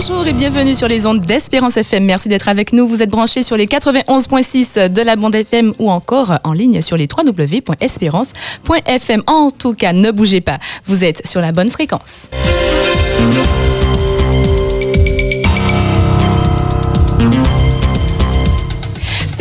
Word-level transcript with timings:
Bonjour 0.00 0.28
et 0.28 0.32
bienvenue 0.32 0.76
sur 0.76 0.86
les 0.86 1.06
ondes 1.06 1.18
d'Espérance 1.18 1.76
FM. 1.76 2.04
Merci 2.04 2.28
d'être 2.28 2.46
avec 2.46 2.72
nous. 2.72 2.86
Vous 2.86 3.02
êtes 3.02 3.10
branchés 3.10 3.42
sur 3.42 3.56
les 3.56 3.66
91.6 3.66 4.92
de 4.92 5.02
la 5.02 5.16
bande 5.16 5.34
FM 5.34 5.74
ou 5.80 5.90
encore 5.90 6.38
en 6.44 6.52
ligne 6.52 6.80
sur 6.82 6.96
les 6.96 7.08
www.espérance.fm. 7.12 9.22
En 9.26 9.50
tout 9.50 9.72
cas, 9.72 9.92
ne 9.92 10.12
bougez 10.12 10.40
pas. 10.40 10.60
Vous 10.86 11.04
êtes 11.04 11.26
sur 11.26 11.40
la 11.40 11.50
bonne 11.50 11.70
fréquence. 11.70 12.30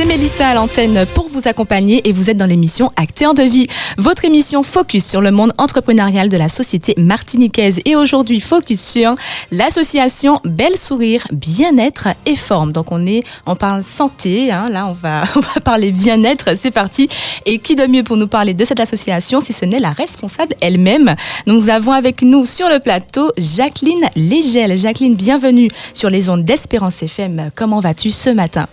Mélissa 0.08 0.48
à 0.48 0.54
l'antenne 0.54 1.06
pour 1.14 1.28
vous 1.28 1.50
accompagner 1.50 2.08
et 2.08 2.14
vous 2.14 2.30
êtes 2.30 2.38
dans 2.38 2.46
l'émission 2.46 2.92
Acteurs 2.96 3.34
de 3.34 3.44
vie, 3.44 3.68
votre 3.98 4.24
émission 4.24 4.64
focus 4.64 5.06
sur 5.06 5.20
le 5.20 5.32
monde 5.32 5.52
entrepreneurial 5.58 6.30
de 6.30 6.38
la 6.38 6.48
société 6.48 6.94
martiniquaise. 6.98 7.82
Et 7.84 7.98
aujourd'hui, 7.98 8.40
focus 8.40 8.80
sur 8.80 9.16
l'association 9.52 10.40
Belle 10.46 10.78
Sourire, 10.78 11.28
Bien-être 11.34 12.08
et 12.26 12.38
Forme. 12.38 12.72
Donc 12.72 12.94
on 12.94 13.06
est, 13.06 13.24
on 13.46 13.56
parle 13.58 13.84
santé, 13.84 14.50
hein, 14.50 14.70
là 14.70 14.88
on 14.88 14.94
va, 14.94 15.24
on 15.36 15.42
va 15.42 15.60
parler 15.60 15.92
bien-être, 15.92 16.56
c'est 16.58 16.72
parti. 16.72 17.10
Et 17.46 17.60
qui 17.60 17.76
de 17.76 17.86
mieux 17.86 18.04
pour 18.04 18.16
nous 18.16 18.30
parler 18.30 18.54
de 18.54 18.64
cette 18.64 18.80
association 18.80 19.42
si 19.42 19.52
ce 19.52 19.66
n'est 19.66 19.80
la 19.80 19.92
responsable 19.92 20.56
elle-même? 20.62 21.16
Nous 21.48 21.70
avons 21.70 21.92
avec 21.92 22.22
nous 22.22 22.46
sur 22.46 22.70
le 22.70 22.80
plateau 22.80 23.32
Jacqueline 23.38 24.10
Légel. 24.16 24.78
Jacqueline, 24.78 25.16
bienvenue 25.16 25.70
sur 25.94 26.10
les 26.10 26.30
ondes 26.30 26.46
d'Espérance 26.46 27.04
FM. 27.04 27.52
Comment 27.56 27.82
vas-tu 27.82 28.12
ce 28.12 28.30
matin? 28.30 28.68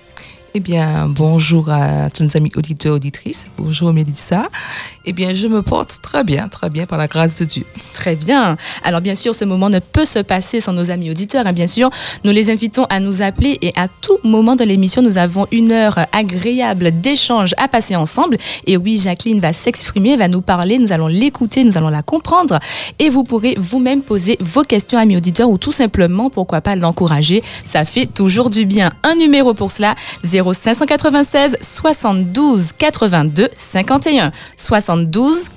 Eh 0.57 0.61
bien, 0.61 1.09
bonjour 1.09 1.69
à 1.69 2.11
tous 2.11 2.23
nos 2.23 2.37
amis 2.37 2.51
auditeurs, 2.55 2.95
auditrices. 2.95 3.49
Bonjour 3.59 3.93
Mélissa. 3.93 4.49
Eh 5.07 5.13
bien, 5.13 5.35
je 5.35 5.47
me 5.49 5.61
porte 5.61 5.99
très 6.01 6.25
bien, 6.25 6.49
très 6.49 6.71
bien 6.71 6.87
par 6.87 6.97
la 6.97 7.09
grâce 7.09 7.39
de 7.39 7.45
Dieu. 7.45 7.65
Très 7.93 8.17
bien. 8.17 8.57
Alors, 8.85 9.03
bien 9.03 9.15
sûr, 9.15 9.35
ce 9.35 9.45
moment 9.45 9.69
ne 9.69 9.79
peut 9.79 10.07
se 10.07 10.19
passer 10.19 10.61
sans 10.61 10.73
nos 10.73 10.91
amis 10.91 11.11
auditeurs. 11.11 11.47
Hein. 11.47 11.53
Bien 11.53 11.67
sûr, 11.67 11.91
nous 12.25 12.31
les 12.31 12.49
invitons 12.51 12.85
à 12.85 13.01
nous 13.01 13.21
appeler 13.21 13.59
et 13.61 13.73
à 13.77 13.89
tout 13.89 14.19
moment 14.25 14.57
de 14.57 14.65
l'émission, 14.65 15.03
nous 15.03 15.19
avons 15.19 15.47
une 15.53 15.73
heure 15.73 15.99
agréable 16.13 16.91
d'échange 17.03 17.55
à 17.59 17.69
passer 17.69 17.97
ensemble. 17.97 18.39
Et 18.67 18.79
oui, 18.79 18.97
Jacqueline 18.97 19.41
va 19.41 19.53
s'exprimer, 19.53 20.17
va 20.17 20.29
nous 20.29 20.41
parler, 20.41 20.79
nous 20.79 20.93
allons 20.93 21.09
l'écouter, 21.09 21.65
nous 21.65 21.77
allons 21.77 21.91
la 21.91 22.03
comprendre 22.03 22.59
et 22.99 23.11
vous 23.11 23.25
pourrez 23.25 23.57
vous-même 23.59 24.01
poser 24.01 24.39
vos 24.41 24.63
questions, 24.63 24.99
amis 24.99 25.19
auditeurs, 25.19 25.51
ou 25.51 25.59
tout 25.59 25.73
simplement, 25.73 26.31
pourquoi 26.31 26.63
pas 26.63 26.77
l'encourager. 26.77 27.43
Ça 27.65 27.85
fait 27.85 28.07
toujours 28.07 28.49
du 28.49 28.65
bien. 28.65 28.91
Un 29.03 29.17
numéro 29.17 29.53
pour 29.53 29.71
cela, 29.71 29.97
0 30.25 30.55
596 30.55 31.59
72 31.61 32.73
82 32.79 33.49
51. 33.55 34.33
72 34.57 34.94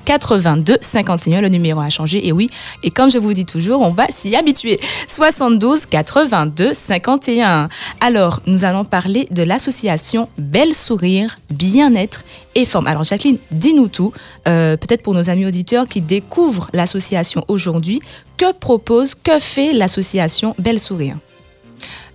82 0.06 0.78
51, 0.82 1.42
le 1.42 1.50
numéro 1.50 1.80
a 1.80 1.90
changé. 1.90 2.28
Et 2.28 2.32
oui, 2.32 2.50
et 2.84 2.92
comme 2.92 3.12
je 3.12 3.18
vous 3.18 3.34
dis 3.34 3.46
toujours, 3.46 3.82
on 3.82 3.92
va 3.92 4.08
s'y 4.10 4.36
habituer. 4.36 4.80
72 5.08 5.86
82 5.86 6.74
51. 6.74 7.70
Alors, 8.02 8.42
nous 8.46 8.66
allons 8.66 8.84
parler 8.84 9.28
de 9.32 9.44
l'association 9.44 10.30
Belle 10.38 10.74
Sourire, 10.74 11.38
Bien-être 11.50 12.24
et 12.56 12.66
Forme. 12.66 12.88
Alors, 12.88 13.04
Jacqueline, 13.04 13.38
dis-nous 13.52 13.88
tout, 13.88 14.14
euh, 14.48 14.78
peut-être 14.78 15.04
pour 15.04 15.14
nos 15.14 15.30
amis 15.30 15.46
auditeurs 15.46 15.88
qui 15.88 16.02
découvrent 16.02 16.70
l'association 16.74 17.44
aujourd'hui. 17.48 18.00
Que 18.38 18.54
propose, 18.54 19.16
que 19.16 19.40
fait 19.40 19.74
l'association 19.74 20.56
Belle 20.60 20.80
Sourire? 20.80 21.18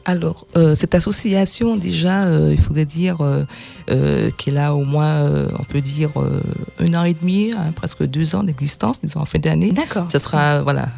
Alors, 0.05 0.47
euh, 0.56 0.75
cette 0.75 0.95
association, 0.95 1.77
déjà, 1.77 2.25
euh, 2.25 2.50
il 2.53 2.61
faudrait 2.61 2.84
dire 2.84 3.19
euh, 3.20 4.31
qu'elle 4.36 4.59
a 4.59 4.75
au 4.75 4.84
moins, 4.84 5.25
on 5.59 5.64
peut 5.64 5.81
dire, 5.81 6.11
un 6.78 6.94
an 6.94 7.05
et 7.05 7.14
demi, 7.14 7.53
hein, 7.56 7.72
presque 7.72 8.05
deux 8.05 8.34
ans 8.34 8.42
d'existence, 8.42 9.00
disons 9.00 9.20
en 9.20 9.25
fin 9.25 9.39
d'année. 9.39 9.72
D'accord. 9.72 10.11
Ce 10.11 10.19
sera, 10.19 10.62
voilà. 10.62 10.89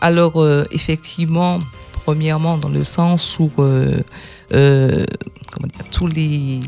alors, 0.00 0.44
effectivement, 0.70 1.58
premièrement, 2.04 2.58
dans 2.58 2.68
le 2.68 2.84
sens 2.84 3.38
où 3.38 3.48
comment 3.48 4.06
dire, 4.50 5.90
tous 5.90 6.06
les, 6.06 6.60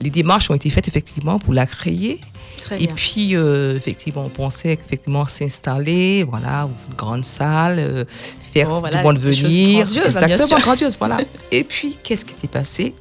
les 0.00 0.10
démarches 0.10 0.50
ont 0.50 0.54
été 0.54 0.70
faites 0.70 0.88
effectivement 0.88 1.38
pour 1.38 1.54
la 1.54 1.66
créer. 1.66 2.20
Très 2.58 2.76
Et 2.82 2.86
bien. 2.86 2.94
puis, 2.94 3.34
euh, 3.36 3.76
effectivement, 3.76 4.24
on 4.24 4.28
pensait 4.28 4.72
effectivement 4.74 5.26
s'installer, 5.26 6.22
voilà, 6.24 6.68
une 6.88 6.94
grande 6.96 7.24
salle, 7.24 7.78
euh, 7.78 8.04
faire 8.52 8.68
Oh, 8.70 8.80
voilà, 8.80 8.98
du 8.98 9.02
bon 9.04 9.12
des 9.12 9.20
choses 9.32 9.42
devenir. 9.42 9.84
grandioses, 9.86 10.16
hein, 10.16 10.26
Exactement, 10.26 10.60
grandiose, 10.60 10.96
voilà. 10.98 11.18
Et 11.52 11.64
puis, 11.64 11.96
qu'est-ce 12.02 12.24
qui 12.24 12.34
s'est 12.34 12.48
passé? 12.48 12.94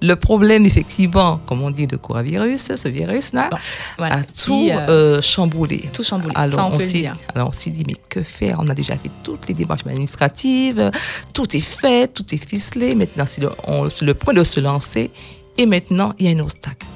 Le 0.00 0.14
problème, 0.14 0.64
effectivement, 0.64 1.40
comme 1.46 1.62
on 1.62 1.70
dit, 1.72 1.86
de 1.88 1.96
coronavirus, 1.96 2.76
ce 2.76 2.88
virus-là, 2.88 3.48
Bon, 3.50 3.56
voilà. 3.98 4.16
a 4.16 4.22
tout 4.22 4.68
euh, 4.70 4.86
euh, 4.88 5.20
chamboulé. 5.22 5.88
tout 5.92 6.04
chamboulé, 6.04 6.34
Alors, 6.36 6.54
ça, 6.60 6.66
on 6.66 6.78
le 6.78 6.84
s'est- 6.84 7.08
alors, 7.34 7.48
on 7.48 7.52
s'est 7.52 7.70
dit, 7.70 7.82
mais 7.86 7.94
que 8.08 8.22
faire? 8.22 8.58
On 8.60 8.68
a 8.68 8.74
déjà 8.74 8.94
fait 8.96 9.10
toutes 9.24 9.48
les 9.48 9.54
démarches 9.54 9.80
administratives, 9.86 10.90
tout 11.32 11.56
est 11.56 11.60
fait, 11.60 12.12
tout 12.12 12.24
est 12.32 12.38
ficelé. 12.44 12.94
Maintenant, 12.94 13.24
c'est 13.26 13.40
le, 13.40 13.50
on- 13.66 13.90
c'est 13.90 14.04
le 14.04 14.14
point 14.14 14.34
de 14.34 14.44
se 14.44 14.60
lancer. 14.60 15.10
Et 15.58 15.66
maintenant, 15.66 16.12
il 16.18 16.26
y 16.26 16.28
a 16.28 16.36
un 16.36 16.40
obstacle. 16.42 16.86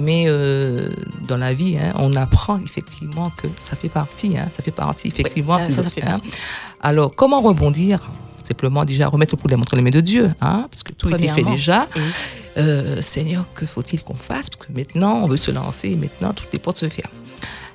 Mais 0.00 0.24
euh, 0.26 0.88
dans 1.28 1.36
la 1.36 1.54
vie, 1.54 1.76
hein, 1.78 1.92
on 1.98 2.14
apprend 2.14 2.58
effectivement 2.58 3.30
que 3.36 3.46
ça 3.58 3.76
fait 3.76 3.88
partie. 3.88 4.36
hein, 4.36 4.48
ça 4.50 4.62
fait 4.62 4.72
partie, 4.72 5.08
effectivement. 5.08 5.58
ça- 5.58 5.70
ça, 5.82 5.88
fait 5.90 6.02
hein. 6.02 6.06
partie. 6.12 6.30
Alors, 6.80 7.14
comment 7.14 7.40
rebondir? 7.40 8.10
Simplement 8.42 8.84
déjà 8.84 9.08
remettre 9.08 9.34
le 9.34 9.38
problème 9.38 9.60
entre 9.60 9.74
les 9.76 9.82
mains 9.82 9.90
de 9.90 10.00
Dieu, 10.00 10.30
hein, 10.40 10.66
parce 10.70 10.82
que 10.82 10.92
tout 10.92 11.08
était 11.08 11.28
fait 11.28 11.42
déjà. 11.44 11.88
Et- 11.96 12.00
Euh, 12.56 13.02
Seigneur, 13.02 13.46
que 13.54 13.66
faut-il 13.66 14.00
qu'on 14.02 14.14
fasse? 14.14 14.48
Parce 14.50 14.66
que 14.68 14.72
maintenant, 14.72 15.22
on 15.24 15.26
veut 15.26 15.36
se 15.36 15.50
lancer 15.50 15.88
et 15.90 15.96
maintenant, 15.96 16.32
toutes 16.32 16.52
les 16.52 16.58
portes 16.60 16.78
se 16.78 16.88
ferment. 16.88 17.10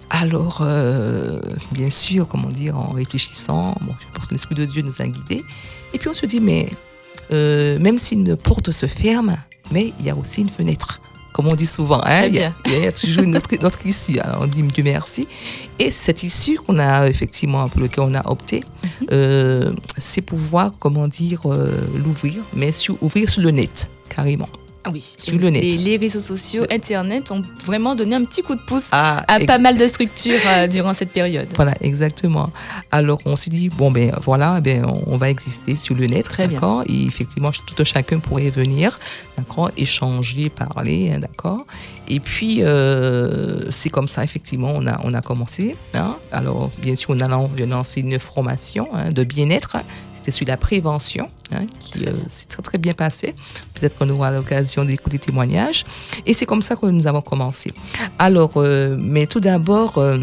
Alors, 0.09 0.59
euh, 0.61 1.39
bien 1.73 1.89
sûr, 1.89 2.27
comment 2.27 2.47
dire, 2.49 2.77
en 2.77 2.91
réfléchissant, 2.93 3.75
bon, 3.81 3.93
je 3.99 4.05
pense 4.13 4.27
que 4.27 4.33
l'Esprit 4.33 4.55
de 4.55 4.63
Dieu 4.65 4.81
nous 4.81 5.01
a 5.01 5.07
guidés. 5.07 5.43
Et 5.93 5.97
puis 5.99 6.07
on 6.09 6.13
se 6.13 6.25
dit, 6.25 6.39
mais 6.39 6.69
euh, 7.31 7.77
même 7.79 7.97
si 7.97 8.13
une 8.15 8.37
porte 8.37 8.71
se 8.71 8.85
ferme, 8.85 9.35
mais 9.71 9.93
il 9.99 10.05
y 10.05 10.09
a 10.09 10.15
aussi 10.15 10.41
une 10.41 10.49
fenêtre. 10.49 11.01
Comme 11.31 11.47
on 11.47 11.55
dit 11.55 11.67
souvent, 11.67 12.01
hein, 12.03 12.25
il 12.25 12.35
y, 12.35 12.39
a, 12.39 12.49
bien. 12.49 12.55
il 12.65 12.83
y 12.83 12.87
a 12.87 12.91
toujours 12.91 13.23
une 13.23 13.37
autre, 13.37 13.85
issue. 13.85 14.19
Alors 14.19 14.41
on 14.41 14.47
dit 14.47 14.61
Dieu 14.63 14.83
merci. 14.83 15.27
Et 15.77 15.89
cette 15.91 16.23
issue 16.23 16.57
qu'on 16.57 16.77
a 16.79 17.07
effectivement, 17.07 17.69
pour 17.69 17.81
laquelle 17.81 18.03
on 18.03 18.15
a 18.15 18.29
opté, 18.29 18.63
Mhm. 19.01 19.07
euh, 19.13 19.73
c'est 19.97 20.21
pouvoir, 20.21 20.71
comment 20.79 21.07
dire, 21.07 21.41
euh, 21.45 21.87
l'ouvrir, 22.03 22.43
mais 22.53 22.71
sur, 22.71 22.97
ouvrir 23.01 23.29
sur 23.29 23.41
le 23.41 23.51
net, 23.51 23.89
carrément. 24.09 24.49
Ah 24.85 24.91
oui. 24.93 25.15
Sur 25.17 25.37
le 25.37 25.49
net. 25.49 25.61
Et 25.63 25.73
les 25.73 25.97
réseaux 25.97 26.21
sociaux, 26.21 26.63
Internet 26.71 27.31
ont 27.31 27.43
vraiment 27.65 27.95
donné 27.95 28.15
un 28.15 28.23
petit 28.23 28.41
coup 28.41 28.55
de 28.55 28.61
pouce 28.61 28.87
Ah, 28.93 29.23
à 29.27 29.39
pas 29.41 29.57
mal 29.57 29.77
de 29.77 29.85
structures 29.87 30.39
euh, 30.47 30.67
durant 30.67 30.93
cette 30.93 31.11
période. 31.11 31.49
Voilà, 31.57 31.73
exactement. 31.81 32.49
Alors 32.91 33.19
on 33.25 33.35
s'est 33.35 33.49
dit, 33.49 33.67
bon 33.69 33.91
ben 33.91 34.11
voilà, 34.21 34.61
ben, 34.61 34.85
on, 35.05 35.17
va 35.17 35.29
exister 35.29 35.75
sur 35.75 35.95
le 35.95 36.05
net, 36.07 36.29
d'accord? 36.37 36.83
Et 36.87 37.03
effectivement, 37.05 37.51
tout 37.51 37.75
un 37.77 37.83
chacun 37.83 38.19
pourrait 38.19 38.51
venir, 38.51 38.99
d'accord? 39.37 39.69
Échanger, 39.75 40.49
parler, 40.49 41.11
hein, 41.13 41.19
d'accord? 41.19 41.65
Et 42.07 42.19
puis, 42.21 42.63
euh, 42.63 43.69
c'est 43.69 43.89
comme 43.89 44.07
ça, 44.07 44.23
effectivement, 44.23 44.71
on 44.73 44.87
a, 44.87 44.99
on 45.03 45.13
a 45.13 45.21
commencé. 45.21 45.75
hein? 45.93 46.15
Alors, 46.31 46.71
bien 46.81 46.95
sûr, 46.95 47.11
on 47.11 47.19
a 47.19 47.27
lan- 47.27 47.51
lancé 47.67 47.99
une 47.99 48.17
formation 48.17 48.87
hein, 48.93 49.11
de 49.11 49.23
bien-être. 49.23 49.77
C'était 50.19 50.31
sur 50.31 50.47
la 50.47 50.57
prévention, 50.57 51.29
hein, 51.53 51.65
qui 51.79 52.05
euh, 52.05 52.11
s'est 52.27 52.47
très, 52.47 52.61
très 52.61 52.77
bien 52.77 52.93
passé. 52.93 53.35
Peut-être 53.73 53.97
qu'on 53.97 54.09
aura 54.09 54.31
l'occasion 54.31 54.83
d'écouter 54.83 55.17
des 55.17 55.25
témoignages. 55.27 55.85
Et 56.25 56.33
c'est 56.33 56.45
comme 56.45 56.61
ça 56.61 56.75
que 56.75 56.87
nous 56.87 57.07
avons 57.07 57.21
commencé. 57.21 57.71
Alors, 58.17 58.51
euh, 58.57 58.97
mais 58.99 59.27
tout 59.27 59.39
d'abord, 59.39 59.97
euh, 59.97 60.17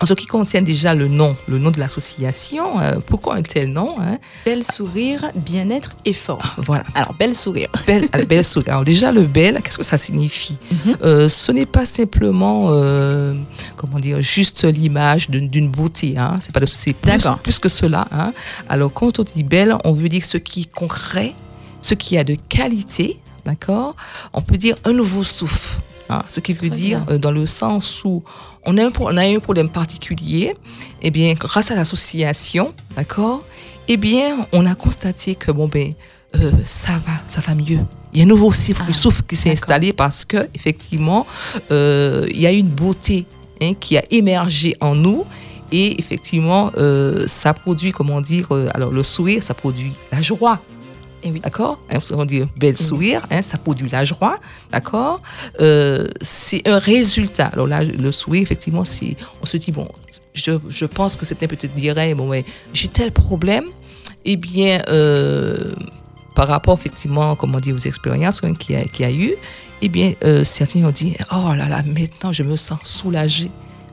en 0.00 0.04
ce 0.06 0.12
qui 0.14 0.26
concerne 0.26 0.64
déjà 0.64 0.94
le 0.94 1.08
nom, 1.08 1.36
le 1.48 1.58
nom 1.58 1.70
de 1.70 1.78
l'association, 1.80 2.78
euh, 2.80 2.96
pourquoi 3.06 3.36
un 3.36 3.42
tel 3.42 3.72
nom 3.72 3.96
hein? 4.00 4.18
Belle 4.44 4.62
sourire, 4.62 5.30
bien-être 5.34 5.90
et 6.04 6.12
forme. 6.12 6.42
Voilà, 6.58 6.84
Alors, 6.94 7.14
belle 7.14 7.34
sourire. 7.34 7.68
belle, 7.86 8.08
belle 8.28 8.44
sourire. 8.44 8.72
Alors 8.72 8.84
déjà, 8.84 9.10
le 9.10 9.22
bel, 9.22 9.60
qu'est-ce 9.62 9.78
que 9.78 9.84
ça 9.84 9.96
signifie? 9.96 10.58
Mhm. 10.84 10.96
Euh, 11.02 11.28
Ce 11.30 11.50
n'est 11.50 11.64
pas 11.66 11.86
simplement, 11.86 12.66
euh, 12.70 13.34
comment 13.76 13.98
dire, 13.98 14.20
juste 14.20 14.64
l'image 14.64 15.30
d'une 15.30 15.68
beauté. 15.70 16.14
Hein. 16.18 16.36
C'est 16.40 16.52
pas 16.52 16.60
de- 16.60 16.66
c'est 16.66 16.92
plus, 16.92 17.26
plus 17.42 17.58
que 17.58 17.68
cela. 17.70 18.06
Hein. 18.12 18.32
Alors 18.68 18.92
quand 18.92 19.18
on 19.18 19.22
dit 19.22 19.42
belle, 19.44 19.74
on 19.84 19.92
veut 19.92 20.08
dire 20.10 20.24
ce 20.24 20.36
qui 20.36 20.62
est 20.62 20.72
concret, 20.72 21.34
ce 21.80 21.94
qui 21.94 22.18
a 22.18 22.24
de 22.24 22.36
qualité, 22.48 23.18
d'accord? 23.46 23.96
On 24.34 24.42
peut 24.42 24.56
dire 24.58 24.76
un 24.84 24.92
nouveau 24.92 25.22
souffle. 25.22 25.78
hein. 26.08 26.22
ce 26.28 26.40
qui 26.40 26.52
veut 26.52 26.70
dire 26.70 27.04
euh, 27.10 27.18
dans 27.18 27.30
le 27.32 27.46
sens 27.46 28.04
où 28.04 28.22
on 28.66 28.76
a, 28.78 28.84
un, 28.86 28.90
pro- 28.90 29.08
on 29.10 29.16
a 29.16 29.22
un 29.22 29.38
problème 29.38 29.68
particulier, 29.68 30.54
eh 31.02 31.10
bien, 31.10 31.32
grâce 31.34 31.70
à 31.70 31.74
l'association, 31.74 32.74
d'accord? 32.96 33.44
Eh 33.88 33.96
bien, 33.96 34.46
on 34.52 34.66
a 34.66 34.74
constaté 34.74 35.34
que 35.36 35.50
bon 35.52 35.68
ben, 35.68 35.92
euh, 36.36 36.50
ça 36.64 36.92
va, 37.06 37.12
ça 37.28 37.40
va 37.40 37.54
mieux. 37.54 37.80
Il 38.12 38.18
y 38.18 38.22
a 38.22 38.24
un 38.24 38.28
nouveau 38.28 38.52
souffle, 38.52 38.82
Ah, 38.88 38.92
souffle 38.92 39.22
qui 39.28 39.36
s'est 39.36 39.50
installé 39.52 39.92
parce 39.92 40.24
que 40.24 40.48
effectivement, 40.54 41.26
euh, 41.70 42.26
il 42.30 42.40
y 42.40 42.46
a 42.46 42.50
une 42.50 42.68
beauté 42.68 43.26
hein, 43.62 43.72
qui 43.78 43.96
a 43.96 44.02
émergé 44.10 44.74
en 44.80 44.94
nous. 44.94 45.24
Et 45.72 45.98
effectivement, 45.98 46.70
euh, 46.78 47.24
ça 47.26 47.52
produit, 47.52 47.90
comment 47.90 48.20
dire, 48.20 48.46
alors 48.72 48.92
le 48.92 49.02
sourire, 49.02 49.42
ça 49.42 49.52
produit 49.52 49.92
la 50.12 50.22
joie, 50.22 50.60
Oui. 51.32 51.40
d'accord? 51.40 51.78
Hein, 51.92 51.98
On 52.14 52.24
dit 52.24 52.42
bel 52.56 52.76
sourire, 52.76 53.26
hein, 53.30 53.42
ça 53.42 53.58
produit 53.58 53.88
la 53.88 54.04
joie, 54.04 54.38
d'accord? 54.72 55.20
Euh, 55.60 56.06
C'est 56.22 56.66
un 56.68 56.78
résultat. 56.78 57.46
Alors 57.46 57.66
là, 57.66 57.82
le 57.84 58.10
sourire, 58.12 58.42
effectivement, 58.42 58.84
c'est, 58.84 59.16
on 59.42 59.46
se 59.46 59.56
dit, 59.56 59.72
bon, 59.72 59.88
je, 60.34 60.52
je 60.68 60.84
pense 60.86 61.16
que 61.16 61.24
certains 61.24 61.46
peut-être 61.46 61.74
diraient, 61.74 62.14
bon, 62.14 62.28
ouais, 62.28 62.44
j'ai 62.72 62.88
tel 62.88 63.12
problème, 63.12 63.64
eh 64.24 64.36
bien, 64.36 64.82
euh, 64.88 65.72
par 66.34 66.48
rapport 66.48 66.76
effectivement, 66.78 67.34
comment 67.36 67.58
dire, 67.60 67.74
aux 67.74 67.78
expériences 67.78 68.40
hein, 68.44 68.52
qu'il 68.54 68.74
y, 68.76 68.78
a- 68.78 68.84
qu'il 68.84 69.06
y 69.06 69.08
a 69.08 69.12
eu, 69.12 69.34
eh 69.82 69.88
bien, 69.88 70.12
euh, 70.24 70.44
certains 70.44 70.84
ont 70.84 70.90
dit, 70.90 71.16
oh 71.32 71.52
là 71.54 71.68
là, 71.68 71.82
maintenant 71.82 72.32
je 72.32 72.42
me 72.42 72.56
sens 72.56 72.78
soulagée. 72.82 73.50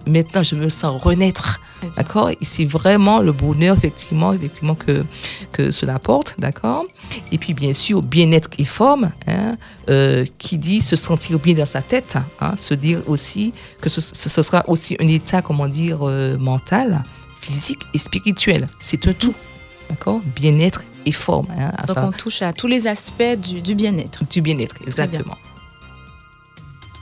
Maintenant, 0.08 0.44
je 0.44 0.56
me 0.56 0.70
sens 0.70 1.02
renaître. 1.02 1.62
D'accord? 1.98 2.30
Et 2.30 2.38
c'est 2.42 2.66
vraiment 2.66 3.20
le 3.20 3.32
bonheur, 3.32 3.78
effectivement, 3.78 4.34
effectivement 4.34 4.76
que, 4.76 5.04
que 5.52 5.72
cela 5.72 5.96
apporte. 5.96 6.36
D'accord? 6.40 6.86
Et 7.32 7.38
puis, 7.38 7.54
bien 7.54 7.74
sûr, 7.74 8.02
bien-être 8.02 8.50
et 8.58 8.66
forme, 8.66 9.12
hein, 9.28 9.58
euh, 9.90 10.26
qui 10.38 10.58
dit 10.58 10.82
se 10.82 10.96
sentir 10.96 11.40
bien 11.40 11.56
dans 11.56 11.66
sa 11.66 11.82
tête, 11.82 12.18
hein, 12.40 12.56
se 12.56 12.74
dire 12.74 13.02
aussi 13.08 13.54
que 13.82 13.90
ce, 13.90 14.02
sera 14.30 14.64
aussi 14.70 14.96
un 15.00 15.08
état, 15.08 15.42
comment 15.42 15.68
dire, 15.68 16.00
euh, 16.02 16.38
mental, 16.38 17.04
physique 17.42 17.82
et 17.94 17.98
spirituel. 17.98 18.68
C'est 18.80 19.08
un 19.08 19.14
tout. 19.14 19.34
D'accord? 19.90 20.22
Bien-être 20.36 20.84
et 21.06 21.12
forme. 21.12 21.48
Hein, 21.58 21.72
Donc 21.88 21.96
ça- 21.96 22.06
on 22.08 22.12
touche 22.12 22.42
à 22.42 22.54
tous 22.54 22.68
les 22.68 22.88
aspects 22.88 23.36
du, 23.42 23.62
du 23.62 23.76
bien-être. 23.76 24.24
du 24.30 24.42
bien-être, 24.42 24.76
exactement. 24.88 25.38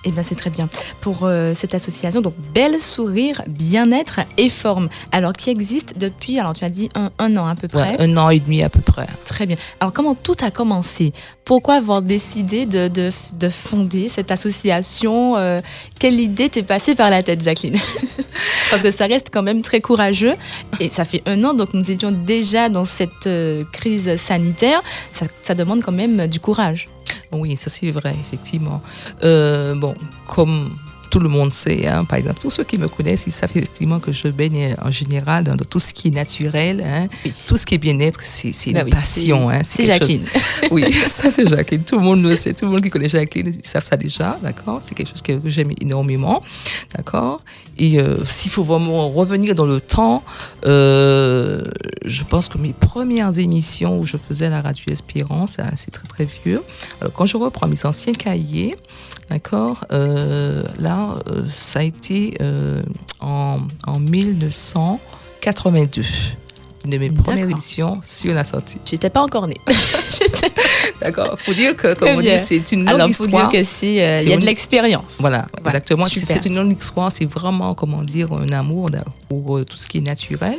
Eh 0.03 0.11
bien, 0.11 0.23
c'est 0.23 0.35
très 0.35 0.49
bien. 0.49 0.67
Pour 0.99 1.19
euh, 1.23 1.53
cette 1.53 1.75
association, 1.75 2.21
donc 2.21 2.33
Belle 2.53 2.79
Sourire, 2.79 3.43
Bien-être 3.47 4.21
et 4.37 4.49
Forme. 4.49 4.89
Alors, 5.11 5.33
qui 5.33 5.51
existe 5.51 5.97
depuis, 5.97 6.39
alors 6.39 6.53
tu 6.53 6.63
as 6.63 6.69
dit 6.69 6.89
un, 6.95 7.11
un 7.19 7.37
an 7.37 7.45
à 7.45 7.53
peu 7.55 7.67
près. 7.67 7.97
Ouais, 7.97 8.01
un 8.01 8.17
an 8.17 8.29
et 8.31 8.39
demi 8.39 8.63
à 8.63 8.69
peu 8.69 8.81
près. 8.81 9.05
Très 9.25 9.45
bien. 9.45 9.57
Alors, 9.79 9.93
comment 9.93 10.15
tout 10.15 10.33
a 10.41 10.49
commencé? 10.49 11.13
Pourquoi 11.45 11.75
avoir 11.75 12.01
décidé 12.01 12.65
de, 12.65 12.87
de, 12.87 13.11
de 13.33 13.49
fonder 13.49 14.07
cette 14.07 14.31
association? 14.31 15.37
Euh, 15.37 15.61
Quelle 15.99 16.19
idée 16.19 16.49
t'est 16.49 16.63
passée 16.63 16.95
par 16.95 17.11
la 17.11 17.21
tête, 17.21 17.43
Jacqueline? 17.43 17.77
Parce 18.71 18.81
que 18.81 18.89
ça 18.89 19.05
reste 19.05 19.27
quand 19.31 19.43
même 19.43 19.61
très 19.61 19.81
courageux. 19.81 20.33
Et 20.79 20.89
ça 20.89 21.05
fait 21.05 21.21
un 21.27 21.43
an, 21.43 21.53
donc 21.53 21.73
nous 21.75 21.91
étions 21.91 22.11
déjà 22.11 22.69
dans 22.69 22.85
cette 22.85 23.27
euh, 23.27 23.63
crise 23.71 24.15
sanitaire. 24.15 24.81
Ça, 25.11 25.25
ça 25.43 25.53
demande 25.53 25.83
quand 25.83 25.91
même 25.91 26.25
du 26.27 26.39
courage. 26.39 26.89
Oui, 27.31 27.55
ça 27.55 27.69
c'est 27.69 27.91
vrai, 27.91 28.15
effectivement. 28.19 28.81
Euh, 29.23 29.75
bon, 29.75 29.95
comme 30.27 30.75
tout 31.11 31.19
le 31.19 31.29
monde 31.29 31.53
sait, 31.53 31.85
hein, 31.87 32.05
par 32.05 32.17
exemple, 32.17 32.39
tous 32.41 32.49
ceux 32.49 32.63
qui 32.63 32.77
me 32.79 32.87
connaissent, 32.87 33.25
ils 33.27 33.31
savent 33.31 33.51
effectivement 33.55 33.99
que 33.99 34.11
je 34.11 34.29
baigne 34.29 34.75
en 34.81 34.89
général 34.89 35.43
dans 35.43 35.55
tout 35.57 35.79
ce 35.79 35.93
qui 35.93 36.07
est 36.07 36.11
naturel, 36.11 36.81
hein, 36.83 37.07
tout 37.47 37.57
ce 37.57 37.65
qui 37.67 37.75
est 37.75 37.77
bien-être, 37.77 38.19
c'est 38.23 38.51
c'est 38.51 38.71
une 38.71 38.77
Ben 38.77 38.85
oui, 38.85 38.91
passion. 38.91 39.49
c'est- 39.49 39.55
hein, 39.55 39.61
chose- 39.77 39.85
Jacqueline. 39.85 40.25
Oui, 40.71 40.91
ça 40.93 41.29
c'est 41.29 41.47
Jacqueline. 41.47 41.83
Tout 41.83 41.97
le 41.99 42.05
monde 42.05 42.23
le 42.23 42.33
sait. 42.35 42.53
Tout 42.53 42.65
le 42.65 42.71
monde 42.71 42.81
qui 42.81 42.89
connaît 42.89 43.09
Jacqueline, 43.09 43.53
ils 43.63 43.67
savent 43.67 43.85
ça 43.85 43.97
déjà, 43.97 44.39
d'accord 44.41 44.79
C'est 44.81 44.95
quelque 44.95 45.09
chose 45.09 45.21
que 45.21 45.33
j'aime 45.45 45.71
énormément, 45.81 46.41
d'accord 46.95 47.43
Et 47.77 47.99
euh, 47.99 48.23
s'il 48.25 48.49
faut 48.51 48.63
vraiment 48.63 49.09
revenir 49.09 49.53
dans 49.53 49.65
le 49.65 49.81
temps, 49.81 50.23
euh, 50.65 51.63
je 52.05 52.23
pense 52.23 52.47
que 52.47 52.57
mes 52.57 52.73
premières 52.73 53.37
émissions 53.37 53.99
où 53.99 54.05
je 54.05 54.17
faisais 54.17 54.49
la 54.49 54.61
radio 54.61 54.85
Espérance, 54.91 55.57
hein, 55.59 55.71
c'est 55.75 55.91
très 55.91 56.07
très 56.07 56.25
vieux. 56.25 56.63
Alors 57.01 57.11
quand 57.13 57.25
je 57.25 57.37
reprends 57.37 57.67
mes 57.67 57.85
anciens 57.85 58.13
cahiers, 58.13 58.75
d'accord 59.29 59.85
euh, 59.91 60.63
Là, 60.79 61.00
euh, 61.27 61.43
ça 61.49 61.79
a 61.79 61.83
été 61.83 62.35
euh, 62.41 62.81
en, 63.19 63.59
en 63.87 63.99
1982. 63.99 66.03
Une 66.83 66.89
de 66.91 66.97
mes 66.97 67.11
premières 67.11 67.47
émissions 67.49 67.99
sur 68.03 68.33
la 68.33 68.43
sortie. 68.43 68.79
J'étais 68.85 69.09
pas 69.11 69.21
encore 69.21 69.45
née. 69.47 69.59
D'accord. 71.01 71.35
Faut 71.39 71.53
dire 71.53 71.75
que, 71.75 71.87
Très 71.87 71.95
comme 71.95 72.17
on 72.17 72.21
bien. 72.21 72.37
dit, 72.37 72.43
c'est 72.43 72.71
une 72.71 72.85
longue 72.85 72.95
Alors, 72.95 73.09
histoire. 73.09 73.49
dire 73.49 73.59
que 73.59 73.63
c'est, 73.63 74.03
euh, 74.03 74.17
il 74.21 74.29
y 74.29 74.33
a 74.33 74.37
de 74.37 74.45
l'expérience. 74.45 75.17
Voilà, 75.19 75.45
exactement. 75.63 76.05
C'est 76.07 76.45
une 76.45 76.55
longue 76.55 76.75
histoire. 76.79 77.11
C'est 77.11 77.25
vraiment, 77.25 77.73
comment 77.75 78.03
dire, 78.03 78.31
un 78.33 78.49
amour 78.51 78.89
pour 79.29 79.57
euh, 79.57 79.65
tout 79.65 79.77
ce 79.77 79.87
qui 79.87 79.99
est 79.99 80.01
naturel. 80.01 80.57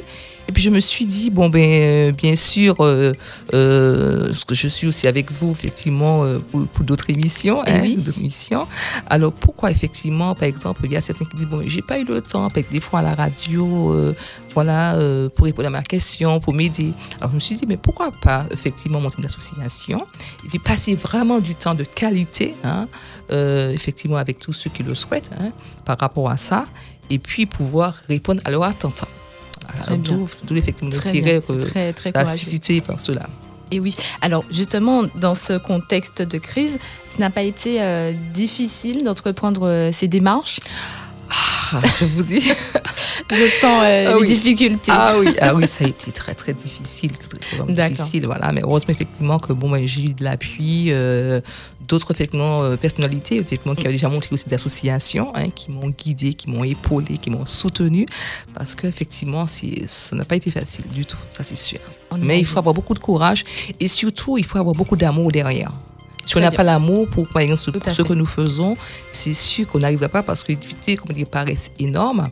Et 0.48 0.52
puis 0.52 0.62
je 0.62 0.70
me 0.70 0.80
suis 0.80 1.06
dit, 1.06 1.30
bon, 1.30 1.48
ben, 1.48 1.60
euh, 1.60 2.12
bien 2.12 2.36
sûr, 2.36 2.76
euh, 2.80 3.12
euh, 3.54 4.26
parce 4.26 4.44
que 4.44 4.54
je 4.54 4.68
suis 4.68 4.86
aussi 4.86 5.06
avec 5.06 5.30
vous, 5.30 5.52
effectivement, 5.52 6.24
pour, 6.50 6.66
pour 6.66 6.84
d'autres 6.84 7.08
émissions. 7.10 7.62
Eh 7.66 7.70
hein, 7.70 7.80
oui. 7.82 7.98
émissions. 8.18 8.66
Alors 9.08 9.32
pourquoi, 9.32 9.70
effectivement, 9.70 10.34
par 10.34 10.48
exemple, 10.48 10.82
il 10.84 10.92
y 10.92 10.96
a 10.96 11.00
certains 11.00 11.24
qui 11.24 11.36
disent, 11.36 11.46
bon, 11.46 11.62
j'ai 11.64 11.82
pas 11.82 11.98
eu 11.98 12.04
le 12.04 12.20
temps, 12.20 12.48
des 12.70 12.80
fois 12.80 13.00
à 13.00 13.02
la 13.02 13.14
radio, 13.14 13.92
euh, 13.92 14.14
voilà, 14.52 14.96
pour 15.34 15.46
répondre 15.46 15.68
à 15.68 15.70
ma 15.70 15.82
question, 15.82 16.40
pour 16.40 16.54
m'aider. 16.54 16.92
Alors 17.18 17.30
je 17.30 17.36
me 17.36 17.40
suis 17.40 17.54
dit, 17.54 17.64
mais 17.66 17.76
pourquoi 17.76 18.10
pas, 18.10 18.44
effectivement, 18.50 19.00
monter 19.00 19.16
une 19.18 19.26
association 19.26 20.06
et 20.44 20.48
puis 20.48 20.58
passer 20.58 20.94
vraiment 20.94 21.38
du 21.38 21.54
temps 21.54 21.74
de 21.74 21.84
qualité, 21.84 22.54
hein, 22.64 22.88
effectivement, 23.30 24.16
avec 24.16 24.38
tous 24.38 24.52
ceux 24.52 24.70
qui 24.70 24.82
le 24.82 24.94
souhaitent, 24.94 25.30
hein, 25.40 25.52
par 25.84 25.98
rapport 25.98 26.28
à 26.28 26.36
ça, 26.36 26.66
et 27.10 27.18
puis 27.18 27.46
pouvoir 27.46 27.94
répondre 28.08 28.42
à 28.44 28.50
leur 28.50 28.64
attente. 28.64 29.04
Bien. 29.86 29.96
D'où 29.98 30.28
d'où 30.46 30.56
effectivement 30.56 30.90
le 30.90 30.96
Très 30.96 31.12
bien. 31.12 31.22
tiré 31.22 31.42
C'est 31.46 31.60
très, 31.60 31.92
très 31.92 32.12
la 32.12 32.82
par 32.82 33.00
cela. 33.00 33.28
Et 33.72 33.80
oui, 33.80 33.96
alors 34.20 34.44
justement, 34.50 35.04
dans 35.16 35.34
ce 35.34 35.56
contexte 35.56 36.20
de 36.20 36.36
crise, 36.36 36.78
ça 37.08 37.18
n'a 37.18 37.30
pas 37.30 37.42
été 37.42 37.80
euh, 37.80 38.12
difficile 38.34 39.02
d'entreprendre 39.02 39.66
euh, 39.66 39.90
ces 39.92 40.08
démarches. 40.08 40.60
Ah, 41.74 41.80
je 41.98 42.04
vous 42.04 42.22
dis. 42.22 42.50
Je 43.30 43.48
sens 43.48 43.82
euh, 43.82 44.06
Ah 44.08 44.14
les 44.14 44.20
oui. 44.20 44.26
difficultés. 44.26 44.92
Ah 44.94 45.14
oui, 45.18 45.28
ah 45.40 45.54
oui, 45.54 45.66
ça 45.68 45.84
a 45.84 45.88
été 45.88 46.12
très 46.12 46.34
très 46.34 46.52
difficile, 46.52 47.12
très, 47.12 47.72
difficile, 47.72 48.26
voilà. 48.26 48.52
Mais 48.52 48.60
heureusement 48.62 48.92
effectivement 48.92 49.38
que 49.38 49.52
bon, 49.52 49.74
j'ai 49.86 50.10
eu 50.10 50.14
de 50.14 50.24
l'appui, 50.24 50.86
euh, 50.88 51.40
d'autres 51.88 52.10
effectivement 52.10 52.62
euh, 52.62 52.76
personnalités 52.76 53.36
effectivement 53.36 53.74
qui 53.74 53.86
ont 53.86 53.90
déjà 53.90 54.08
montré 54.08 54.30
aussi 54.32 54.46
des 54.48 54.54
associations, 54.54 55.32
hein, 55.34 55.48
qui 55.50 55.70
m'ont 55.70 55.88
guidé, 55.88 56.34
qui 56.34 56.50
m'ont 56.50 56.64
épaulé, 56.64 57.16
qui 57.16 57.30
m'ont 57.30 57.46
soutenu, 57.46 58.06
parce 58.54 58.74
que 58.74 58.86
effectivement, 58.86 59.46
ça 59.46 60.16
n'a 60.16 60.24
pas 60.24 60.36
été 60.36 60.50
facile 60.50 60.86
du 60.88 61.06
tout, 61.06 61.18
ça 61.30 61.42
c'est 61.42 61.56
sûr. 61.56 61.78
On 62.10 62.18
Mais 62.18 62.38
il 62.38 62.44
faut 62.44 62.58
avoir 62.58 62.74
beaucoup 62.74 62.94
de 62.94 62.98
courage 62.98 63.44
et 63.80 63.88
surtout 63.88 64.36
il 64.36 64.44
faut 64.44 64.58
avoir 64.58 64.74
beaucoup 64.74 64.96
d'amour 64.96 65.32
derrière. 65.32 65.72
Si 66.24 66.36
on 66.36 66.40
n'a 66.40 66.50
pas 66.50 66.62
l'amour 66.62 67.08
pour, 67.08 67.28
par 67.28 67.42
exemple, 67.42 67.60
ce 67.90 68.02
que 68.02 68.12
nous 68.12 68.26
faisons, 68.26 68.76
c'est 69.10 69.34
sûr 69.34 69.66
qu'on 69.66 69.78
n'arrivera 69.78 70.08
pas 70.08 70.22
parce 70.22 70.42
que 70.42 70.48
les 70.48 70.56
difficultés, 70.56 70.96
comme 70.96 71.14
dire, 71.14 71.26
paraissent 71.26 71.72
énormes. 71.78 72.30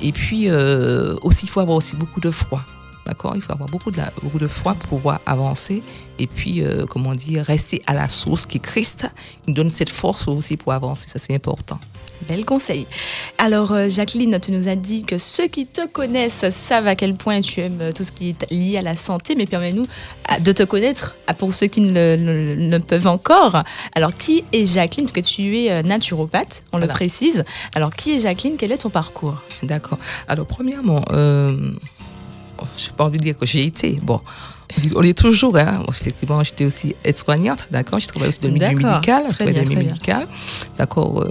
Et 0.00 0.12
puis, 0.12 0.48
euh, 0.48 1.14
aussi, 1.22 1.46
il 1.46 1.48
faut 1.48 1.60
avoir 1.60 1.76
aussi 1.76 1.96
beaucoup 1.96 2.20
de 2.20 2.30
foi. 2.30 2.64
D'accord 3.08 3.34
Il 3.34 3.42
faut 3.42 3.52
avoir 3.52 3.68
beaucoup 3.68 3.90
de, 3.90 3.96
la- 3.96 4.12
beaucoup 4.22 4.38
de 4.38 4.46
foi 4.48 4.74
pour 4.74 4.88
pouvoir 4.88 5.20
avancer. 5.26 5.82
Et 6.18 6.26
puis, 6.26 6.62
euh, 6.62 6.84
comment 6.86 7.14
dire, 7.14 7.42
rester 7.44 7.82
à 7.86 7.94
la 7.94 8.08
source 8.08 8.44
qui 8.46 8.58
est 8.58 8.60
Christ, 8.60 9.06
qui 9.44 9.50
nous 9.50 9.54
donne 9.54 9.70
cette 9.70 9.88
force 9.90 10.28
aussi 10.28 10.56
pour 10.56 10.72
avancer. 10.72 11.08
Ça, 11.08 11.18
c'est 11.18 11.34
important. 11.34 11.80
Bel 12.28 12.44
conseil. 12.44 12.88
Alors, 13.38 13.70
euh, 13.70 13.88
Jacqueline, 13.88 14.40
tu 14.40 14.50
nous 14.50 14.66
as 14.68 14.74
dit 14.74 15.04
que 15.04 15.18
ceux 15.18 15.46
qui 15.46 15.66
te 15.68 15.86
connaissent 15.86 16.50
savent 16.50 16.88
à 16.88 16.96
quel 16.96 17.14
point 17.14 17.40
tu 17.40 17.60
aimes 17.60 17.78
euh, 17.80 17.92
tout 17.92 18.02
ce 18.02 18.10
qui 18.10 18.30
est 18.30 18.50
lié 18.50 18.76
à 18.76 18.82
la 18.82 18.96
santé, 18.96 19.36
mais 19.36 19.46
permets-nous 19.46 19.86
de 20.40 20.52
te 20.52 20.64
connaître 20.64 21.16
pour 21.38 21.54
ceux 21.54 21.68
qui 21.68 21.80
ne, 21.80 21.92
le- 22.16 22.56
ne- 22.56 22.78
peuvent 22.78 23.06
encore. 23.06 23.62
Alors, 23.94 24.12
qui 24.14 24.44
est 24.52 24.66
Jacqueline? 24.66 25.04
Parce 25.06 25.12
que 25.12 25.20
tu 25.20 25.56
es 25.58 25.82
naturopathe, 25.84 26.64
on 26.72 26.78
le 26.78 26.88
précise. 26.88 27.44
Alors, 27.76 27.94
qui 27.94 28.16
est 28.16 28.18
Jacqueline? 28.18 28.56
Quel 28.58 28.72
est 28.72 28.78
ton 28.78 28.90
parcours? 28.90 29.40
D'accord. 29.62 29.98
Alors, 30.26 30.46
premièrement, 30.46 31.04
euh, 31.12 31.70
je 32.78 32.86
n'ai 32.86 32.92
pas 32.96 33.04
envie 33.04 33.18
de 33.18 33.22
dire 33.24 33.38
que 33.38 33.46
j'ai 33.46 33.64
été. 33.64 33.98
Bon, 34.02 34.20
on 34.96 35.02
est 35.02 35.16
toujours, 35.16 35.56
hein. 35.56 35.82
Effectivement, 35.88 36.42
j'étais 36.44 36.64
aussi 36.64 36.94
aide-soignante, 37.04 37.68
d'accord. 37.70 37.98
Je 38.00 38.08
travaille 38.08 38.28
aussi 38.28 38.40
dans 38.40 38.48
le 38.48 38.54
milieu 38.54 38.66
médical. 38.94 39.24
Médical, 39.88 40.28
d'accord, 40.76 41.22
euh, 41.22 41.30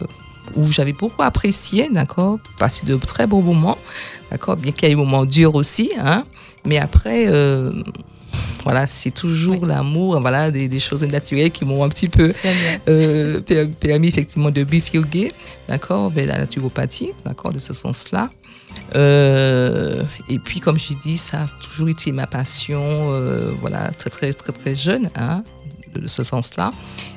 où 0.56 0.64
j'avais 0.72 0.94
beaucoup 0.94 1.22
apprécié, 1.24 1.90
d'accord, 1.92 2.40
passé 2.58 2.86
de 2.86 2.96
très 2.96 3.28
beaux 3.28 3.42
moments, 3.42 3.78
d'accord, 4.32 4.56
bien 4.58 4.72
qu'il 4.72 4.84
y 4.88 4.92
ait 4.92 4.96
des 4.96 4.96
moments 4.96 5.26
durs 5.26 5.56
aussi, 5.56 5.92
hein. 6.00 6.24
Mais 6.66 6.78
après, 6.80 7.26
euh, 7.28 7.72
voilà, 8.64 8.88
c'est 8.88 9.12
toujours 9.12 9.66
l'amour, 9.66 10.20
voilà, 10.20 10.52
des, 10.52 10.68
des 10.68 10.80
choses 10.80 11.04
naturelles 11.04 11.52
qui 11.52 11.64
m'ont 11.64 11.84
un 11.84 11.90
petit 11.90 12.08
peu 12.08 12.32
euh, 12.90 13.40
per- 13.42 13.68
permis 13.80 14.08
effectivement 14.10 14.52
de 14.52 14.64
bifurquer, 14.64 15.32
d'accord, 15.68 16.10
vers 16.10 16.28
la 16.28 16.40
naturopathie, 16.40 17.12
d'accord, 17.26 17.52
de 17.54 17.60
ce 17.60 17.74
sens-là. 17.74 18.30
Euh, 18.96 20.04
et 20.30 20.40
puis, 20.40 20.60
comme 20.60 20.78
j'ai 20.78 20.96
dit, 20.96 21.18
ça 21.18 21.44
a 21.44 21.48
toujours 21.62 21.90
été 21.90 22.12
ma 22.12 22.28
passion, 22.28 22.82
euh, 22.84 23.52
voilà, 23.60 23.92
très, 23.92 24.10
très, 24.10 24.32
très, 24.34 24.54
très 24.54 24.76
jeune, 24.76 25.10
hein, 25.16 25.44
de, 25.94 26.08
ce 26.08 26.24
sens-là. 26.24 26.72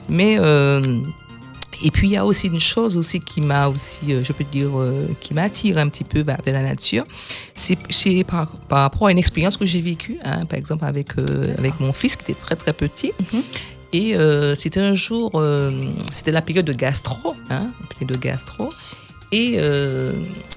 Mais, 0.09 0.37
euh, 0.41 0.83
et 1.83 1.91
puis, 1.91 2.09
il 2.09 2.13
y 2.13 2.17
a 2.17 2.27
aussi 2.27 2.49
une 2.49 2.61
chose 2.61 2.97
aussi 2.97 3.21
qui 3.21 3.41
m'a 3.41 3.69
aussi, 3.69 4.23
je 4.23 4.33
peux 4.33 4.45
dire, 4.45 4.71
qui 5.21 5.33
m'attire 5.33 5.79
un 5.79 5.89
petit 5.89 6.05
peu 6.05 6.21
vers, 6.21 6.39
vers 6.45 6.55
la 6.55 6.63
nature. 6.63 7.05
C'est 7.55 7.77
par, 8.25 8.49
par 8.69 8.81
rapport 8.81 9.07
à 9.07 9.13
une 9.13 9.19
expérience 9.19 9.57
que 9.57 9.65
j'ai 9.65 9.81
vécue, 9.81 10.19
hein, 10.25 10.45
par 10.45 10.59
exemple, 10.59 10.85
avec, 10.85 11.13
avec 11.57 11.81
mon 11.81 11.93
fils 11.93 12.17
qui 12.17 12.31
était 12.31 12.39
très, 12.39 12.57
très 12.57 12.73
petit. 12.73 13.13
Mhm. 13.33 13.43
Et 13.93 14.15
c'était 14.57 14.81
un 14.81 14.95
jour, 14.95 15.43
c'était 16.13 16.33
la 16.33 16.43
période 16.43 16.67
de 16.67 16.75
gastro, 16.75 17.35
hein, 17.49 17.71
la 17.81 17.87
période 17.87 18.13
de 18.13 18.19
gastro. 18.19 18.69
Et 19.33 19.55
euh, 19.59 20.13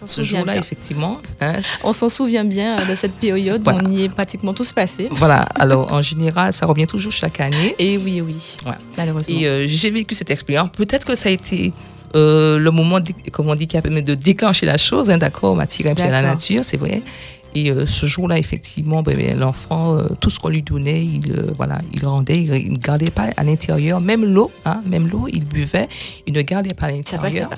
ce 0.06 0.24
jour-là, 0.24 0.58
effectivement, 0.58 1.22
hein, 1.42 1.54
On 1.84 1.94
s'en 1.94 2.10
souvient 2.10 2.44
bien 2.44 2.80
euh, 2.80 2.86
de 2.90 2.96
cette 2.96 3.14
période, 3.14 3.62
Voilà. 3.64 3.82
on 3.86 3.92
y 3.92 4.04
est 4.04 4.10
pratiquement 4.10 4.54
tous 4.54 4.72
passés. 4.74 5.08
voilà. 5.12 5.42
Alors, 5.60 5.92
en 5.94 6.02
général, 6.02 6.52
ça 6.54 6.66
revient 6.66 6.88
toujours 6.88 7.12
chaque 7.12 7.40
année. 7.40 7.76
Et 7.78 7.98
oui, 7.98 8.22
oui, 8.22 8.56
Ouais. 8.66 8.72
malheureusement. 8.98 9.36
Et 9.40 9.46
euh, 9.48 9.66
j'ai 9.68 9.92
vécu 9.92 10.16
cette 10.16 10.32
expérience. 10.32 10.70
Peut-être 10.76 11.06
que 11.06 11.16
ça 11.16 11.30
a 11.30 11.32
été 11.32 11.72
euh, 12.16 12.58
le 12.58 12.72
moment, 12.72 13.00
comme 13.32 13.50
on 13.50 13.56
dit, 13.56 13.68
qui 13.68 13.78
a 13.78 13.82
permis 13.82 14.02
de 14.04 14.16
déclencher 14.16 14.66
la 14.66 14.78
chose, 14.78 15.10
hein, 15.12 15.18
d'accord, 15.20 15.56
m'a 15.56 15.68
tiré 15.68 15.90
un 15.92 15.96
peu 15.96 16.02
à 16.04 16.10
la 16.10 16.22
nature, 16.24 16.62
c'est 16.64 16.78
vrai. 16.78 17.02
Et 17.56 17.70
euh, 17.70 17.86
ce 17.86 18.08
jour-là, 18.08 18.40
effectivement, 18.40 19.04
ben, 19.04 19.16
ben, 19.16 19.38
l'enfant, 19.38 19.96
euh, 19.96 20.08
tout 20.20 20.32
ce 20.32 20.40
qu'on 20.40 20.50
lui 20.50 20.64
donnait, 20.64 21.06
il, 21.06 21.32
euh, 21.32 21.52
voilà, 21.56 21.78
il 21.94 22.04
rendait, 22.04 22.42
il 22.42 22.72
ne 22.74 22.78
gardait 22.80 23.12
pas 23.12 23.28
à 23.38 23.44
l'intérieur. 23.44 24.02
Même 24.02 24.26
l'eau, 24.26 24.52
hein, 24.66 24.82
même 24.88 25.08
l'eau, 25.08 25.28
il 25.32 25.46
buvait, 25.46 25.88
il 26.26 26.34
ne 26.34 26.42
gardait 26.42 26.74
pas 26.74 26.88
à 26.88 26.92
l'intérieur. 26.92 27.52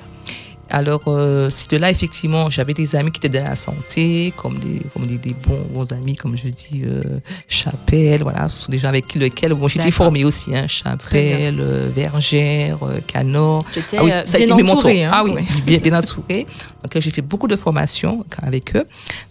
Alors, 0.70 1.02
euh, 1.06 1.48
c'est 1.50 1.70
de 1.70 1.76
là, 1.76 1.90
effectivement, 1.90 2.50
j'avais 2.50 2.72
des 2.74 2.96
amis 2.96 3.10
qui 3.12 3.18
étaient 3.24 3.38
dans 3.38 3.44
la 3.44 3.56
santé, 3.56 4.32
comme 4.36 4.58
des, 4.58 4.80
comme 4.92 5.06
des, 5.06 5.16
des 5.18 5.32
bons, 5.34 5.64
bons 5.72 5.92
amis, 5.92 6.16
comme 6.16 6.36
je 6.36 6.48
dis, 6.48 6.82
euh, 6.84 7.02
Chapelle, 7.48 8.22
voilà, 8.22 8.48
ce 8.48 8.64
sont 8.64 8.72
des 8.72 8.78
gens 8.78 8.88
avec 8.88 9.14
lesquels 9.14 9.54
bon, 9.54 9.68
D'accord. 9.68 9.92
formée 9.92 10.24
aussi, 10.24 10.54
hein, 10.56 10.66
Chapelle, 10.66 11.58
euh, 11.60 11.88
Vergère, 11.94 12.78
euh, 12.82 12.98
Canor. 13.06 13.62
Ah 13.96 14.04
oui, 14.04 14.10
euh, 14.12 14.22
ça 14.24 14.38
a 14.38 14.40
été 14.40 14.52
mes 14.54 14.62
mentors. 14.62 14.76
entouré. 14.78 15.04
hein. 15.04 15.10
Ah 15.12 15.22
oui, 15.24 15.32
Ouais. 15.32 15.44
bien, 15.64 15.78
bien 15.78 15.98
entouré. 15.98 16.46
Donc, 16.82 17.00
j'ai 17.02 17.10
fait 17.10 17.22
beaucoup 17.22 17.46
de 17.48 17.56
formations 17.56 18.20
avec 18.42 18.74
eux. 18.76 18.84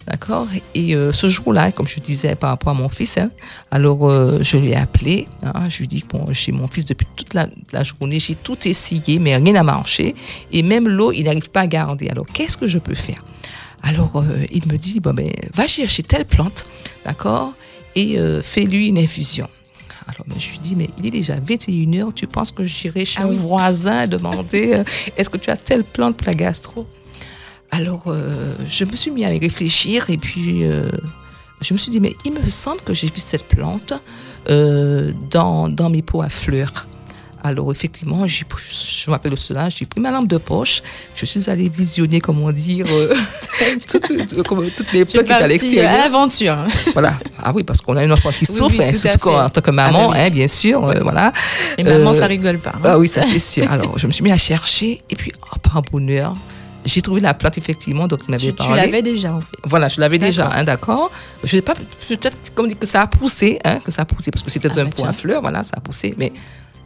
D'accord 0.06 0.46
Et 0.74 0.94
ce 1.12 1.28
jour-là, 1.28 1.72
comme 1.72 1.86
je 1.86 2.00
disais 2.00 2.34
par 2.34 2.50
rapport 2.50 2.70
à 2.70 2.74
mon 2.74 2.88
fils, 2.88 3.18
hein, 3.18 3.30
alors 3.70 4.08
je 4.42 4.56
l'ai 4.58 4.74
appelé. 4.74 5.26
hein, 5.42 5.68
je 5.68 5.78
lui 5.78 5.86
dis 5.86 6.04
bon, 6.08 6.26
j'ai 6.30 6.52
mon 6.52 6.66
fils 6.68 6.84
depuis 6.84 7.06
toute 7.16 7.34
la, 7.34 7.48
la 7.72 7.82
journée, 7.82 8.18
j'ai 8.18 8.34
tout 8.34 8.56
essayé, 8.68 9.18
mais 9.18 9.36
rien 9.36 9.52
n'a 9.54 9.62
marché. 9.62 10.14
Et 10.52 10.62
même 10.62 10.86
l'eau, 10.88 11.12
il 11.12 11.25
n'arrive 11.26 11.50
pas 11.50 11.60
à 11.62 11.66
garder. 11.66 12.08
Alors, 12.08 12.26
qu'est-ce 12.26 12.56
que 12.56 12.66
je 12.66 12.78
peux 12.78 12.94
faire? 12.94 13.24
Alors, 13.82 14.16
euh, 14.16 14.44
il 14.50 14.66
me 14.70 14.76
dit 14.76 15.00
bon, 15.00 15.14
ben, 15.14 15.30
va 15.54 15.66
chercher 15.66 16.02
telle 16.02 16.24
plante, 16.24 16.66
d'accord 17.04 17.52
Et 17.94 18.18
euh, 18.18 18.42
fais-lui 18.42 18.88
une 18.88 18.98
infusion. 18.98 19.48
Alors, 20.08 20.24
ben, 20.26 20.38
je 20.38 20.50
lui 20.50 20.58
dis, 20.58 20.76
mais 20.76 20.88
il 20.98 21.06
est 21.06 21.10
déjà 21.10 21.36
21h, 21.36 22.12
tu 22.14 22.26
penses 22.26 22.50
que 22.52 22.64
j'irai 22.64 23.04
chez 23.04 23.20
Ah 23.20 23.26
un 23.26 23.28
oui. 23.28 23.36
voisin 23.36 24.06
demander 24.06 24.72
euh, 24.74 24.84
est-ce 25.16 25.28
que 25.30 25.36
tu 25.38 25.50
as 25.50 25.56
telle 25.56 25.84
plante 25.84 26.16
pour 26.16 26.26
la 26.26 26.34
gastro? 26.34 26.86
Alors, 27.72 28.04
je 28.64 28.84
me 28.84 28.94
suis 28.94 29.10
mis 29.10 29.24
à 29.24 29.34
y 29.34 29.38
réfléchir 29.40 30.08
et 30.08 30.16
puis 30.16 30.62
je 31.60 31.74
me 31.74 31.78
suis 31.78 31.90
dit, 31.90 31.98
mais 31.98 32.14
il 32.24 32.32
me 32.32 32.48
semble 32.48 32.80
que 32.82 32.94
j'ai 32.94 33.08
vu 33.08 33.18
cette 33.18 33.48
plante 33.48 33.92
dans, 34.48 35.68
dans 35.68 35.90
mes 35.90 36.00
pots 36.00 36.22
à 36.22 36.28
fleurs. 36.28 36.86
Alors, 37.46 37.70
effectivement, 37.70 38.24
pris- 38.48 39.02
je 39.04 39.10
m'appelle 39.10 39.36
cela, 39.38 39.68
j'ai 39.68 39.86
pris 39.86 40.00
ma 40.00 40.10
lampe 40.10 40.26
de 40.26 40.36
poche, 40.38 40.82
je 41.14 41.24
suis 41.26 41.48
allée 41.48 41.68
visionner, 41.68 42.20
comment 42.20 42.50
dire, 42.50 42.86
euh, 42.90 43.14
toutes, 43.90 44.02
toutes- 44.28 44.42
comme- 44.46 44.68
toutes 44.70 44.92
les 44.92 45.04
plantes 45.04 45.24
qui 45.26 45.32
étaient 45.32 45.32
à 45.32 45.46
l'extérieur. 45.46 45.92
l'aventure. 45.92 46.52
hein. 46.54 46.66
Voilà. 46.92 47.14
Ah 47.38 47.52
oui, 47.54 47.62
parce 47.62 47.80
qu'on 47.80 47.96
a 47.96 48.02
une 48.04 48.12
enfant 48.12 48.30
qui 48.32 48.46
Oui, 48.48 48.56
souffre, 48.56 48.74
oui, 48.78 48.84
hein, 49.34 49.44
en 49.46 49.48
tant 49.50 49.60
que 49.60 49.70
maman, 49.70 50.10
Ah 50.10 50.12
bah 50.12 50.18
oui. 50.18 50.26
hein, 50.26 50.30
bien 50.30 50.48
sûr. 50.48 50.84
euh, 50.84 50.94
voilà. 51.02 51.32
Et 51.78 51.84
maman, 51.84 52.10
Euh, 52.10 52.14
ça 52.14 52.26
rigole 52.26 52.58
pas. 52.58 52.72
hein. 52.76 52.80
Ah 52.84 52.98
oui, 52.98 53.06
ça 53.08 53.22
c'est 53.22 53.38
sûr. 53.38 53.70
Alors, 53.70 53.96
je 53.98 54.06
me 54.06 54.12
suis 54.12 54.24
mis 54.24 54.32
à 54.32 54.36
chercher 54.36 55.02
et 55.08 55.14
puis, 55.14 55.30
oh, 55.52 55.56
par 55.62 55.82
bonheur, 55.82 56.34
j'ai 56.84 57.00
trouvé 57.00 57.20
la 57.20 57.34
plante 57.34 57.58
effectivement 57.58 58.06
dont 58.06 58.16
tu 58.16 58.30
m'avais 58.30 58.46
tu 58.46 58.52
tu 58.52 58.56
parlé. 58.56 58.82
l'avais 58.82 59.02
déjà, 59.02 59.34
en 59.34 59.40
fait. 59.40 59.56
Voilà, 59.64 59.88
je 59.88 60.00
l'avais 60.00 60.18
déjà, 60.18 60.42
D'accord. 60.42 60.58
hein, 60.58 60.64
d'accord. 60.64 61.10
Je 61.42 61.56
n'ai 61.56 61.62
pas 61.62 61.74
peut-être 62.08 62.54
comme 62.54 62.72
que 62.74 62.86
ça 62.86 63.02
a 63.02 63.06
poussé, 63.08 63.58
hein, 63.64 63.78
que 63.84 63.90
ça 63.90 64.02
a 64.02 64.04
poussé 64.04 64.30
parce 64.30 64.44
que 64.44 64.50
c'était 64.50 64.68
Ah 64.76 64.80
un 64.80 64.84
bah 64.84 64.90
pot 64.94 65.04
à 65.04 65.12
fleurs, 65.12 65.40
voilà, 65.40 65.64
ça 65.64 65.74
a 65.76 65.80
poussé. 65.80 66.14
Mais 66.16 66.32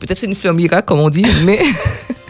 peut-être 0.00 0.18
c'est 0.18 0.26
une 0.26 0.34
fleur 0.34 0.54
miracle 0.54 0.86
comme 0.86 1.00
on 1.00 1.10
dit, 1.10 1.24
mais 1.44 1.60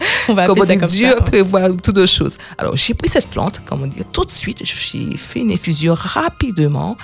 On 0.29 0.33
va 0.35 0.45
comme 0.45 0.59
on 0.59 0.63
dit, 0.63 0.77
comme 0.77 0.87
Dieu 0.87 1.09
ça. 1.09 1.15
ouais. 1.15 1.21
prévoit 1.23 1.69
toutes 1.83 1.97
les 1.97 2.07
choses. 2.07 2.37
Alors, 2.57 2.75
j'ai 2.77 2.93
pris 2.93 3.09
cette 3.09 3.27
plante, 3.27 3.63
comme 3.65 3.81
on 3.83 3.87
dit, 3.87 4.01
tout 4.11 4.23
de 4.23 4.29
suite, 4.31 4.61
j'ai 4.63 5.17
fait 5.17 5.39
une 5.39 5.51
infusion 5.51 5.95
rapidement. 5.95 6.95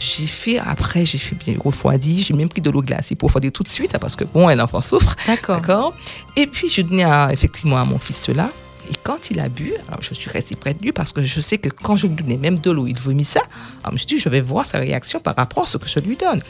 J'ai 0.00 0.26
fait, 0.26 0.58
après, 0.58 1.04
j'ai 1.04 1.18
fait 1.18 1.36
bien 1.36 1.54
refroidi. 1.58 2.20
J'ai 2.22 2.34
même 2.34 2.48
pris 2.48 2.60
de 2.60 2.68
l'eau 2.70 2.82
glacée 2.82 3.14
pour 3.14 3.28
refroidir 3.28 3.52
tout 3.52 3.62
de 3.62 3.68
suite, 3.68 3.96
parce 3.98 4.16
que 4.16 4.24
bon, 4.24 4.48
l'enfant 4.48 4.80
souffre. 4.80 5.14
D'accord. 5.26 5.94
Et 6.36 6.46
puis, 6.46 6.68
je 6.68 6.82
donnais 6.82 7.04
à- 7.04 7.28
effectivement 7.32 7.76
à 7.78 7.84
mon 7.84 7.98
fils 7.98 8.20
cela. 8.20 8.50
Et 8.90 8.94
quand 9.02 9.30
il 9.30 9.40
a 9.40 9.48
bu, 9.48 9.72
alors 9.88 10.02
je 10.02 10.12
suis 10.12 10.28
restée 10.30 10.56
près 10.56 10.74
de 10.74 10.82
lui 10.82 10.92
parce 10.92 11.10
que 11.12 11.22
je 11.22 11.40
sais 11.40 11.56
que 11.56 11.70
quand 11.70 11.96
je 11.96 12.06
lui 12.06 12.16
donnais 12.16 12.36
même 12.36 12.58
de 12.58 12.70
l'eau, 12.70 12.86
il 12.86 12.98
vomit 12.98 13.24
ça. 13.24 13.40
Alors, 13.82 13.90
je 13.90 13.92
me 13.92 13.96
suis 13.96 14.06
dit, 14.06 14.18
je 14.18 14.28
vais 14.28 14.42
voir 14.42 14.66
sa 14.66 14.78
réaction 14.78 15.20
par 15.20 15.36
rapport 15.36 15.64
à 15.64 15.66
ce 15.66 15.78
que 15.78 15.88
je 15.88 16.00
lui 16.00 16.16
donne. 16.16 16.42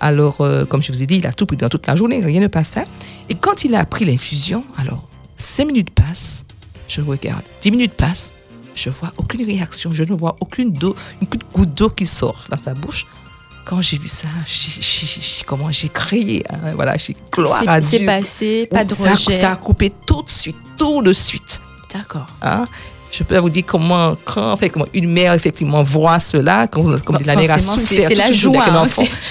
Alors, 0.00 0.40
euh, 0.40 0.64
comme 0.64 0.82
je 0.82 0.92
vous 0.92 1.02
ai 1.02 1.06
dit, 1.06 1.16
il 1.16 1.26
a 1.26 1.32
tout 1.32 1.46
pris 1.46 1.56
dans 1.56 1.68
toute 1.68 1.86
la 1.86 1.96
journée, 1.96 2.20
rien 2.22 2.40
ne 2.40 2.46
passait. 2.48 2.84
Et 3.28 3.34
quand 3.34 3.64
il 3.64 3.74
a 3.74 3.84
pris 3.84 4.04
l'infusion, 4.04 4.64
alors, 4.78 5.08
cinq 5.36 5.66
minutes 5.66 5.90
passent, 5.90 6.44
je 6.88 7.00
regarde. 7.00 7.42
Dix 7.60 7.70
minutes 7.70 7.94
passent, 7.94 8.32
je 8.74 8.90
vois 8.90 9.12
aucune 9.16 9.44
réaction, 9.44 9.92
je 9.92 10.04
ne 10.04 10.12
vois 10.14 10.36
aucune, 10.40 10.68
une 11.20 11.28
goutte 11.52 11.74
d'eau 11.74 11.88
qui 11.88 12.04
sort 12.06 12.44
dans 12.50 12.58
sa 12.58 12.74
bouche. 12.74 13.06
Quand 13.64 13.80
j'ai 13.80 13.98
vu 13.98 14.06
ça, 14.06 14.28
j'ai- 14.46 14.80
j'ai- 14.80 15.06
j'ai- 15.20 15.44
comment 15.44 15.72
j'ai 15.72 15.88
crié, 15.88 16.44
hein, 16.50 16.72
voilà, 16.76 16.96
j'ai 16.98 17.16
gloire 17.32 17.64
à 17.66 17.80
C'est- 17.80 17.88
C'est 17.88 17.96
Dieu. 17.98 18.06
passé, 18.06 18.68
pas 18.70 18.84
de 18.84 18.94
ça, 18.94 19.12
rejet. 19.14 19.38
ça 19.40 19.52
a 19.52 19.56
coupé 19.56 19.92
tout 20.06 20.22
de 20.22 20.30
suite, 20.30 20.56
tout 20.76 21.02
de 21.02 21.12
suite. 21.12 21.60
D'accord. 21.92 22.26
hein. 22.42 22.64
Je 23.10 23.22
peux 23.22 23.38
vous 23.38 23.50
dire 23.50 23.64
comment, 23.66 24.16
quand, 24.24 24.52
en 24.52 24.56
fait, 24.56 24.68
comment 24.70 24.86
une 24.92 25.10
mère 25.10 25.32
effectivement 25.32 25.82
voit 25.82 26.18
cela, 26.18 26.66
comme, 26.66 27.00
comme 27.00 27.16
Bon, 27.16 27.22
la 27.24 27.36
mère 27.36 27.52
a 27.52 27.60
souffert 27.60 28.08
c'est 28.08 28.14
la 28.14 28.32
joie, 28.32 28.64
hein, 28.68 28.86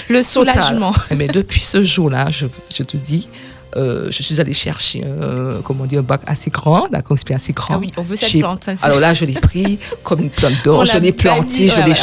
le 0.09 0.21
Total. 0.21 0.23
soulagement. 0.23 0.93
Mais 1.15 1.27
depuis 1.39 1.61
ce 1.61 1.83
jour-là, 1.83 2.27
je, 2.31 2.47
je 2.73 2.83
te 2.83 2.97
dis, 2.97 3.27
euh, 3.75 4.07
je 4.09 4.23
suis 4.23 4.39
allée 4.39 4.53
chercher, 4.53 5.03
euh, 5.05 5.59
comment 5.61 5.85
dire, 5.85 5.99
un 5.99 6.03
bac 6.03 6.21
assez 6.25 6.49
grand, 6.49 6.87
d'accord, 6.89 7.17
c'est 7.19 7.33
assez 7.33 7.51
grand. 7.51 7.75
Ah 7.75 7.77
oui, 7.79 7.91
on 7.97 8.01
veut 8.01 8.15
cette 8.15 8.39
plante. 8.39 8.63
ça, 8.63 8.71
Alors 8.81 9.01
là, 9.01 9.13
je 9.13 9.25
l'ai 9.25 9.33
pris 9.33 9.77
comme 10.03 10.21
une 10.21 10.29
plante 10.29 10.53
d'or, 10.63 10.85
je 10.85 10.93
l'a 10.93 10.99
l'ai 10.99 11.11
banni, 11.11 11.17
planté, 11.41 11.67
je 11.67 11.75
l'ai 11.81 11.81
voilà, 11.81 11.83
on 11.83 11.89
l'a 11.89 11.93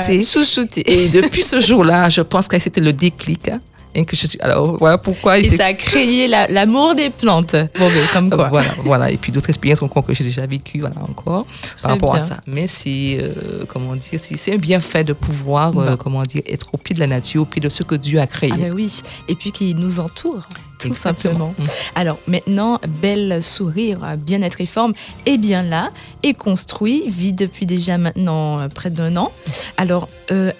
chouchouté. 0.00 0.22
chouchouté. 0.24 0.92
Et 1.04 1.08
depuis 1.08 1.42
ce 1.42 1.58
jour-là, 1.60 2.08
je 2.08 2.20
pense 2.20 2.46
que 2.46 2.58
c'était 2.60 2.80
le 2.80 2.92
déclic. 2.92 3.48
hein, 3.48 3.60
et 3.96 4.04
que 4.04 4.14
je 4.16 4.26
suis, 4.26 4.38
alors 4.40 4.76
voilà 4.78 4.98
pourquoi. 4.98 5.38
Et 5.38 5.48
ça 5.48 5.66
a 5.66 5.72
créé 5.74 6.28
la- 6.28 6.46
l'amour 6.48 6.94
des 6.94 7.10
plantes. 7.10 7.56
Bon, 7.78 7.90
comme 8.12 8.30
quoi. 8.30 8.48
Voilà, 8.48 8.68
voilà. 8.84 9.10
Et 9.10 9.16
puis 9.16 9.32
d'autres 9.32 9.48
expériences 9.48 9.82
encore 9.82 10.04
que 10.04 10.14
j'ai 10.14 10.24
déjà 10.24 10.46
vécues, 10.46 10.80
voilà, 10.80 11.00
encore, 11.02 11.46
par 11.82 11.92
rapport 11.92 12.14
à 12.14 12.20
ça. 12.20 12.36
Mais 12.46 12.66
c'est, 12.66 13.18
euh, 13.20 13.64
comment 13.66 13.94
dire, 13.94 14.20
c'est 14.20 14.54
un 14.54 14.58
bienfait 14.58 15.02
de 15.04 15.12
pouvoir, 15.14 15.68
euh, 15.78 15.90
Bon. 15.90 15.96
comment 15.96 16.22
dire, 16.22 16.42
être 16.46 16.68
au 16.72 16.76
pied 16.78 16.94
de 16.94 17.00
la 17.00 17.06
nature, 17.06 17.42
au 17.42 17.46
pied 17.46 17.60
de 17.60 17.68
ce 17.68 17.82
que 17.82 17.94
Dieu 17.94 18.20
a 18.20 18.26
créé. 18.26 18.50
Ah 18.52 18.56
ben 18.58 18.72
oui, 18.72 19.00
et 19.28 19.34
puis 19.34 19.50
qui 19.52 19.74
nous 19.74 19.98
entoure, 20.00 20.46
tout 20.78 20.88
Exactement. 20.88 21.32
simplement. 21.32 21.54
Mm. 21.58 21.64
Alors 21.94 22.18
maintenant, 22.26 22.78
belle 23.00 23.42
sourire, 23.42 23.98
bien-être 24.18 24.60
et 24.60 24.66
forme 24.66 24.92
est 25.24 25.38
bien 25.38 25.62
là, 25.62 25.90
est 26.22 26.34
construit, 26.34 27.04
vit 27.08 27.32
depuis 27.32 27.64
déjà 27.66 27.96
maintenant 27.98 28.60
euh, 28.60 28.68
près 28.68 28.90
d'un 28.90 29.16
an. 29.16 29.32
Alors, 29.78 30.08
euh, 30.32 30.52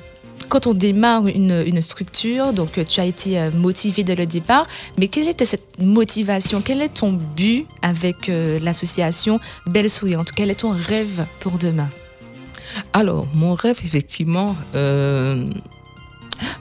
quand 0.49 0.67
on 0.67 0.75
démarre 0.75 1.26
une, 1.26 1.65
une 1.67 1.81
structure, 1.81 2.53
donc 2.53 2.79
euh, 2.79 2.85
tu 2.85 3.00
as 3.00 3.05
été 3.05 3.38
euh, 3.38 3.50
motivé 3.50 4.05
dès 4.05 4.15
le 4.15 4.26
départ, 4.26 4.67
mais 4.99 5.09
quelle 5.09 5.29
était 5.29 5.45
cette 5.45 5.79
motivation? 5.79 6.62
Quel 6.62 6.83
est 6.83 6.95
ton 6.95 7.12
but 7.12 7.67
avec 7.83 8.29
euh, 8.29 8.59
l'association 8.61 9.41
Belle 9.67 9.91
Souriante 9.91 10.33
Quel 10.33 10.50
est 10.50 10.61
ton 10.61 10.71
rêve 10.71 11.26
pour 11.41 11.59
demain? 11.59 11.91
Alors, 12.93 13.26
mon 13.35 13.55
rêve, 13.55 13.79
effectivement, 13.85 14.57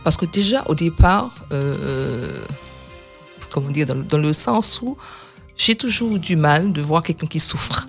parce 0.03 0.17
que 0.17 0.25
déjà 0.25 0.63
au 0.67 0.75
départ, 0.75 1.33
comment 3.51 3.71
dire, 3.71 3.87
dans, 3.87 3.95
dans 3.95 4.19
le 4.19 4.31
sens 4.31 4.81
où 4.83 4.97
j'ai 5.57 5.73
toujours 5.75 6.19
du 6.19 6.35
mal 6.35 6.71
de 6.73 6.81
voir 6.81 7.01
quelqu'un 7.01 7.25
qui 7.27 7.39
souffre. 7.39 7.87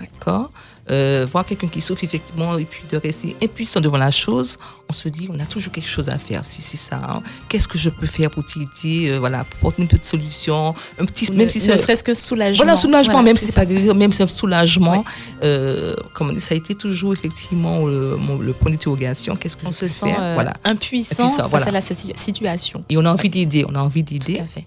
D'accord? 0.00 0.50
Euh, 0.90 1.26
Voir 1.30 1.44
quelqu'un 1.44 1.66
qui 1.68 1.80
souffre, 1.80 2.04
effectivement, 2.04 2.56
et 2.58 2.64
puis 2.64 2.82
de 2.90 2.96
rester 2.96 3.36
impuissant 3.42 3.80
devant 3.80 3.98
la 3.98 4.10
chose, 4.10 4.56
on 4.88 4.92
se 4.92 5.08
dit, 5.08 5.28
on 5.32 5.38
a 5.40 5.46
toujours 5.46 5.72
quelque 5.72 5.88
chose 5.88 6.08
à 6.08 6.18
faire. 6.18 6.44
Si 6.44 6.62
c'est 6.62 6.76
ça, 6.76 7.00
hein. 7.08 7.22
qu'est-ce 7.48 7.66
que 7.66 7.76
je 7.76 7.90
peux 7.90 8.06
faire 8.06 8.30
pour 8.30 8.44
t'aider 8.44 9.08
euh, 9.10 9.18
Voilà, 9.18 9.44
pour 9.44 9.58
apporter 9.58 9.82
une 9.82 9.88
petite 9.88 10.04
solution, 10.04 10.74
un 11.00 11.04
petit, 11.04 11.30
Ne, 11.32 11.38
même 11.38 11.48
si 11.48 11.58
ne 11.68 11.76
serait-ce 11.76 12.04
que 12.04 12.14
soulagement. 12.14 12.64
voilà, 12.64 12.76
soulagement, 12.76 13.12
Voilà, 13.14 13.26
même 13.26 13.36
si 13.36 13.46
c'est 13.46 13.52
pas 13.52 13.64
même 13.66 14.12
si 14.12 14.18
c'est 14.18 14.22
un 14.22 14.26
soulagement. 14.28 14.98
Ouais. 14.98 15.04
Euh, 15.42 15.94
comme 16.14 16.30
on 16.30 16.32
dit, 16.32 16.40
ça 16.40 16.54
a 16.54 16.56
été 16.56 16.74
toujours 16.76 17.12
effectivement 17.12 17.84
le, 17.86 18.16
mon- 18.16 18.38
le 18.38 18.52
point 18.52 18.70
d'interrogation. 18.70 19.34
Qu'est-ce 19.36 19.56
que 19.56 19.66
On 19.66 19.70
je 19.70 19.76
se 19.76 19.80
peux 19.80 19.88
sent 19.88 20.06
faire 20.08 20.22
euh, 20.22 20.34
Voilà. 20.34 20.52
impuissant, 20.64 21.24
Impuissant, 21.24 21.42
face 21.42 21.50
voilà. 21.50 21.66
à 21.66 21.70
la 21.72 21.80
si- 21.80 22.12
situation. 22.14 22.84
Et 22.88 22.96
on 22.96 23.04
a 23.04 23.10
envie 23.12 23.28
d'aider, 23.28 23.64
on 23.68 23.74
a 23.74 23.80
envie 23.80 24.04
Tout 24.04 24.14
d'aider. 24.18 24.38
à 24.40 24.46
fait. 24.46 24.64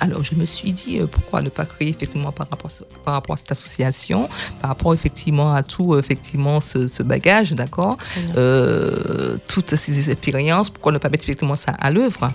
Alors, 0.00 0.22
je 0.24 0.34
me 0.34 0.44
suis 0.44 0.72
dit, 0.72 0.98
euh, 0.98 1.06
pourquoi 1.06 1.42
ne 1.42 1.48
pas 1.48 1.64
créer 1.64 1.88
effectivement 1.88 2.32
par 2.32 2.48
rapport, 2.50 2.70
par 3.04 3.14
rapport 3.14 3.34
à 3.34 3.36
cette 3.36 3.52
association, 3.52 4.28
par 4.60 4.70
rapport 4.70 4.92
effectivement 4.94 5.54
à 5.54 5.62
tout 5.62 5.94
euh, 5.94 5.98
effectivement 5.98 6.60
ce, 6.60 6.86
ce 6.86 7.02
bagage, 7.02 7.52
d'accord? 7.52 7.96
Euh, 8.36 9.38
toutes 9.48 9.74
ces 9.74 10.10
expériences, 10.10 10.70
pourquoi 10.70 10.92
ne 10.92 10.98
pas 10.98 11.08
mettre 11.08 11.24
effectivement 11.24 11.56
ça 11.56 11.72
à 11.72 11.90
l'œuvre? 11.90 12.32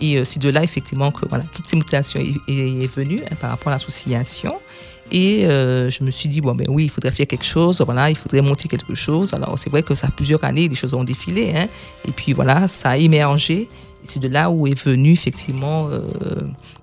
Et 0.00 0.16
euh, 0.16 0.24
c'est 0.24 0.40
de 0.40 0.48
là 0.48 0.62
effectivement 0.62 1.10
que 1.10 1.26
voilà, 1.28 1.44
toute 1.52 1.66
ces 1.66 1.76
motivation 1.76 2.20
est, 2.20 2.34
est, 2.52 2.84
est 2.84 2.94
venue 2.94 3.20
hein, 3.24 3.34
par 3.40 3.50
rapport 3.50 3.72
à 3.72 3.76
l'association. 3.76 4.54
Et 5.10 5.46
euh, 5.46 5.88
je 5.88 6.04
me 6.04 6.10
suis 6.10 6.28
dit, 6.28 6.42
bon, 6.42 6.54
ben 6.54 6.66
oui, 6.68 6.84
il 6.84 6.90
faudrait 6.90 7.10
faire 7.10 7.26
quelque 7.26 7.44
chose, 7.44 7.80
voilà, 7.80 8.10
il 8.10 8.16
faudrait 8.16 8.42
monter 8.42 8.68
quelque 8.68 8.94
chose. 8.94 9.32
Alors, 9.32 9.58
c'est 9.58 9.70
vrai 9.70 9.82
que 9.82 9.94
ça 9.94 10.08
a 10.08 10.10
plusieurs 10.10 10.44
années, 10.44 10.68
les 10.68 10.74
choses 10.74 10.92
ont 10.92 11.04
défilé, 11.04 11.54
hein, 11.56 11.66
et 12.06 12.12
puis 12.12 12.34
voilà, 12.34 12.68
ça 12.68 12.90
a 12.90 12.96
émergé. 12.98 13.68
Et 14.04 14.04
c'est 14.04 14.20
de 14.20 14.28
là 14.28 14.50
où 14.50 14.66
est 14.66 14.78
venu 14.78 15.12
effectivement, 15.12 15.88
euh, 15.88 16.02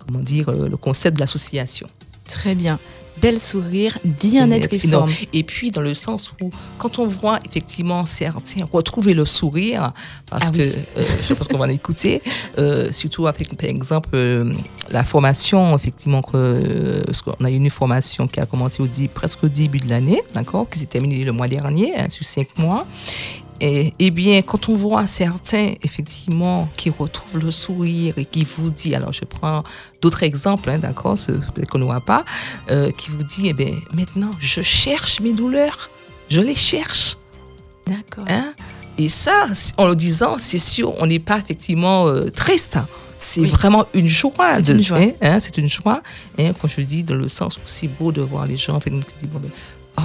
comment 0.05 0.19
dire, 0.19 0.49
euh, 0.49 0.67
le 0.69 0.77
concept 0.77 1.15
de 1.17 1.21
l'association. 1.21 1.87
Très 2.27 2.55
bien. 2.55 2.79
Bel 3.21 3.39
sourire, 3.39 3.97
bien-être 4.03 4.73
et 4.73 4.79
forme. 4.79 5.09
Et 5.31 5.43
puis, 5.43 5.71
dans 5.71 5.79
le 5.81 5.93
sens 5.93 6.33
où, 6.41 6.49
quand 6.77 6.99
on 6.99 7.07
voit 7.07 7.37
effectivement 7.45 8.05
certains 8.05 8.65
retrouver 8.69 9.13
le 9.13 9.23
sourire, 9.25 9.93
parce 10.29 10.49
Ah 10.49 10.51
que 10.51 10.57
oui. 10.57 10.73
euh, 10.97 11.03
je 11.25 11.33
pense 11.33 11.47
qu'on 11.47 11.57
va 11.57 11.67
l'écouter, 11.67 12.21
euh, 12.57 12.91
surtout 12.91 13.27
avec, 13.27 13.55
par 13.55 13.69
exemple, 13.69 14.09
euh, 14.15 14.53
la 14.89 15.05
formation, 15.05 15.73
effectivement, 15.77 16.21
que, 16.21 17.01
parce 17.05 17.21
qu'on 17.21 17.45
a 17.45 17.49
eu 17.49 17.55
une 17.55 17.69
formation 17.69 18.27
qui 18.27 18.41
a 18.41 18.45
commencé 18.45 18.83
au, 18.83 18.89
presque 19.13 19.45
au 19.45 19.47
début 19.47 19.77
de 19.77 19.87
l'année, 19.87 20.21
d'accord, 20.33 20.69
qui 20.69 20.79
s'est 20.79 20.85
terminée 20.85 21.23
le 21.23 21.31
mois 21.31 21.47
dernier, 21.47 21.95
hein, 21.95 22.09
sur 22.09 22.25
cinq 22.25 22.49
mois. 22.57 22.85
Et, 23.61 23.93
eh 23.99 24.11
bien, 24.11 24.41
quand 24.41 24.69
on 24.69 24.75
voit 24.75 25.07
certains, 25.07 25.73
effectivement, 25.81 26.67
qui 26.75 26.89
retrouvent 26.89 27.39
le 27.39 27.51
sourire 27.51 28.13
et 28.17 28.25
qui 28.25 28.43
vous 28.43 28.69
dit, 28.69 28.95
alors 28.95 29.13
je 29.13 29.23
prends 29.23 29.63
d'autres 30.01 30.23
exemples, 30.23 30.69
hein, 30.69 30.77
d'accord, 30.77 31.17
ce 31.17 31.31
qu'on 31.69 31.79
ne 31.79 31.85
voit 31.85 32.01
pas, 32.01 32.25
euh, 32.69 32.91
qui 32.91 33.11
vous 33.11 33.23
dit, 33.23 33.47
eh 33.47 33.53
bien, 33.53 33.73
maintenant, 33.93 34.31
je 34.39 34.61
cherche 34.61 35.21
mes 35.21 35.33
douleurs, 35.33 35.89
je 36.29 36.41
les 36.41 36.55
cherche. 36.55 37.15
D'accord. 37.87 38.25
Hein? 38.27 38.53
Et 38.97 39.09
ça, 39.09 39.47
en 39.77 39.87
le 39.87 39.95
disant, 39.95 40.35
c'est 40.37 40.57
sûr, 40.57 40.93
on 40.99 41.07
n'est 41.07 41.19
pas 41.19 41.37
effectivement 41.37 42.07
euh, 42.07 42.29
triste. 42.29 42.77
C'est 43.17 43.45
vraiment 43.45 43.85
une 43.93 44.07
joie. 44.07 44.57
C'est 44.63 44.73
une 44.73 44.83
joie. 44.83 44.99
Hein, 44.99 45.11
hein, 45.21 45.39
c'est 45.39 45.57
une 45.57 45.67
joie. 45.67 46.01
Hein, 46.37 46.51
quand 46.61 46.67
je 46.67 46.81
dis 46.81 47.03
dans 47.03 47.15
le 47.15 47.27
sens 47.27 47.57
où 47.57 47.61
c'est 47.65 47.87
beau 47.87 48.11
de 48.11 48.21
voir 48.21 48.45
les 48.45 48.57
gens, 48.57 48.79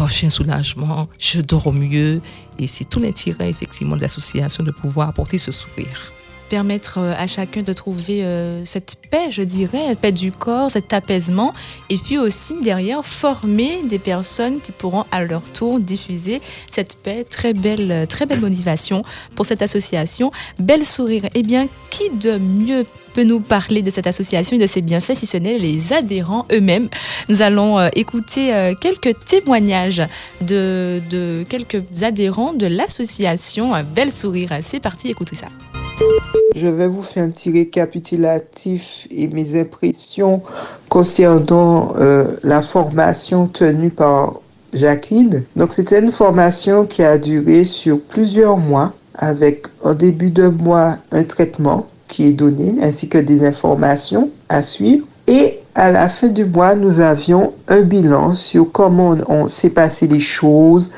oh, 0.00 0.08
j'ai 0.08 0.26
un 0.26 0.30
soulagement, 0.30 1.08
je 1.18 1.40
dors 1.40 1.72
mieux. 1.72 2.20
Et 2.58 2.66
c'est 2.66 2.84
tout 2.84 3.00
l'intérêt, 3.00 3.50
effectivement, 3.50 3.96
de 3.96 4.02
l'association 4.02 4.64
de 4.64 4.70
pouvoir 4.70 5.08
apporter 5.08 5.38
ce 5.38 5.52
sourire 5.52 6.12
permettre 6.50 6.98
euh, 6.98 7.14
à 7.16 7.26
chacun 7.26 7.62
de 7.62 7.72
trouver 7.72 8.24
euh, 8.24 8.62
cette 8.66 8.96
paix, 9.10 9.30
je 9.30 9.42
dirais, 9.42 9.94
paix 9.94 10.12
du 10.12 10.32
corps, 10.32 10.70
cet 10.70 10.92
apaisement, 10.92 11.54
et 11.88 11.96
puis 11.96 12.18
aussi 12.18 12.60
derrière 12.60 13.04
former 13.04 13.82
des 13.84 13.98
personnes 13.98 14.60
qui 14.60 14.72
pourront 14.72 15.04
à 15.12 15.24
leur 15.24 15.42
tour 15.44 15.78
diffuser 15.78 16.42
cette 16.70 16.96
paix. 16.96 17.24
Très 17.24 17.54
belle, 17.54 18.06
très 18.08 18.26
belle 18.26 18.40
motivation 18.40 19.02
pour 19.36 19.46
cette 19.46 19.62
association. 19.62 20.32
Belle 20.58 20.84
sourire. 20.84 21.22
Eh 21.34 21.42
bien, 21.42 21.68
qui 21.90 22.10
de 22.10 22.36
mieux 22.36 22.84
peut 23.14 23.24
nous 23.24 23.40
parler 23.40 23.82
de 23.82 23.90
cette 23.90 24.06
association 24.06 24.56
et 24.56 24.60
de 24.60 24.66
ses 24.66 24.82
bienfaits 24.82 25.14
si 25.14 25.26
ce 25.26 25.36
n'est 25.36 25.58
les 25.58 25.92
adhérents 25.92 26.46
eux-mêmes? 26.52 26.88
Nous 27.28 27.42
allons 27.42 27.78
euh, 27.78 27.88
écouter 27.94 28.74
quelques 28.80 29.24
témoignages 29.24 30.02
de, 30.40 31.00
de 31.10 31.44
quelques 31.48 31.82
adhérents 32.02 32.54
de 32.54 32.66
l'association 32.66 33.72
Belle 33.94 34.12
Sourire. 34.12 34.50
C'est 34.62 34.80
parti, 34.80 35.08
écoutez 35.10 35.36
ça. 35.36 35.46
Je 36.56 36.66
vais 36.66 36.88
vous 36.88 37.02
faire 37.02 37.24
un 37.24 37.30
petit 37.30 37.50
récapitulatif 37.52 39.06
et 39.10 39.28
mes 39.28 39.58
impressions 39.58 40.42
concernant 40.88 41.94
euh, 41.98 42.36
la 42.42 42.62
formation 42.62 43.46
tenue 43.46 43.90
par 43.90 44.40
Jacqueline. 44.72 45.44
Donc 45.56 45.72
c'était 45.72 46.00
une 46.00 46.12
formation 46.12 46.84
qui 46.86 47.02
a 47.02 47.18
duré 47.18 47.64
sur 47.64 48.00
plusieurs 48.00 48.58
mois 48.58 48.92
avec 49.14 49.66
au 49.82 49.94
début 49.94 50.30
de 50.30 50.48
mois 50.48 50.96
un 51.12 51.24
traitement 51.24 51.86
qui 52.08 52.26
est 52.26 52.32
donné 52.32 52.74
ainsi 52.82 53.08
que 53.08 53.18
des 53.18 53.44
informations 53.46 54.30
à 54.48 54.62
suivre. 54.62 55.06
Et 55.26 55.60
à 55.74 55.90
la 55.90 56.08
fin 56.08 56.28
du 56.28 56.44
mois, 56.44 56.74
nous 56.74 57.00
avions 57.00 57.52
un 57.68 57.82
bilan 57.82 58.34
sur 58.34 58.70
comment 58.72 59.14
on, 59.28 59.46
s'est 59.46 59.70
passé 59.70 60.08
les 60.08 60.20
choses, 60.20 60.90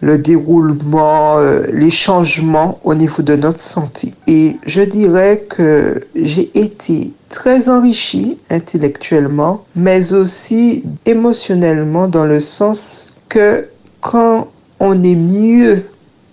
le 0.00 0.18
déroulement, 0.18 1.38
euh, 1.38 1.64
les 1.72 1.90
changements 1.90 2.78
au 2.84 2.94
niveau 2.94 3.22
de 3.22 3.36
notre 3.36 3.60
santé. 3.60 4.14
Et 4.26 4.56
je 4.66 4.80
dirais 4.80 5.46
que 5.48 6.00
j'ai 6.14 6.50
été 6.58 7.12
très 7.28 7.68
enrichi 7.68 8.38
intellectuellement, 8.50 9.64
mais 9.74 10.12
aussi 10.12 10.84
émotionnellement 11.04 12.08
dans 12.08 12.24
le 12.24 12.40
sens 12.40 13.10
que 13.28 13.68
quand 14.00 14.48
on 14.80 15.02
est 15.02 15.16
mieux 15.16 15.84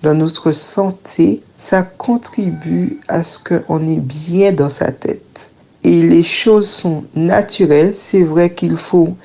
dans 0.03 0.13
notre 0.13 0.51
santé, 0.51 1.41
ça 1.57 1.81
contribue 1.81 2.99
à 3.07 3.23
ce 3.23 3.39
qu'on 3.39 3.79
est 3.89 3.99
bien 3.99 4.51
dans 4.51 4.69
sa 4.69 4.91
tête. 4.91 5.51
Et 5.83 6.01
les 6.03 6.23
choses 6.23 6.67
sont 6.69 7.03
naturelles. 7.15 7.93
C'est 7.93 8.23
vrai 8.23 8.53
qu'il 8.53 8.77
faut 8.77 9.15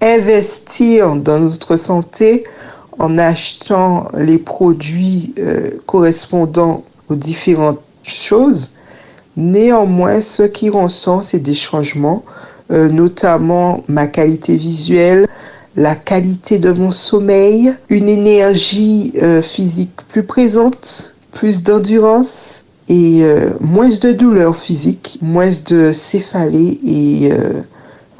investir 0.00 1.16
dans 1.16 1.40
notre 1.40 1.76
santé 1.76 2.44
en 2.98 3.18
achetant 3.18 4.08
les 4.16 4.38
produits 4.38 5.34
euh, 5.38 5.70
correspondant 5.86 6.84
aux 7.08 7.14
différentes 7.14 7.80
choses. 8.02 8.72
Néanmoins, 9.36 10.20
ce 10.20 10.42
qui 10.42 10.68
ressent, 10.68 11.22
c'est 11.22 11.38
des 11.38 11.54
changements, 11.54 12.24
euh, 12.72 12.88
notamment 12.88 13.84
ma 13.88 14.08
qualité 14.08 14.56
visuelle, 14.56 15.26
la 15.76 15.94
qualité 15.94 16.58
de 16.58 16.72
mon 16.72 16.90
sommeil, 16.90 17.72
une 17.88 18.08
énergie 18.08 19.12
euh, 19.22 19.42
physique 19.42 19.92
plus 20.08 20.24
présente, 20.24 21.14
plus 21.30 21.62
d'endurance 21.62 22.64
et 22.88 23.22
moins 23.60 23.90
de 23.90 24.12
douleurs 24.12 24.56
physiques, 24.56 25.18
moins 25.20 25.50
de 25.66 25.92
céphalée 25.92 26.80
et 26.86 27.30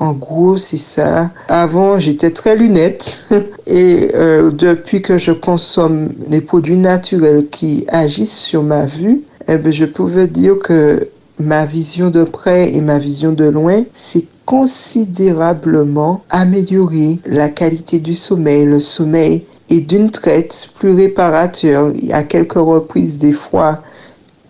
en 0.00 0.12
gros, 0.12 0.56
c'est 0.56 0.76
ça. 0.76 1.30
Avant, 1.48 1.98
j'étais 1.98 2.30
très 2.30 2.56
lunette 2.56 3.24
et 3.66 4.12
euh, 4.14 4.50
depuis 4.50 5.02
que 5.02 5.18
je 5.18 5.32
consomme 5.32 6.10
les 6.28 6.40
produits 6.40 6.76
naturels 6.76 7.46
qui 7.50 7.84
agissent 7.88 8.38
sur 8.38 8.62
ma 8.62 8.86
vue, 8.86 9.22
eh 9.48 9.56
bien, 9.56 9.72
je 9.72 9.84
pouvais 9.86 10.28
dire 10.28 10.58
que 10.58 11.08
ma 11.40 11.64
vision 11.64 12.10
de 12.10 12.24
près 12.24 12.72
et 12.74 12.80
ma 12.80 12.98
vision 12.98 13.32
de 13.32 13.44
loin 13.44 13.82
s'est 13.92 14.26
considérablement 14.44 16.22
améliorée. 16.30 17.18
La 17.26 17.48
qualité 17.48 17.98
du 17.98 18.14
sommeil, 18.14 18.66
le 18.66 18.80
sommeil 18.80 19.44
est 19.68 19.80
d'une 19.80 20.10
traite 20.10 20.70
plus 20.78 20.94
réparateur. 20.94 21.90
Il 21.94 22.06
y 22.06 22.12
a 22.12 22.22
quelques 22.22 22.54
reprises, 22.54 23.18
des 23.18 23.32
fois, 23.32 23.82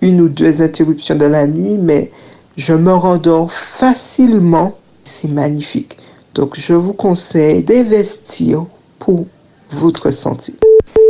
une 0.02 0.20
ou 0.20 0.28
deux 0.28 0.62
interruptions 0.62 1.16
de 1.16 1.26
la 1.26 1.46
nuit, 1.46 1.78
mais 1.80 2.11
je 2.56 2.74
me 2.74 2.92
rendors 2.92 3.50
facilement 3.50 4.76
c'est 5.08 5.28
magnifique. 5.28 5.96
Donc, 6.34 6.58
je 6.58 6.72
vous 6.72 6.92
conseille 6.92 7.62
d'investir 7.62 8.64
pour 8.98 9.26
votre 9.70 10.10
santé. 10.12 10.52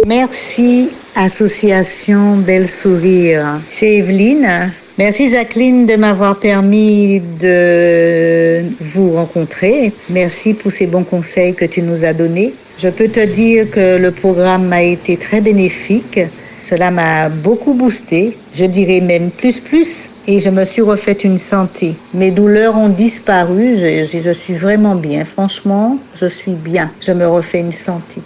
Merci, 0.07 0.91
Association 1.17 2.37
Belle 2.37 2.69
Sourire. 2.69 3.61
C'est 3.69 3.97
Evelyne. 3.97 4.73
Merci 4.97 5.29
Jacqueline 5.29 5.87
de 5.87 5.97
m'avoir 5.97 6.41
permis 6.41 7.21
de 7.41 8.65
vous 8.81 9.13
rencontrer. 9.13 9.93
Merci 10.11 10.55
pour 10.55 10.73
ces 10.73 10.87
bons 10.87 11.05
conseils 11.05 11.55
que 11.55 11.65
tu 11.65 11.83
nous 11.83 12.05
as 12.05 12.13
donnés. 12.13 12.55
Je 12.79 12.89
peux 12.89 13.09
te 13.09 13.25
dire 13.25 13.71
que 13.71 13.97
le 13.97 14.11
programme 14.11 14.73
a 14.73 14.83
été 14.83 15.17
très 15.17 15.41
bénéfique. 15.41 16.21
Cela 16.63 16.91
m'a 16.91 17.29
beaucoup 17.29 17.75
boosté, 17.75 18.37
je 18.53 18.65
dirais 18.65 19.01
même 19.01 19.31
plus 19.31 19.61
plus, 19.61 20.11
et 20.29 20.41
je 20.41 20.51
me 20.51 20.65
suis 20.67 20.83
refaite 20.83 21.25
une 21.25 21.39
santé. 21.39 21.97
Mes 22.13 22.31
douleurs 22.31 22.77
ont 22.77 22.91
disparu, 22.91 23.77
je, 23.77 24.21
je 24.23 24.31
suis 24.31 24.55
vraiment 24.55 24.95
bien. 24.95 25.25
Franchement, 25.25 25.99
je 26.15 26.27
suis 26.27 26.53
bien. 26.53 26.93
Je 27.01 27.13
me 27.13 27.27
refais 27.27 27.61
une 27.61 27.73
santé. 27.73 28.21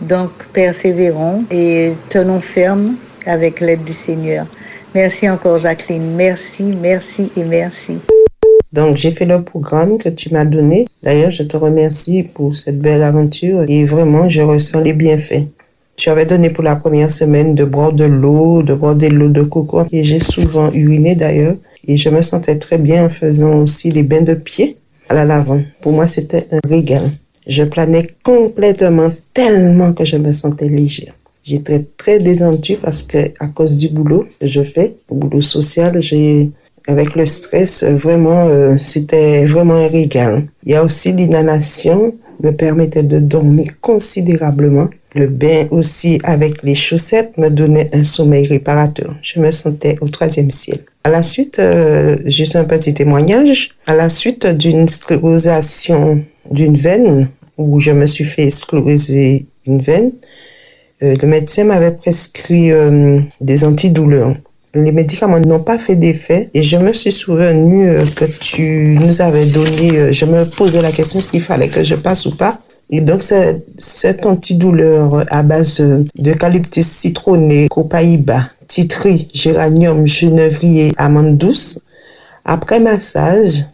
Donc, 0.00 0.30
persévérons 0.52 1.44
et 1.52 1.92
tenons 2.10 2.40
ferme 2.40 2.96
avec 3.24 3.60
l'aide 3.60 3.84
du 3.84 3.94
Seigneur. 3.94 4.46
Merci 4.96 5.30
encore, 5.30 5.58
Jacqueline. 5.58 6.16
Merci, 6.16 6.64
merci 6.82 7.30
et 7.36 7.44
merci. 7.44 7.98
Donc, 8.72 8.96
j'ai 8.96 9.12
fait 9.12 9.24
le 9.24 9.44
programme 9.44 9.98
que 9.98 10.08
tu 10.08 10.32
m'as 10.34 10.44
donné. 10.44 10.86
D'ailleurs, 11.04 11.30
je 11.30 11.44
te 11.44 11.56
remercie 11.56 12.24
pour 12.24 12.56
cette 12.56 12.80
belle 12.80 13.04
aventure 13.04 13.64
et 13.68 13.84
vraiment, 13.84 14.28
je 14.28 14.42
ressens 14.42 14.80
les 14.80 14.92
bienfaits. 14.92 15.53
Tu 15.96 16.10
avais 16.10 16.26
donné 16.26 16.50
pour 16.50 16.64
la 16.64 16.76
première 16.76 17.10
semaine 17.10 17.54
de 17.54 17.64
boire 17.64 17.92
de 17.92 18.04
l'eau, 18.04 18.62
de 18.62 18.74
boire 18.74 18.94
de 18.94 19.06
l'eau 19.06 19.28
de 19.28 19.42
coco. 19.42 19.84
Et 19.92 20.04
j'ai 20.04 20.20
souvent 20.20 20.70
uriné 20.72 21.14
d'ailleurs. 21.14 21.56
Et 21.86 21.96
je 21.96 22.08
me 22.08 22.22
sentais 22.22 22.58
très 22.58 22.78
bien 22.78 23.06
en 23.06 23.08
faisant 23.08 23.62
aussi 23.62 23.90
les 23.90 24.02
bains 24.02 24.22
de 24.22 24.34
pied 24.34 24.76
à 25.08 25.14
la 25.14 25.24
lavande. 25.24 25.64
Pour 25.80 25.92
moi, 25.92 26.06
c'était 26.06 26.46
un 26.50 26.60
régal. 26.68 27.10
Je 27.46 27.62
planais 27.62 28.08
complètement 28.22 29.10
tellement 29.32 29.92
que 29.92 30.04
je 30.04 30.16
me 30.16 30.32
sentais 30.32 30.68
légère. 30.68 31.14
J'étais 31.42 31.84
très 31.98 32.20
détendue 32.20 32.78
parce 32.80 33.02
que 33.02 33.18
à 33.38 33.48
cause 33.48 33.76
du 33.76 33.88
boulot 33.88 34.26
que 34.40 34.46
je 34.46 34.62
fais, 34.62 34.94
le 35.10 35.16
boulot 35.16 35.42
social, 35.42 36.00
j'ai 36.00 36.50
avec 36.86 37.14
le 37.14 37.24
stress, 37.26 37.82
vraiment, 37.84 38.46
euh, 38.48 38.76
c'était 38.78 39.46
vraiment 39.46 39.74
un 39.74 39.88
régal. 39.88 40.46
Il 40.64 40.72
y 40.72 40.74
a 40.74 40.84
aussi 40.84 41.12
l'inhalation, 41.12 42.14
me 42.42 42.50
permettait 42.50 43.02
de 43.02 43.18
dormir 43.18 43.72
considérablement. 43.80 44.88
Le 45.14 45.28
bain 45.28 45.66
aussi 45.70 46.18
avec 46.24 46.62
les 46.62 46.74
chaussettes 46.74 47.38
me 47.38 47.48
donnait 47.48 47.90
un 47.92 48.02
sommeil 48.02 48.46
réparateur. 48.46 49.14
Je 49.22 49.38
me 49.40 49.50
sentais 49.52 49.96
au 50.00 50.08
troisième 50.08 50.50
ciel. 50.50 50.80
À 51.04 51.10
la 51.10 51.22
suite, 51.22 51.58
euh, 51.58 52.16
juste 52.26 52.56
un 52.56 52.64
petit 52.64 52.94
témoignage, 52.94 53.70
à 53.86 53.94
la 53.94 54.10
suite 54.10 54.46
d'une 54.46 54.88
sclérosation 54.88 56.24
d'une 56.50 56.76
veine, 56.76 57.28
où 57.56 57.78
je 57.78 57.92
me 57.92 58.06
suis 58.06 58.24
fait 58.24 58.50
scléroser 58.50 59.46
une 59.66 59.80
veine, 59.80 60.12
euh, 61.02 61.14
le 61.20 61.28
médecin 61.28 61.64
m'avait 61.64 61.92
prescrit 61.92 62.72
euh, 62.72 63.20
des 63.40 63.64
antidouleurs. 63.64 64.34
Les 64.74 64.92
médicaments 64.92 65.38
n'ont 65.38 65.62
pas 65.62 65.78
fait 65.78 65.94
d'effet 65.94 66.50
et 66.52 66.62
je 66.62 66.76
me 66.76 66.92
suis 66.92 67.12
souvenu 67.12 67.88
que 68.16 68.24
tu 68.24 68.98
nous 69.00 69.22
avais 69.22 69.46
donné, 69.46 70.12
je 70.12 70.24
me 70.24 70.44
posais 70.44 70.82
la 70.82 70.90
question 70.90 71.20
est-ce 71.20 71.30
qu'il 71.30 71.40
fallait 71.40 71.68
que 71.68 71.84
je 71.84 71.94
passe 71.94 72.26
ou 72.26 72.36
pas 72.36 72.60
et 72.90 73.00
donc, 73.00 73.22
cet 73.78 74.26
antidouleur 74.26 75.24
à 75.30 75.42
base 75.42 75.82
d'eucalyptus 76.14 76.86
citronné, 76.86 77.68
copaïba, 77.68 78.50
titri, 78.68 79.28
géranium, 79.32 80.06
genévrier, 80.06 80.92
amande 80.96 81.38
douce, 81.38 81.78
après 82.44 82.80
massage, 82.80 83.64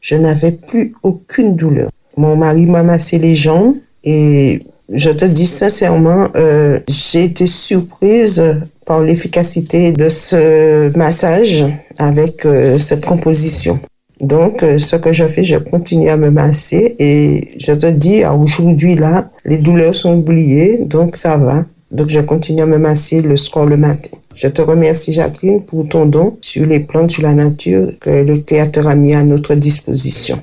je 0.00 0.16
n'avais 0.16 0.52
plus 0.52 0.94
aucune 1.02 1.56
douleur. 1.56 1.90
Mon 2.16 2.36
mari 2.36 2.66
m'a 2.66 2.82
massé 2.82 3.18
les 3.18 3.34
jambes 3.34 3.76
et 4.04 4.60
je 4.90 5.10
te 5.10 5.24
dis 5.24 5.46
sincèrement, 5.46 6.28
euh, 6.36 6.80
j'ai 6.88 7.24
été 7.24 7.46
surprise 7.46 8.42
par 8.86 9.02
l'efficacité 9.02 9.92
de 9.92 10.08
ce 10.08 10.96
massage 10.96 11.64
avec 11.98 12.44
euh, 12.44 12.78
cette 12.78 13.04
composition. 13.04 13.78
Donc, 14.20 14.62
euh, 14.62 14.78
ce 14.78 14.96
que 14.96 15.12
je 15.12 15.24
fais, 15.24 15.42
je 15.42 15.56
continue 15.56 16.08
à 16.08 16.16
me 16.16 16.30
masser 16.30 16.94
et 16.98 17.54
je 17.58 17.72
te 17.72 17.86
dis, 17.86 18.22
aujourd'hui, 18.24 18.94
là, 18.94 19.30
les 19.44 19.58
douleurs 19.58 19.94
sont 19.94 20.14
oubliées, 20.14 20.78
donc 20.78 21.16
ça 21.16 21.36
va. 21.36 21.64
Donc, 21.90 22.08
je 22.08 22.20
continue 22.20 22.62
à 22.62 22.66
me 22.66 22.78
masser 22.78 23.20
le 23.20 23.36
soir, 23.36 23.66
le 23.66 23.76
matin. 23.76 24.10
Je 24.34 24.48
te 24.48 24.62
remercie, 24.62 25.12
Jacqueline, 25.12 25.62
pour 25.62 25.88
ton 25.88 26.06
don 26.06 26.38
sur 26.40 26.64
les 26.66 26.80
plantes, 26.80 27.10
sur 27.10 27.22
la 27.22 27.34
nature 27.34 27.92
que 28.00 28.10
le 28.10 28.38
Créateur 28.38 28.86
a 28.86 28.94
mis 28.94 29.12
à 29.14 29.24
notre 29.24 29.54
disposition. 29.54 30.38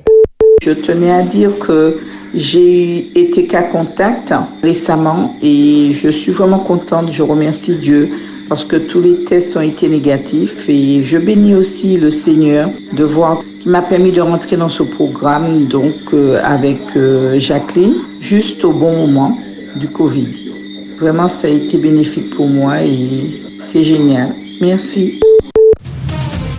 Je 0.62 0.72
tenais 0.72 1.10
à 1.10 1.22
dire 1.22 1.58
que 1.58 1.96
j'ai 2.34 3.18
été 3.18 3.46
cas 3.46 3.62
contact 3.62 4.34
récemment 4.62 5.34
et 5.42 5.92
je 5.92 6.10
suis 6.10 6.32
vraiment 6.32 6.58
contente. 6.58 7.10
Je 7.10 7.22
remercie 7.22 7.76
Dieu 7.76 8.10
parce 8.46 8.66
que 8.66 8.76
tous 8.76 9.00
les 9.00 9.24
tests 9.24 9.56
ont 9.56 9.62
été 9.62 9.88
négatifs 9.88 10.68
et 10.68 11.02
je 11.02 11.16
bénis 11.16 11.54
aussi 11.54 11.96
le 11.96 12.10
Seigneur 12.10 12.68
de 12.92 13.04
voir 13.04 13.42
qui 13.60 13.70
m'a 13.70 13.80
permis 13.80 14.12
de 14.12 14.20
rentrer 14.20 14.58
dans 14.58 14.68
ce 14.68 14.82
programme 14.82 15.64
donc 15.64 15.94
euh, 16.12 16.38
avec 16.42 16.80
euh, 16.94 17.38
Jacqueline 17.38 17.94
juste 18.20 18.62
au 18.62 18.72
bon 18.72 19.06
moment 19.06 19.38
du 19.76 19.88
Covid. 19.88 20.28
Vraiment, 20.98 21.28
ça 21.28 21.46
a 21.48 21.50
été 21.50 21.78
bénéfique 21.78 22.36
pour 22.36 22.48
moi 22.48 22.82
et 22.82 23.40
c'est 23.60 23.82
génial. 23.82 24.34
Merci. 24.60 25.20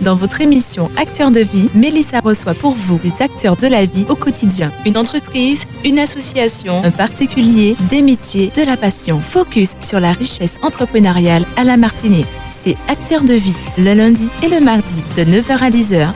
Dans 0.02 0.16
votre 0.16 0.40
émission 0.40 0.90
Acteurs 0.96 1.30
de 1.30 1.38
vie, 1.40 1.70
Mélissa 1.74 2.18
reçoit 2.18 2.54
pour 2.54 2.72
vous 2.72 2.98
des 2.98 3.22
acteurs 3.22 3.56
de 3.56 3.68
la 3.68 3.84
vie 3.84 4.04
au 4.08 4.16
quotidien. 4.16 4.72
Une 4.84 4.98
entreprise, 4.98 5.64
une 5.84 6.00
association, 6.00 6.82
un 6.82 6.90
particulier, 6.90 7.76
des 7.88 8.02
métiers, 8.02 8.50
de 8.50 8.66
la 8.66 8.76
passion. 8.76 9.20
Focus 9.20 9.74
sur 9.80 10.00
la 10.00 10.10
richesse 10.10 10.58
entrepreneuriale 10.62 11.44
à 11.56 11.62
la 11.62 11.76
Martinique. 11.76 12.26
C'est 12.50 12.76
Acteurs 12.88 13.22
de 13.22 13.34
vie, 13.34 13.56
le 13.78 13.94
lundi 13.94 14.28
et 14.42 14.48
le 14.48 14.60
mardi 14.60 15.04
de 15.16 15.22
9h 15.22 15.62
à 15.62 15.70
10h 15.70 16.08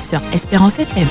sur 0.00 0.20
Espérance 0.32 0.78
FM. 0.78 1.08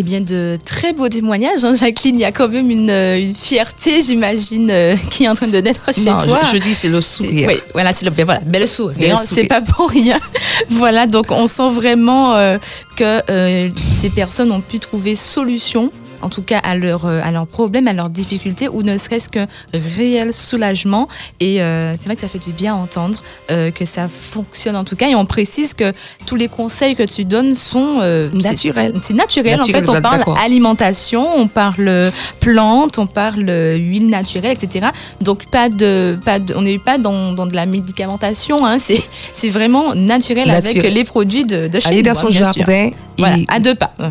Eh 0.00 0.04
bien, 0.04 0.20
de 0.20 0.56
très 0.64 0.92
beaux 0.92 1.08
témoignages, 1.08 1.64
hein, 1.64 1.74
Jacqueline. 1.74 2.14
Il 2.14 2.20
y 2.20 2.24
a 2.24 2.30
quand 2.30 2.48
même 2.48 2.70
une, 2.70 2.88
euh, 2.88 3.18
une 3.18 3.34
fierté, 3.34 4.00
j'imagine, 4.00 4.70
euh, 4.70 4.94
qui 5.10 5.24
est 5.24 5.28
en 5.28 5.34
train 5.34 5.48
de 5.48 5.58
naître 5.58 5.92
chez 5.92 6.08
Non, 6.08 6.18
toi. 6.18 6.38
je, 6.44 6.56
je 6.56 6.62
dis 6.62 6.72
c'est 6.72 6.88
le 6.88 7.00
sourire. 7.00 7.48
Oui, 7.48 7.56
voilà, 7.72 7.92
c'est 7.92 8.06
le 8.06 8.12
voilà, 8.24 8.38
belle 8.46 8.68
sourire. 8.68 9.18
C'est 9.18 9.48
pas 9.48 9.60
pour 9.60 9.90
rien. 9.90 10.16
voilà, 10.70 11.08
donc 11.08 11.32
on 11.32 11.48
sent 11.48 11.70
vraiment 11.70 12.36
euh, 12.36 12.58
que 12.94 13.20
euh, 13.28 13.68
ces 13.92 14.10
personnes 14.10 14.52
ont 14.52 14.60
pu 14.60 14.78
trouver 14.78 15.16
solution. 15.16 15.90
En 16.22 16.28
tout 16.28 16.42
cas, 16.42 16.58
à 16.58 16.76
leurs 16.76 17.06
euh, 17.06 17.20
à 17.22 17.30
leurs 17.30 17.46
problèmes, 17.46 17.88
à 17.88 17.92
leurs 17.92 18.10
difficultés, 18.10 18.68
ou 18.68 18.82
ne 18.82 18.98
serait-ce 18.98 19.28
qu'un 19.28 19.46
réel 19.72 20.32
soulagement. 20.32 21.08
Et 21.40 21.62
euh, 21.62 21.94
c'est 21.96 22.06
vrai 22.06 22.14
que 22.14 22.20
ça 22.20 22.28
fait 22.28 22.38
du 22.38 22.52
bien 22.52 22.74
entendre 22.74 23.22
euh, 23.50 23.70
que 23.70 23.84
ça 23.84 24.08
fonctionne 24.08 24.76
en 24.76 24.84
tout 24.84 24.96
cas. 24.96 25.08
Et 25.08 25.14
on 25.14 25.26
précise 25.26 25.74
que 25.74 25.92
tous 26.26 26.36
les 26.36 26.48
conseils 26.48 26.94
que 26.94 27.02
tu 27.02 27.24
donnes 27.24 27.54
sont 27.54 27.98
euh, 28.00 28.28
Naturels. 28.32 28.94
C'est 29.02 29.14
naturel. 29.14 29.58
Naturel, 29.58 29.60
en 29.60 29.92
fait, 29.92 29.98
on 29.98 30.00
parle 30.00 30.38
alimentation, 30.38 31.26
on 31.36 31.48
parle 31.48 32.12
plantes, 32.40 32.98
on 32.98 33.06
parle 33.06 33.48
huile 33.76 34.08
naturelle, 34.08 34.52
etc. 34.52 34.88
Donc 35.20 35.50
pas 35.50 35.68
de, 35.68 36.18
pas 36.24 36.38
de, 36.38 36.54
on 36.54 36.62
n'est 36.62 36.78
pas 36.78 36.98
dans, 36.98 37.32
dans 37.32 37.46
de 37.46 37.54
la 37.54 37.66
médicamentation. 37.66 38.64
Hein, 38.64 38.78
c'est, 38.78 39.48
vraiment 39.48 39.94
naturel, 39.94 40.48
Naturel. 40.48 40.78
avec 40.78 40.92
les 40.92 41.04
produits 41.04 41.44
de, 41.44 41.68
de 41.68 41.80
chez 41.80 41.88
Aller 41.88 42.02
dans 42.02 42.10
hein, 42.10 42.14
son 42.14 42.28
bien 42.28 42.52
sûr. 42.52 42.64
jardin 42.64 42.90
Voilà, 43.18 43.36
à 43.48 43.60
deux 43.60 43.74
pas. 43.74 43.92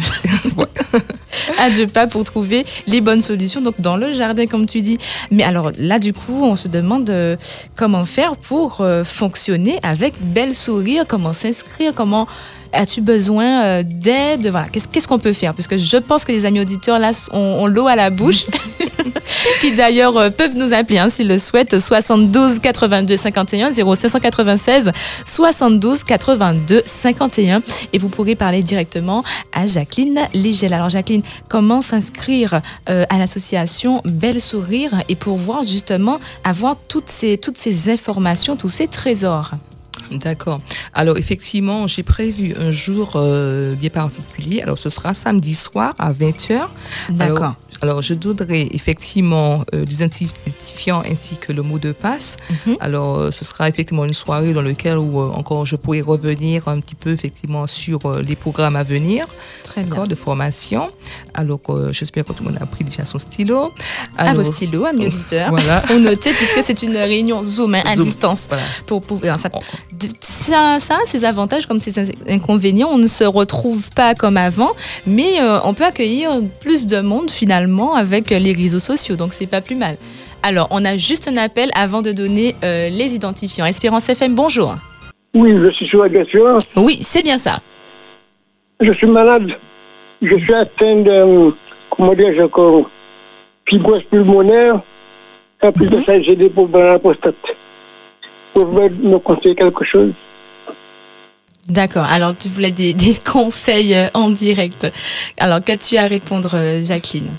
à 1.59 1.69
deux 1.69 1.87
pas 1.87 1.96
pour 2.05 2.23
trouver 2.23 2.65
les 2.85 3.01
bonnes 3.01 3.21
solutions. 3.21 3.61
Donc 3.61 3.79
dans 3.79 3.97
le 3.97 4.11
jardin, 4.11 4.45
comme 4.45 4.67
tu 4.67 4.81
dis. 4.81 4.99
Mais 5.31 5.43
alors 5.43 5.71
là, 5.79 5.97
du 5.97 6.13
coup, 6.13 6.43
on 6.43 6.55
se 6.55 6.67
demande 6.67 7.09
euh, 7.09 7.35
comment 7.75 8.05
faire 8.05 8.35
pour 8.35 8.81
euh, 8.81 9.03
fonctionner 9.03 9.79
avec 9.81 10.13
belle 10.21 10.53
sourire, 10.53 11.05
comment 11.07 11.33
s'inscrire, 11.33 11.93
comment 11.95 12.27
as-tu 12.73 13.01
besoin 13.01 13.63
euh, 13.63 13.83
d'aide? 13.83 14.47
Voilà, 14.47 14.67
qu'est-ce 14.69 14.87
qu'est-ce 14.87 15.07
qu'on 15.07 15.19
peut 15.19 15.33
faire? 15.33 15.53
Parce 15.53 15.67
que 15.67 15.77
je 15.77 15.97
pense 15.97 16.25
que 16.25 16.31
les 16.31 16.45
amis 16.45 16.59
auditeurs 16.59 16.99
là 16.99 17.11
ont, 17.33 17.37
ont 17.37 17.67
l'eau 17.67 17.87
à 17.87 17.95
la 17.95 18.09
bouche. 18.09 18.45
qui 19.61 19.71
d'ailleurs 19.73 20.17
euh, 20.17 20.29
peuvent 20.29 20.55
nous 20.55 20.73
appeler 20.73 20.99
hein, 20.99 21.09
s'ils 21.09 21.27
le 21.27 21.37
souhaitent. 21.37 21.79
72 21.79 22.59
82 22.59 23.17
51 23.17 23.71
0596 23.71 24.91
72 25.25 26.03
82 26.03 26.83
51 26.85 27.61
et 27.93 27.97
vous 27.97 28.09
pourrez 28.09 28.35
parler 28.35 28.63
directement 28.63 29.23
à 29.53 29.65
Jacqueline 29.65 30.21
Légel. 30.33 30.73
Alors 30.73 30.89
Jacqueline, 30.89 31.23
comment 31.47 31.81
s'inscrire 31.81 32.61
euh, 32.89 33.05
à 33.09 33.17
l'association 33.17 34.01
Belle 34.05 34.41
Sourire 34.41 35.03
et 35.09 35.15
pour 35.15 35.37
voir 35.37 35.63
justement 35.63 36.19
avoir 36.43 36.75
toutes 36.87 37.09
ces 37.09 37.37
toutes 37.37 37.57
ces 37.57 37.89
informations, 37.89 38.55
tous 38.55 38.69
ces 38.69 38.87
trésors? 38.87 39.51
D'accord. 40.11 40.61
Alors 40.93 41.17
effectivement, 41.17 41.87
j'ai 41.87 42.03
prévu 42.03 42.53
un 42.57 42.71
jour 42.71 43.13
euh, 43.15 43.75
bien 43.75 43.89
particulier. 43.89 44.61
Alors 44.61 44.79
ce 44.79 44.89
sera 44.89 45.13
samedi 45.13 45.53
soir 45.53 45.93
à 45.99 46.11
20h. 46.11 46.67
D'accord. 47.09 47.55
Alors, 47.81 48.01
je 48.01 48.13
donnerai 48.13 48.69
effectivement 48.71 49.63
euh, 49.73 49.85
les 49.85 49.97
identifiants 50.03 51.03
ainsi 51.09 51.37
que 51.37 51.51
le 51.51 51.61
mot 51.61 51.77
de 51.79 51.91
passe. 51.91 52.37
Mhm. 52.65 52.77
Alors 52.79 53.17
euh, 53.17 53.31
ce 53.31 53.43
sera 53.45 53.67
effectivement 53.69 54.05
une 54.05 54.13
soirée 54.13 54.53
dans 54.53 54.61
laquelle 54.61 54.97
où 54.97 55.19
euh, 55.21 55.29
encore 55.29 55.65
je 55.65 55.75
pourrai 55.75 56.01
revenir 56.01 56.67
un 56.67 56.79
petit 56.79 56.95
peu 56.95 57.11
effectivement 57.11 57.67
sur 57.67 57.99
les 58.21 58.35
programmes 58.35 58.75
à 58.75 58.83
venir, 58.83 59.25
Très 59.63 59.83
bien. 59.83 60.03
de 60.05 60.15
formation. 60.15 60.89
Alors 61.33 61.59
j'espère 61.91 62.25
que 62.25 62.33
tout 62.33 62.43
le 62.43 62.49
monde 62.51 62.59
a 62.61 62.65
pris 62.65 62.83
déjà 62.83 63.05
son 63.05 63.19
stylo. 63.19 63.71
À 64.17 64.29
Alors, 64.29 64.43
vos 64.43 64.51
stylos, 64.51 64.85
amis 64.85 65.07
auditeurs. 65.07 65.49
Voilà. 65.49 65.81
Pour 65.87 65.97
noter, 65.99 66.33
puisque 66.33 66.63
c'est 66.63 66.81
une 66.81 66.95
réunion 66.97 67.43
Zoom 67.43 67.75
hein, 67.75 67.83
à 67.85 67.95
Zoom. 67.95 68.05
distance. 68.05 68.47
Voilà. 68.49 68.63
Pour 68.85 69.03
ça, 69.37 69.49
On- 69.53 69.59
de- 69.59 70.09
ça, 70.19 70.77
ça 70.79 70.95
a 70.95 71.05
ses 71.05 71.25
avantages 71.25 71.65
comme 71.67 71.79
ses 71.79 72.11
inconvénients. 72.29 72.89
On 72.91 72.97
ne 72.97 73.07
se 73.07 73.23
retrouve 73.23 73.91
pas 73.91 74.15
comme 74.15 74.37
avant, 74.37 74.71
mais 75.05 75.39
on 75.63 75.73
peut 75.73 75.85
accueillir 75.85 76.31
plus 76.59 76.87
de 76.87 77.01
monde 77.01 77.29
finalement 77.29 77.66
avec 77.95 78.29
les 78.29 78.53
réseaux 78.53 78.79
sociaux, 78.79 79.15
donc 79.15 79.33
c'est 79.33 79.47
pas 79.47 79.61
plus 79.61 79.75
mal. 79.75 79.95
Alors, 80.43 80.67
on 80.71 80.85
a 80.85 80.97
juste 80.97 81.27
un 81.27 81.37
appel 81.37 81.69
avant 81.75 82.01
de 82.01 82.11
donner 82.11 82.55
euh, 82.63 82.89
les 82.89 83.15
identifiants. 83.15 83.65
Espérance 83.65 84.09
FM, 84.09 84.35
bonjour. 84.35 84.75
Oui, 85.33 85.53
je 85.61 85.69
suis 85.71 85.87
sur 85.87 86.03
la 86.03 86.09
question. 86.09 86.57
Oui, 86.75 86.99
c'est 87.01 87.23
bien 87.23 87.37
ça. 87.37 87.59
Je 88.79 88.93
suis 88.93 89.07
malade. 89.07 89.47
Je 90.21 90.37
suis 90.37 90.53
atteint 90.53 90.95
de, 90.95 91.53
comment 91.95 92.13
dire, 92.13 92.43
encore, 92.43 92.89
fibrose 93.69 94.03
pulmonaire. 94.03 94.81
En 95.61 95.71
plus 95.71 95.89
de 95.89 96.01
ça, 96.03 96.21
j'ai 96.21 96.35
des 96.35 96.49
problèmes 96.49 96.85
à 96.85 96.91
la 96.93 96.99
prostate. 96.99 97.35
Vous 98.55 98.65
pouvez 98.65 98.89
me 98.89 99.17
conseiller 99.19 99.55
quelque 99.55 99.83
chose 99.85 100.13
D'accord. 101.67 102.05
Alors, 102.09 102.35
tu 102.37 102.47
voulais 102.47 102.71
des, 102.71 102.93
des 102.93 103.15
conseils 103.25 103.93
euh, 103.93 104.07
en 104.13 104.29
direct. 104.29 104.87
Alors, 105.37 105.61
qu'as-tu 105.63 105.97
à 105.97 106.07
répondre, 106.07 106.51
euh, 106.53 106.81
Jacqueline? 106.81 107.29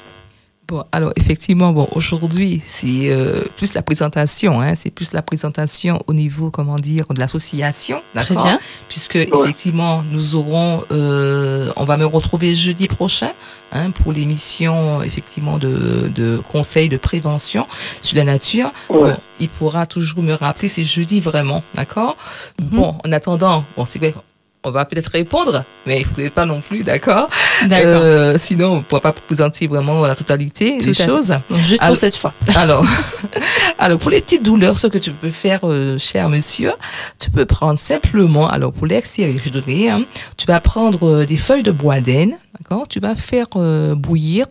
Bon, 0.68 0.84
alors 0.92 1.12
effectivement, 1.16 1.72
bon, 1.72 1.88
aujourd'hui, 1.94 2.60
c'est 2.62 3.08
euh, 3.10 3.40
plus 3.56 3.72
la 3.72 3.80
présentation, 3.80 4.60
hein, 4.60 4.74
c'est 4.74 4.90
plus 4.90 5.14
la 5.14 5.22
présentation 5.22 5.98
au 6.06 6.12
niveau, 6.12 6.50
comment 6.50 6.76
dire, 6.76 7.06
de 7.08 7.18
l'association, 7.18 8.02
Très 8.12 8.34
d'accord 8.34 8.44
bien. 8.44 8.58
Puisque 8.86 9.16
effectivement, 9.16 10.02
nous 10.02 10.34
aurons, 10.34 10.84
euh, 10.92 11.70
on 11.76 11.84
va 11.86 11.96
me 11.96 12.04
retrouver 12.04 12.52
jeudi 12.52 12.86
prochain 12.86 13.32
hein, 13.72 13.92
pour 13.92 14.12
l'émission 14.12 15.02
effectivement 15.02 15.56
de, 15.56 16.12
de 16.14 16.42
conseils 16.52 16.90
de 16.90 16.98
prévention 16.98 17.66
sur 18.02 18.18
la 18.18 18.24
nature. 18.24 18.70
Ouais. 18.90 19.12
Bon, 19.12 19.16
il 19.40 19.48
pourra 19.48 19.86
toujours 19.86 20.22
me 20.22 20.34
rappeler, 20.34 20.68
c'est 20.68 20.82
jeudi 20.82 21.20
vraiment, 21.20 21.62
d'accord? 21.76 22.14
Mhm. 22.60 22.68
Bon, 22.78 22.98
en 23.06 23.12
attendant, 23.12 23.64
bon, 23.74 23.86
c'est 23.86 23.98
vrai. 23.98 24.12
On 24.68 24.72
va 24.72 24.84
peut-être 24.84 25.10
répondre, 25.10 25.64
mais 25.86 25.96
il 25.98 26.02
ne 26.02 26.06
faudrait 26.06 26.30
pas 26.30 26.44
non 26.44 26.60
plus, 26.60 26.82
d'accord? 26.82 27.28
D'accord. 27.66 28.02
euh, 28.04 28.38
Sinon, 28.38 28.72
on 28.72 28.76
ne 28.78 28.82
pourra 28.82 29.00
pas 29.00 29.12
présenter 29.12 29.66
vraiment 29.66 30.06
la 30.06 30.14
totalité 30.14 30.78
Tout 30.78 30.86
des 30.86 30.94
choses. 30.94 31.28
Donc, 31.48 31.58
juste 31.58 31.82
alors- 31.82 31.94
pour 31.94 31.96
cette 31.96 32.16
fois. 32.16 32.32
Alors, 32.54 32.84
alors, 33.78 33.98
pour 33.98 34.10
les 34.10 34.20
petites 34.20 34.42
douleurs, 34.44 34.78
ce 34.78 34.86
que 34.86 34.98
tu 34.98 35.12
peux 35.12 35.30
faire, 35.30 35.60
euh, 35.64 35.96
cher 35.98 36.28
monsieur, 36.28 36.70
tu 37.18 37.30
peux 37.30 37.44
prendre 37.46 37.78
simplement, 37.78 38.48
alors 38.48 38.72
pour 38.72 38.86
l'extérieur, 38.86 39.38
je 39.42 39.50
donnerai, 39.50 39.88
hein, 39.90 40.04
tu 40.36 40.46
vas 40.46 40.60
prendre 40.60 41.06
euh, 41.08 41.24
des 41.24 41.36
feuilles 41.36 41.62
de 41.62 41.70
bois 41.70 42.00
d'aine, 42.00 42.36
d'accord? 42.58 42.86
Tu 42.88 43.00
vas 43.00 43.14
faire 43.14 43.46
euh, 43.56 43.94
bouillir, 43.94 44.46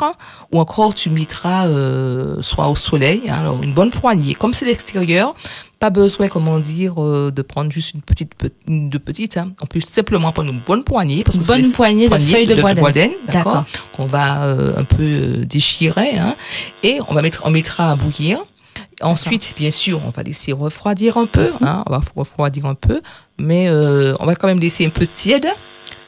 ou 0.51 0.59
encore 0.59 0.93
tu 0.93 1.09
mettras 1.09 1.67
soit 2.41 2.67
au 2.67 2.75
soleil, 2.75 3.23
hein, 3.29 3.35
alors 3.39 3.61
une 3.63 3.73
bonne 3.73 3.89
poignée. 3.91 4.33
Comme 4.35 4.53
c'est 4.53 4.65
l'extérieur, 4.65 5.33
pas 5.79 5.89
besoin, 5.89 6.27
comment 6.27 6.59
dire, 6.59 7.01
euh, 7.03 7.31
de 7.31 7.41
prendre 7.41 7.71
juste 7.71 7.93
une 7.93 8.01
petite, 8.01 8.33
pe- 8.35 8.49
une 8.67 8.89
de 8.89 8.97
petite. 8.97 9.37
Hein. 9.37 9.53
On 9.61 9.65
peut 9.65 9.79
simplement 9.79 10.31
prendre 10.31 10.51
une 10.51 10.61
bonne 10.65 10.83
poignée. 10.83 11.23
Parce 11.23 11.37
que 11.37 11.45
Bonne 11.45 11.61
les- 11.61 11.69
poignée 11.71 12.03
de 12.05 12.09
poignée 12.09 12.25
feuilles 12.25 12.45
de, 12.47 12.55
bois 12.55 12.91
d'aine, 12.91 13.11
D'accord. 13.27 13.63
qu'on 13.95 14.07
va 14.07 14.43
euh, 14.43 14.77
un 14.77 14.83
peu 14.83 15.03
euh, 15.03 15.45
déchirer 15.45 16.17
hein, 16.17 16.35
et 16.83 16.99
on 17.07 17.13
va 17.13 17.21
mettre 17.21 17.41
on 17.45 17.49
mettra 17.51 17.91
à 17.91 17.95
bouillir 17.95 18.39
ensuite 19.01 19.53
bien 19.55 19.71
sûr 19.71 20.01
on 20.05 20.09
va 20.09 20.23
laisser 20.23 20.51
refroidir 20.53 21.17
un 21.17 21.25
peu 21.27 21.51
hein, 21.61 21.83
on 21.87 21.91
va 21.91 22.01
refroidir 22.15 22.65
un 22.65 22.75
peu 22.75 23.01
mais 23.39 23.67
euh, 23.69 24.15
on 24.19 24.25
va 24.25 24.35
quand 24.35 24.47
même 24.47 24.59
laisser 24.59 24.85
un 24.85 24.89
peu 24.89 25.05
tiède 25.07 25.47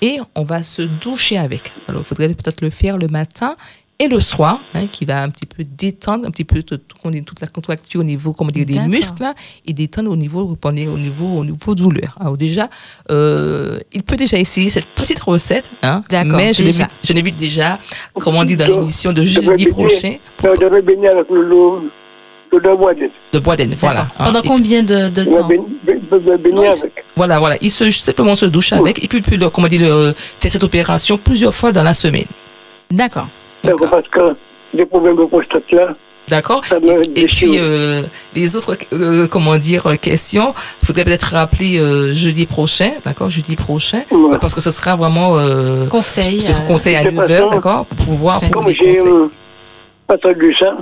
et 0.01 0.19
on 0.35 0.43
va 0.43 0.63
se 0.63 0.81
doucher 0.83 1.37
avec 1.37 1.71
alors 1.87 2.01
il 2.01 2.05
faudrait 2.05 2.29
peut-être 2.29 2.61
le 2.61 2.69
faire 2.69 2.97
le 2.97 3.07
matin 3.07 3.55
et 4.01 4.07
le 4.07 4.19
soir, 4.21 4.61
hein, 4.73 4.87
qui 4.87 5.03
va 5.03 5.21
un 5.23 5.29
petit 5.29 5.45
peu 5.45 5.63
détendre 5.65 6.25
un 6.25 6.31
petit 6.31 6.45
peu 6.45 6.63
tout, 6.63 6.77
tout- 6.77 6.97
toute 7.25 7.41
la 7.41 7.47
contracture 7.47 7.99
au 7.99 8.03
niveau 8.03 8.31
comment 8.33 8.49
dire, 8.49 8.65
des 8.65 8.79
muscles 8.87 9.23
là, 9.23 9.33
et 9.65 9.73
détendre 9.73 10.09
au 10.09 10.15
niveau, 10.15 10.57
au 10.63 10.97
niveau, 10.97 11.27
au 11.35 11.43
niveau 11.45 11.75
douleur. 11.75 12.15
Alors 12.19 12.37
déjà, 12.37 12.69
euh, 13.11 13.79
il 13.91 14.03
peut 14.03 14.15
déjà 14.15 14.37
essayer 14.37 14.69
cette 14.69 14.85
petite 14.95 15.19
recette, 15.19 15.69
hein, 15.83 16.03
D'accord, 16.09 16.37
mais 16.37 16.53
je 16.53 17.11
l'évite 17.13 17.35
déjà, 17.35 17.77
comment 18.19 18.39
on 18.39 18.43
dit 18.45 18.55
dans 18.55 18.67
l'émission 18.67 19.11
de 19.11 19.21
jeudi 19.23 19.65
prochain, 19.71 20.15
l'eau 21.29 21.81
de 23.33 23.39
bois. 23.39 23.43
Boisden, 23.55 23.73
voilà. 23.75 24.07
Hein. 24.17 24.23
Pendant 24.25 24.41
combien 24.41 24.81
de, 24.81 25.09
de 25.09 25.23
temps 25.25 25.47
Non, 26.55 26.63
il- 26.63 26.67
avec. 26.83 27.05
Voilà, 27.15 27.37
voilà. 27.37 27.55
Il 27.61 27.69
se, 27.69 27.89
simplement 27.91 28.35
se 28.35 28.45
douche 28.45 28.71
avec 28.73 29.03
et 29.03 29.07
puis, 29.07 29.21
puis 29.21 29.37
le- 29.37 29.49
comment 29.49 29.67
dire, 29.67 29.81
le- 29.81 30.13
fait 30.41 30.49
cette 30.49 30.63
opération 30.63 31.17
plusieurs 31.17 31.53
fois 31.53 31.71
dans 31.71 31.83
la 31.83 31.93
semaine. 31.93 32.25
D'accord. 32.89 33.27
D'accord, 33.63 33.89
Parce 33.89 34.07
que 34.09 34.35
des 34.73 34.85
problèmes 34.85 35.17
de 35.17 35.25
prostate 35.25 35.71
là, 35.71 35.95
D'accord 36.27 36.61
Et, 37.15 37.21
et 37.21 37.25
puis, 37.25 37.57
euh, 37.57 38.03
les 38.35 38.55
autres, 38.55 38.77
euh, 38.93 39.25
comment 39.27 39.57
dire, 39.57 39.87
euh, 39.87 39.95
questions, 39.95 40.53
il 40.79 40.85
faudrait 40.85 41.03
peut-être 41.03 41.33
rappeler 41.33 41.79
euh, 41.79 42.13
jeudi 42.13 42.45
prochain, 42.45 42.91
d'accord 43.03 43.31
Jeudi 43.31 43.55
prochain, 43.55 44.03
Ouais. 44.11 44.37
parce 44.39 44.53
que 44.53 44.61
ce 44.61 44.69
sera 44.69 44.95
vraiment 44.95 45.39
euh, 45.39 45.87
Conseil. 45.87 46.39
ce 46.39 46.51
euh, 46.51 46.65
conseil 46.67 46.95
à 46.95 47.03
de 47.03 47.09
9h, 47.09 47.27
façon- 47.27 47.49
d'accord 47.49 47.85
Pour 47.87 48.05
pouvoir 48.05 48.41
pour 48.41 48.51
comme 48.51 48.67
les 48.67 48.73
j'ai 48.75 48.85
conseils. 48.89 49.11
euh, 49.11 49.27
entendu 50.07 50.53
ça, 50.59 50.77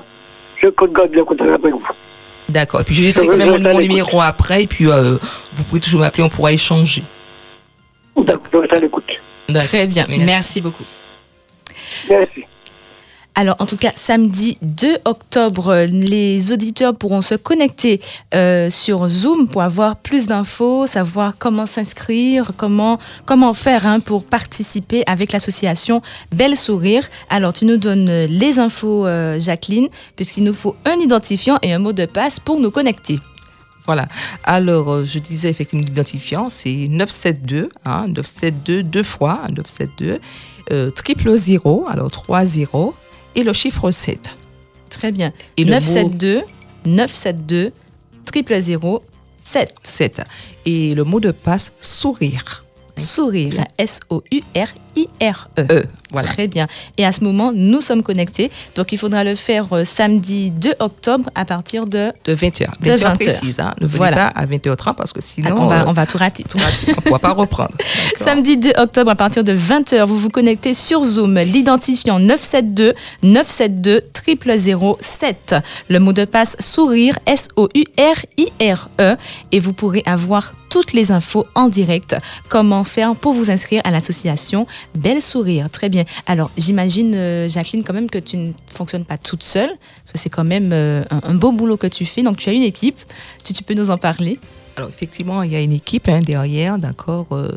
je 0.61 0.67
compte 0.69 0.91
garder 0.91 1.15
le 1.15 1.23
contact 1.23 1.49
avec 1.49 1.73
vous. 1.73 1.87
D'accord. 2.49 2.81
Et 2.81 2.83
puis, 2.83 2.95
je 2.95 3.03
laisserai 3.03 3.27
quand 3.27 3.37
même 3.37 3.51
vais 3.63 3.73
mon, 3.73 3.79
numéro 3.79 4.19
après, 4.21 4.63
et 4.63 4.67
puis 4.67 4.87
euh, 4.91 5.17
vous 5.53 5.63
pouvez 5.63 5.79
toujours 5.79 6.01
m'appeler, 6.01 6.23
on 6.23 6.29
pourra 6.29 6.51
échanger. 6.51 7.03
D'accord, 8.17 8.43
je 8.51 8.57
reste 8.57 8.73
à 8.73 8.79
l'écoute. 8.79 9.05
Très 9.53 9.87
bien. 9.87 10.05
Merci. 10.09 10.25
Merci 10.25 10.61
beaucoup. 10.61 10.83
Merci. 12.09 12.43
Alors, 13.39 13.55
en 13.59 13.67
tout 13.67 13.77
cas, 13.77 13.91
samedi 13.95 14.57
2 14.63 14.97
octobre, 15.05 15.85
les 15.91 16.51
auditeurs 16.51 16.95
pourront 16.95 17.21
se 17.21 17.35
connecter 17.35 18.01
euh, 18.33 18.71
sur 18.71 19.07
Zoom 19.09 19.47
pour 19.47 19.61
avoir 19.61 19.95
plus 19.97 20.25
d'infos, 20.25 20.87
savoir 20.87 21.35
comment 21.37 21.67
s'inscrire, 21.67 22.53
comment, 22.57 22.97
comment 23.27 23.53
faire 23.53 23.85
hein, 23.85 23.99
pour 23.99 24.23
participer 24.23 25.03
avec 25.05 25.33
l'association 25.33 26.01
Belle 26.31 26.57
Sourire. 26.57 27.07
Alors, 27.29 27.53
tu 27.53 27.65
nous 27.65 27.77
donnes 27.77 28.25
les 28.25 28.57
infos, 28.57 29.05
euh, 29.05 29.39
Jacqueline, 29.39 29.89
puisqu'il 30.15 30.43
nous 30.43 30.53
faut 30.53 30.75
un 30.85 30.95
identifiant 30.95 31.59
et 31.61 31.73
un 31.73 31.79
mot 31.79 31.93
de 31.93 32.07
passe 32.07 32.39
pour 32.39 32.59
nous 32.59 32.71
connecter. 32.71 33.19
Voilà. 33.85 34.07
Alors, 34.45 34.91
euh, 34.91 35.03
je 35.03 35.19
disais 35.19 35.49
effectivement 35.49 35.85
l'identifiant, 35.85 36.49
c'est 36.49 36.87
972, 36.89 37.69
hein, 37.85 38.07
972 38.07 38.83
deux 38.83 39.03
fois, 39.03 39.41
hein, 39.43 39.51
972, 39.55 40.19
euh, 40.71 40.89
triple 40.89 41.37
0, 41.37 41.85
alors 41.87 42.09
3 42.09 42.45
0, 42.45 42.95
et 43.37 43.43
le 43.43 43.53
chiffre 43.53 43.89
7. 43.91 44.35
Très 44.89 45.13
bien. 45.13 45.31
Et 45.55 45.63
le 45.63 45.71
mot 45.71 45.79
972 45.79 46.43
972 46.85 47.71
000 48.67 49.03
7. 49.39 49.75
7. 49.81 50.21
Et 50.65 50.93
le 50.95 51.03
mot 51.05 51.21
de 51.21 51.31
passe, 51.31 51.71
sourire. 51.79 52.65
Sourire. 52.97 53.63
S-O-U-R-I-R-E. 53.77 55.61
E. 55.71 55.83
Voilà. 56.11 56.27
Très 56.29 56.47
bien. 56.47 56.67
Et 56.97 57.05
à 57.05 57.11
ce 57.11 57.23
moment, 57.23 57.51
nous 57.53 57.81
sommes 57.81 58.01
connectés. 58.01 58.49
Donc, 58.75 58.91
il 58.91 58.97
faudra 58.97 59.23
le 59.23 59.35
faire 59.35 59.67
euh, 59.73 59.83
samedi 59.85 60.51
2 60.51 60.75
octobre 60.79 61.29
à 61.35 61.45
partir 61.45 61.85
de... 61.85 62.11
De 62.23 62.33
20h. 62.33 62.65
De 62.81 62.91
20h 62.91 62.97
20 62.99 63.15
précise, 63.17 63.59
hein. 63.59 63.73
Ne 63.81 63.87
venez 63.87 63.97
Voilà. 63.97 64.31
pas 64.31 64.39
à 64.39 64.45
20h30 64.45 64.95
parce 64.95 65.13
que 65.13 65.21
sinon, 65.21 65.55
on, 65.59 65.67
va, 65.67 65.81
euh, 65.81 65.85
on 65.87 65.91
va 65.93 66.05
tout 66.05 66.17
rater. 66.17 66.43
tout 66.49 66.57
raté. 66.57 66.87
on 66.89 66.91
ne 66.95 67.01
pourra 67.01 67.19
pas 67.19 67.33
reprendre. 67.33 67.75
Samedi 68.17 68.57
2 68.57 68.71
octobre 68.77 69.11
à 69.11 69.15
partir 69.15 69.43
de 69.43 69.53
20h, 69.53 70.03
vous 70.05 70.17
vous 70.17 70.29
connectez 70.29 70.73
sur 70.73 71.03
Zoom, 71.03 71.37
l'identifiant 71.39 72.19
972 72.19 72.93
972 73.23 74.01
0007. 74.99 75.55
Le 75.89 75.99
mot 75.99 76.13
de 76.13 76.25
passe 76.25 76.55
sourire 76.59 77.17
S-O-U-R-I-R-E 77.25 78.87
E. 79.01 79.15
et 79.51 79.59
vous 79.59 79.73
pourrez 79.73 80.03
avoir 80.05 80.53
toutes 80.77 80.93
les 80.93 81.11
infos 81.11 81.43
en 81.55 81.69
direct. 81.69 82.15
Comment 82.49 82.83
faire 82.83 83.15
pour 83.15 83.33
vous 83.33 83.49
inscrire 83.49 83.81
à 83.83 83.89
l'association 83.89 84.67
Belle 84.93 85.23
Sourire? 85.23 85.71
Très 85.71 85.89
bien. 85.89 86.03
Alors, 86.27 86.51
j'imagine, 86.55 87.15
euh, 87.15 87.49
Jacqueline, 87.49 87.83
quand 87.83 87.95
même 87.95 88.11
que 88.11 88.19
tu 88.19 88.37
ne 88.37 88.51
fonctionnes 88.67 89.03
pas 89.03 89.17
toute 89.17 89.41
seule. 89.41 89.71
C'est 90.13 90.29
quand 90.29 90.43
même 90.43 90.69
euh, 90.73 91.03
un, 91.09 91.33
beau 91.33 91.51
boulot 91.51 91.77
que 91.77 91.87
tu 91.87 92.05
fais. 92.05 92.21
Donc, 92.21 92.37
tu 92.37 92.49
as 92.49 92.53
une 92.53 92.61
équipe. 92.61 92.99
Tu 93.43 93.63
peux 93.63 93.73
nous 93.73 93.89
en 93.89 93.97
parler 93.97 94.37
Alors, 94.77 94.89
effectivement, 94.89 95.41
il 95.41 95.51
y 95.51 95.55
a 95.55 95.61
une 95.61 95.71
équipe 95.73 96.07
hein, 96.07 96.21
derrière, 96.21 96.77
d'accord, 96.77 97.25
euh, 97.31 97.49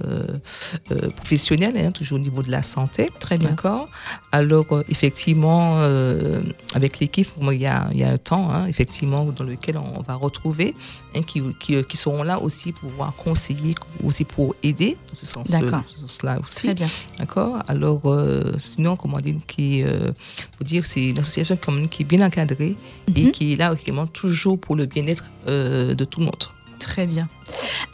euh, 0.90 1.10
professionnelle, 1.10 1.76
hein, 1.76 1.92
toujours 1.92 2.16
au 2.18 2.22
niveau 2.22 2.42
de 2.42 2.50
la 2.50 2.62
santé. 2.62 3.10
Très 3.20 3.36
bien. 3.36 3.50
D'accord. 3.50 3.88
Alors, 4.32 4.64
euh, 4.72 4.82
effectivement, 4.88 5.80
euh, 5.82 6.40
avec 6.74 6.98
l'équipe, 6.98 7.28
il 7.38 7.58
y 7.58 7.66
a, 7.66 7.88
il 7.92 7.98
y 7.98 8.04
a 8.04 8.10
un 8.12 8.16
temps, 8.16 8.50
hein, 8.50 8.64
effectivement, 8.66 9.26
dans 9.26 9.44
lequel 9.44 9.76
on 9.76 10.00
va 10.00 10.14
retrouver, 10.14 10.74
hein, 11.14 11.20
qui, 11.20 11.42
qui, 11.60 11.84
qui 11.84 11.96
seront 11.98 12.22
là 12.22 12.40
aussi 12.40 12.72
pour 12.72 12.88
pouvoir 12.88 13.14
conseiller, 13.14 13.74
aussi 14.02 14.24
pour 14.24 14.54
aider, 14.62 14.96
dans 15.08 15.14
ce 15.14 15.26
sens- 15.26 15.48
ce 15.86 16.00
sens-là 16.00 16.38
aussi. 16.42 16.62
Très 16.68 16.74
bien. 16.74 16.88
D'accord. 17.18 17.58
Alors, 17.68 18.00
euh, 18.06 18.54
sinon, 18.58 18.96
comment 18.96 19.20
dire, 19.20 19.36
qui, 19.46 19.82
euh, 19.84 20.10
faut 20.56 20.64
dire, 20.64 20.86
c'est 20.86 21.04
une 21.04 21.18
association 21.18 21.58
qui 21.90 22.00
est 22.02 22.06
bien 22.06 22.24
encadrée 22.26 22.76
et 23.14 23.24
Mhm. 23.26 23.32
qui 23.32 23.52
est 23.52 23.56
là 23.56 23.74
vraiment 23.74 24.06
toujours 24.06 24.58
pour 24.58 24.74
le 24.74 24.86
bien-être 24.86 25.30
euh, 25.48 25.94
de 25.94 26.04
tout 26.06 26.20
le 26.20 26.24
monde. 26.26 26.44
Très 26.80 27.06
bien. 27.06 27.28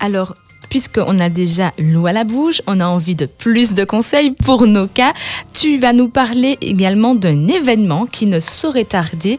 Alors, 0.00 0.34
puisqu'on 0.68 1.18
a 1.20 1.28
déjà 1.28 1.72
l'eau 1.78 2.06
à 2.06 2.12
la 2.12 2.24
bouche, 2.24 2.60
on 2.66 2.80
a 2.80 2.86
envie 2.86 3.16
de 3.16 3.26
plus 3.26 3.74
de 3.74 3.84
conseils 3.84 4.32
pour 4.32 4.66
nos 4.66 4.86
cas, 4.86 5.12
tu 5.52 5.78
vas 5.78 5.92
nous 5.92 6.08
parler 6.08 6.58
également 6.60 7.14
d'un 7.14 7.44
événement 7.44 8.06
qui 8.06 8.26
ne 8.26 8.40
saurait 8.40 8.84
tarder, 8.84 9.38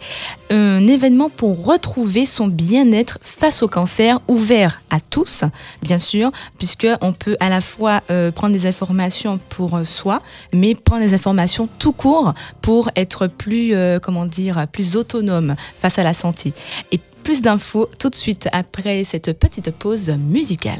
un 0.49 0.87
événement 0.87 1.29
pour 1.29 1.65
retrouver 1.65 2.25
son 2.25 2.47
bien-être 2.47 3.19
face 3.21 3.61
au 3.61 3.67
cancer, 3.67 4.19
ouvert 4.27 4.81
à 4.89 4.99
tous, 4.99 5.43
bien 5.81 5.99
sûr, 5.99 6.31
puisqu'on 6.57 7.13
peut 7.13 7.37
à 7.39 7.49
la 7.49 7.61
fois 7.61 8.01
euh, 8.09 8.31
prendre 8.31 8.53
des 8.53 8.65
informations 8.65 9.39
pour 9.49 9.75
euh, 9.75 9.83
soi, 9.83 10.21
mais 10.53 10.75
prendre 10.75 11.01
des 11.01 11.13
informations 11.13 11.67
tout 11.79 11.91
court 11.91 12.33
pour 12.61 12.89
être 12.95 13.27
plus, 13.27 13.73
euh, 13.73 13.99
comment 13.99 14.25
dire, 14.25 14.65
plus 14.71 14.95
autonome 14.95 15.55
face 15.79 15.99
à 15.99 16.03
la 16.03 16.13
santé. 16.13 16.53
Et 16.91 16.99
plus 17.27 17.41
d'infos 17.41 17.89
tout 17.99 18.09
de 18.09 18.15
suite 18.15 18.47
après 18.53 19.03
cette 19.03 19.37
petite 19.37 19.71
pause 19.71 20.15
musicale. 20.17 20.79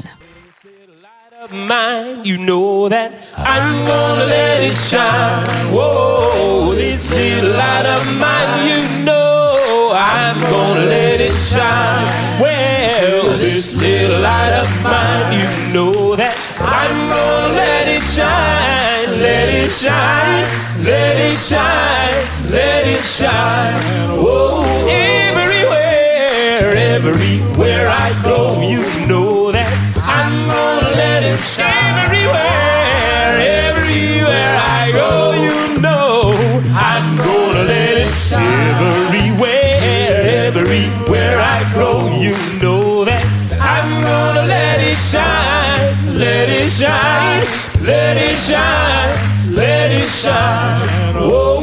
Everywhere, 26.98 27.86
I 27.88 28.10
go, 28.24 28.60
you 28.60 28.82
know 29.06 29.52
that 29.52 29.70
I'm 30.02 30.34
gonna 30.50 30.90
let 30.98 31.22
it 31.22 31.38
shine 31.38 31.94
everywhere, 32.06 33.38
everywhere 33.70 34.54
I 34.58 34.90
go. 34.90 35.30
You 35.38 35.80
know 35.80 36.34
I'm 36.74 37.16
gonna 37.18 37.64
let 37.70 37.94
it 38.02 38.14
shine 38.14 38.82
everywhere, 38.82 40.50
everywhere 40.50 41.38
I 41.38 41.62
go. 41.72 42.10
You 42.18 42.34
know 42.58 43.04
that 43.04 43.22
I'm 43.62 44.02
gonna 44.02 44.46
let 44.48 44.80
it 44.82 44.98
shine, 44.98 46.18
let 46.18 46.48
it 46.48 46.66
shine, 46.66 47.46
let 47.86 48.16
it 48.16 48.38
shine, 48.42 49.54
let 49.54 49.92
it 49.92 50.10
shine. 50.10 51.14
Oh, 51.14 51.57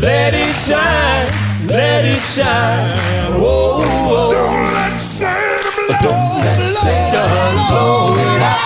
let 0.00 0.34
it 0.34 0.54
shine, 0.54 1.26
let 1.66 2.04
it 2.04 2.22
shine. 2.22 3.40
Whoa, 3.40 3.82
whoa. 3.82 4.32
Don't 4.32 4.72
let 4.72 4.98
Satan 4.98 5.86
blow, 5.86 5.98
Don't 6.02 6.38
let 6.38 6.60
Satan 6.72 7.54
blow 7.68 8.14
it 8.16 8.42
out. 8.42 8.62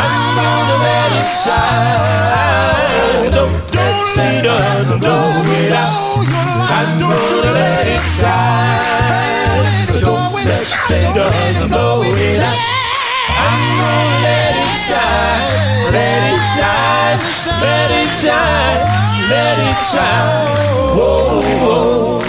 I'm 0.00 0.14
gonna 0.36 0.76
let 0.86 1.12
it 1.20 1.30
shine. 1.44 3.30
Don't 3.36 3.56
let 3.74 3.96
Satan 4.02 4.98
blow 5.00 5.28
it 5.60 5.72
out. 5.72 5.92
I'm 6.72 6.98
gonna 6.98 7.52
let 7.52 7.86
it 7.86 8.06
shine. 8.08 10.00
Don't 10.00 10.32
let 10.34 10.64
Satan 10.64 11.68
blow 11.68 12.02
it 12.02 12.40
out. 12.40 12.76
I'm 13.28 13.60
gonna 13.78 14.22
let 14.24 14.54
it 14.56 14.72
shine, 14.88 15.92
let 15.92 16.22
it 16.32 16.40
shine, 16.56 17.18
let 17.60 17.90
it 17.90 18.08
shine, 18.08 18.80
let 19.28 19.58
it 19.58 19.78
shine. 19.92 20.96
Whoa, 20.96 21.42
whoa. 21.62 22.22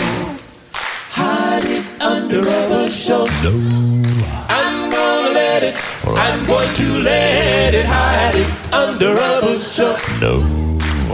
Hide 1.19 1.65
it 1.65 1.85
under 2.01 2.41
a 2.41 2.61
bushel. 2.69 3.27
I'm 4.49 4.89
gonna 4.89 5.33
let 5.33 5.63
it, 5.63 5.75
I'm 6.05 6.45
going 6.45 6.73
to 6.73 6.87
let 7.03 7.73
it 7.73 7.85
hide 7.85 8.35
it 8.35 8.49
under 8.73 9.13
a 9.13 9.41
bushel. 9.41 9.95
No. 10.21 10.33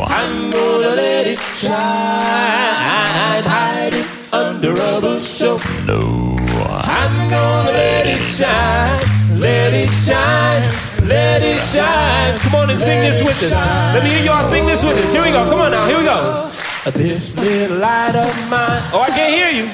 I'm 0.08 0.52
gonna 0.52 0.96
let 0.96 1.28
it 1.28 1.39
shine, 1.56 3.43
hide 3.43 3.93
it 3.93 4.08
under 4.34 4.74
a 4.74 5.02
bushel. 5.02 5.60
No. 5.86 6.36
I'm 6.86 7.30
gonna 7.30 7.72
let 7.72 8.06
it 8.08 8.24
shine, 8.24 9.02
let 9.39 9.74
it 9.74 9.89
shine, 9.89 10.63
let 11.08 11.41
it 11.41 11.63
shine. 11.63 12.38
Come 12.39 12.56
on 12.56 12.69
and 12.69 12.80
sing 12.80 13.02
this 13.02 13.24
with 13.24 13.41
us. 13.43 13.52
Let 13.52 14.04
me 14.04 14.10
hear 14.10 14.26
y'all 14.26 14.46
sing 14.46 14.65
this 14.65 14.84
with 14.84 14.98
us. 14.98 15.13
Here 15.13 15.24
we 15.24 15.32
go. 15.32 15.43
Come 15.50 15.60
on 15.60 15.72
now. 15.72 15.88
Here 15.88 15.98
we 15.98 16.04
go. 16.04 16.52
This 16.91 17.39
little 17.39 17.78
light 17.78 18.15
of 18.15 18.28
mine. 18.50 18.84
Oh, 18.91 19.02
I 19.02 19.10
can't 19.10 19.34
hear 19.34 19.50
you. 19.50 19.72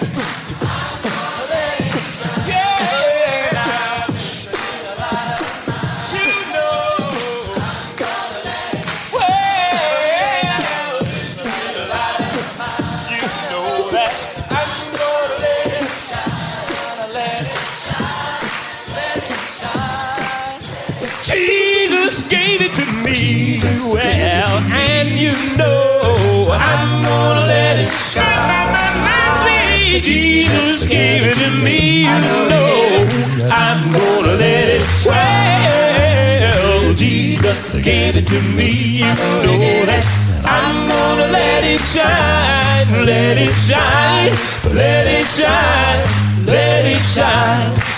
Well, 23.88 24.60
and 24.72 25.10
you 25.18 25.32
know 25.58 26.50
I'm 26.52 27.04
gonna 27.04 27.46
let 27.48 27.80
it 27.80 27.94
shine. 27.94 28.50
Jesus 30.02 30.88
gave 30.88 31.24
it 31.26 31.36
to 31.36 31.50
me, 31.64 32.04
you 32.04 32.20
know 32.50 33.08
I'm 33.52 33.92
gonna 33.92 34.34
let 34.34 34.70
it 34.70 34.86
shine. 35.04 36.96
Jesus 36.96 37.82
gave 37.82 38.16
it 38.16 38.28
to 38.28 38.42
me, 38.42 38.70
you 38.70 39.06
know 39.06 39.86
that 39.86 40.04
I'm 40.44 40.88
gonna 40.88 41.32
let 41.32 41.64
it 41.64 41.82
shine, 41.82 43.06
let 43.06 43.38
it 43.38 43.54
shine, 43.56 44.36
let 44.76 45.08
it 45.08 45.26
shine, 45.26 46.46
let 46.46 46.86
it 46.86 47.02
shine. 47.04 47.89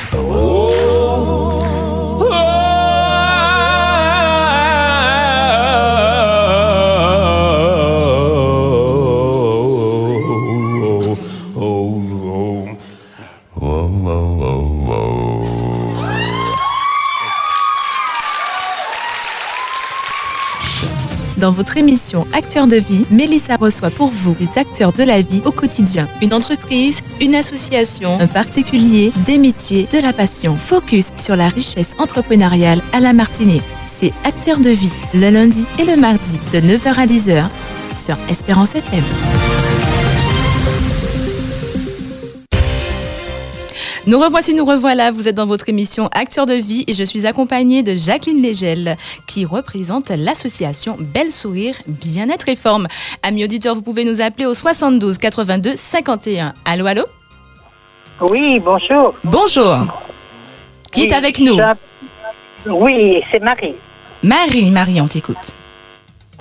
Votre 21.62 21.78
émission 21.78 22.26
Acteurs 22.34 22.66
de 22.66 22.78
vie, 22.78 23.06
Mélissa 23.12 23.56
reçoit 23.56 23.92
pour 23.92 24.08
vous 24.08 24.34
des 24.34 24.58
acteurs 24.58 24.94
de 24.94 25.04
la 25.04 25.22
vie 25.22 25.44
au 25.46 25.52
quotidien. 25.52 26.08
Une 26.20 26.34
entreprise, 26.34 27.02
une 27.22 27.36
association, 27.36 28.20
un 28.20 28.26
particulier, 28.26 29.14
des 29.28 29.38
métiers, 29.38 29.86
de 29.86 30.00
la 30.02 30.12
passion. 30.12 30.56
Focus 30.56 31.12
sur 31.18 31.36
la 31.36 31.50
richesse 31.50 31.96
entrepreneuriale 32.00 32.82
à 32.94 33.00
la 33.00 33.14
Martinique. 33.14 33.62
C'est 33.86 34.12
Acteurs 34.24 34.60
de 34.60 34.72
vie, 34.72 34.92
le 35.14 35.30
lundi 35.30 35.68
et 35.78 35.86
le 35.86 35.98
mardi 35.98 36.40
de 36.52 36.62
9h 36.62 37.00
à 37.00 37.06
10h 37.06 37.44
sur 37.96 38.18
Espérance 38.28 38.74
FM. 38.74 39.04
Nous 44.08 44.20
revoici, 44.20 44.54
nous 44.56 44.66
revoilà. 44.66 45.12
Vous 45.12 45.28
êtes 45.28 45.36
dans 45.36 45.46
votre 45.46 45.70
émission 45.70 46.10
Acteurs 46.14 46.48
de 46.48 46.54
vie 46.56 46.84
et 46.88 46.94
je 46.94 47.04
suis 47.04 47.28
accompagnée 47.28 47.84
de 47.84 47.94
Jacqueline 47.94 48.42
Légel 48.42 48.98
qui 49.28 49.46
représente 49.46 50.10
l'association 50.10 50.98
Belle 51.00 51.32
Sourire 51.32 51.76
Bien-être 51.88 52.50
et 52.50 52.56
Forme. 52.56 52.88
Amis 53.22 53.44
auditeurs, 53.44 53.76
vous 53.76 53.84
pouvez 53.84 54.04
nous 54.04 54.20
appeler 54.22 54.48
au 54.48 54.54
72 54.56 55.18
82 55.20 55.74
51. 55.76 56.54
Allô, 56.66 56.86
allô? 56.88 57.04
Oui, 58.30 58.60
bonjour. 58.60 59.14
Bonjour. 59.24 59.78
Qui 60.92 61.04
est 61.04 61.14
avec 61.14 61.40
nous? 61.40 61.56
ça- 61.58 61.76
Oui, 62.68 63.22
c'est 63.32 63.40
Marie. 63.42 63.76
Marie, 64.24 64.70
Marie, 64.72 65.00
on 65.00 65.08
t'écoute. 65.08 65.54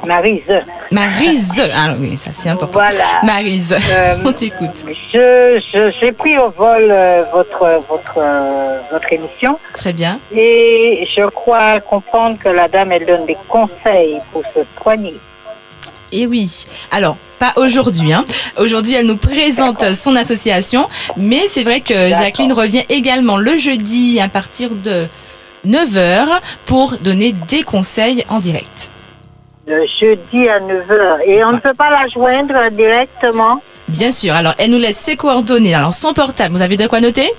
Marise. 0.06 0.42
Marise. 0.90 1.62
Ah 1.74 1.94
oui, 1.98 2.16
ça 2.16 2.30
c'est 2.32 2.48
important. 2.48 2.78
Voilà. 2.78 3.20
Marise, 3.22 3.72
Euh, 3.92 4.14
on 4.24 4.32
t'écoute. 4.32 4.84
Je, 5.12 5.60
je- 5.72 5.92
j'ai 6.00 6.12
pris 6.12 6.38
au 6.38 6.50
vol 6.50 6.90
euh, 6.90 7.24
votre, 7.32 7.80
votre, 7.88 8.14
euh, 8.18 8.78
votre 8.90 9.12
émission 9.12 9.58
Très 9.74 9.92
bien. 9.92 10.18
et 10.34 11.06
je 11.16 11.26
crois 11.28 11.80
comprendre 11.80 12.38
que 12.42 12.48
la 12.48 12.68
dame, 12.68 12.92
elle 12.92 13.06
donne 13.06 13.26
des 13.26 13.36
conseils 13.48 14.18
pour 14.32 14.42
se 14.54 14.60
soigner. 14.82 15.14
Et 16.12 16.26
oui. 16.26 16.66
Alors, 16.90 17.16
pas 17.38 17.52
aujourd'hui. 17.56 18.12
Hein. 18.12 18.24
Aujourd'hui, 18.58 18.94
elle 18.94 19.06
nous 19.06 19.16
présente 19.16 19.94
son 19.94 20.16
association. 20.16 20.88
Mais 21.16 21.46
c'est 21.46 21.62
vrai 21.62 21.80
que 21.80 22.08
Jacqueline 22.10 22.52
revient 22.52 22.82
également 22.88 23.36
le 23.36 23.56
jeudi 23.56 24.18
à 24.20 24.28
partir 24.28 24.70
de 24.70 25.06
9h 25.66 26.40
pour 26.66 26.96
donner 26.98 27.32
des 27.48 27.62
conseils 27.62 28.24
en 28.28 28.38
direct. 28.40 28.90
Le 29.70 29.86
jeudi 30.00 30.48
à 30.48 30.58
9h. 30.58 31.20
Et 31.26 31.44
on 31.44 31.52
ne 31.52 31.58
peut 31.58 31.74
pas 31.74 31.90
la 31.90 32.08
joindre 32.08 32.70
directement 32.72 33.62
Bien 33.86 34.10
sûr. 34.10 34.34
Alors, 34.34 34.54
elle 34.58 34.70
nous 34.70 34.78
laisse 34.78 34.96
ses 34.96 35.14
coordonnées. 35.14 35.76
Alors, 35.76 35.94
son 35.94 36.12
portable, 36.12 36.52
vous 36.56 36.62
avez 36.62 36.76
de 36.76 36.88
quoi 36.88 37.00
noter? 37.00 37.30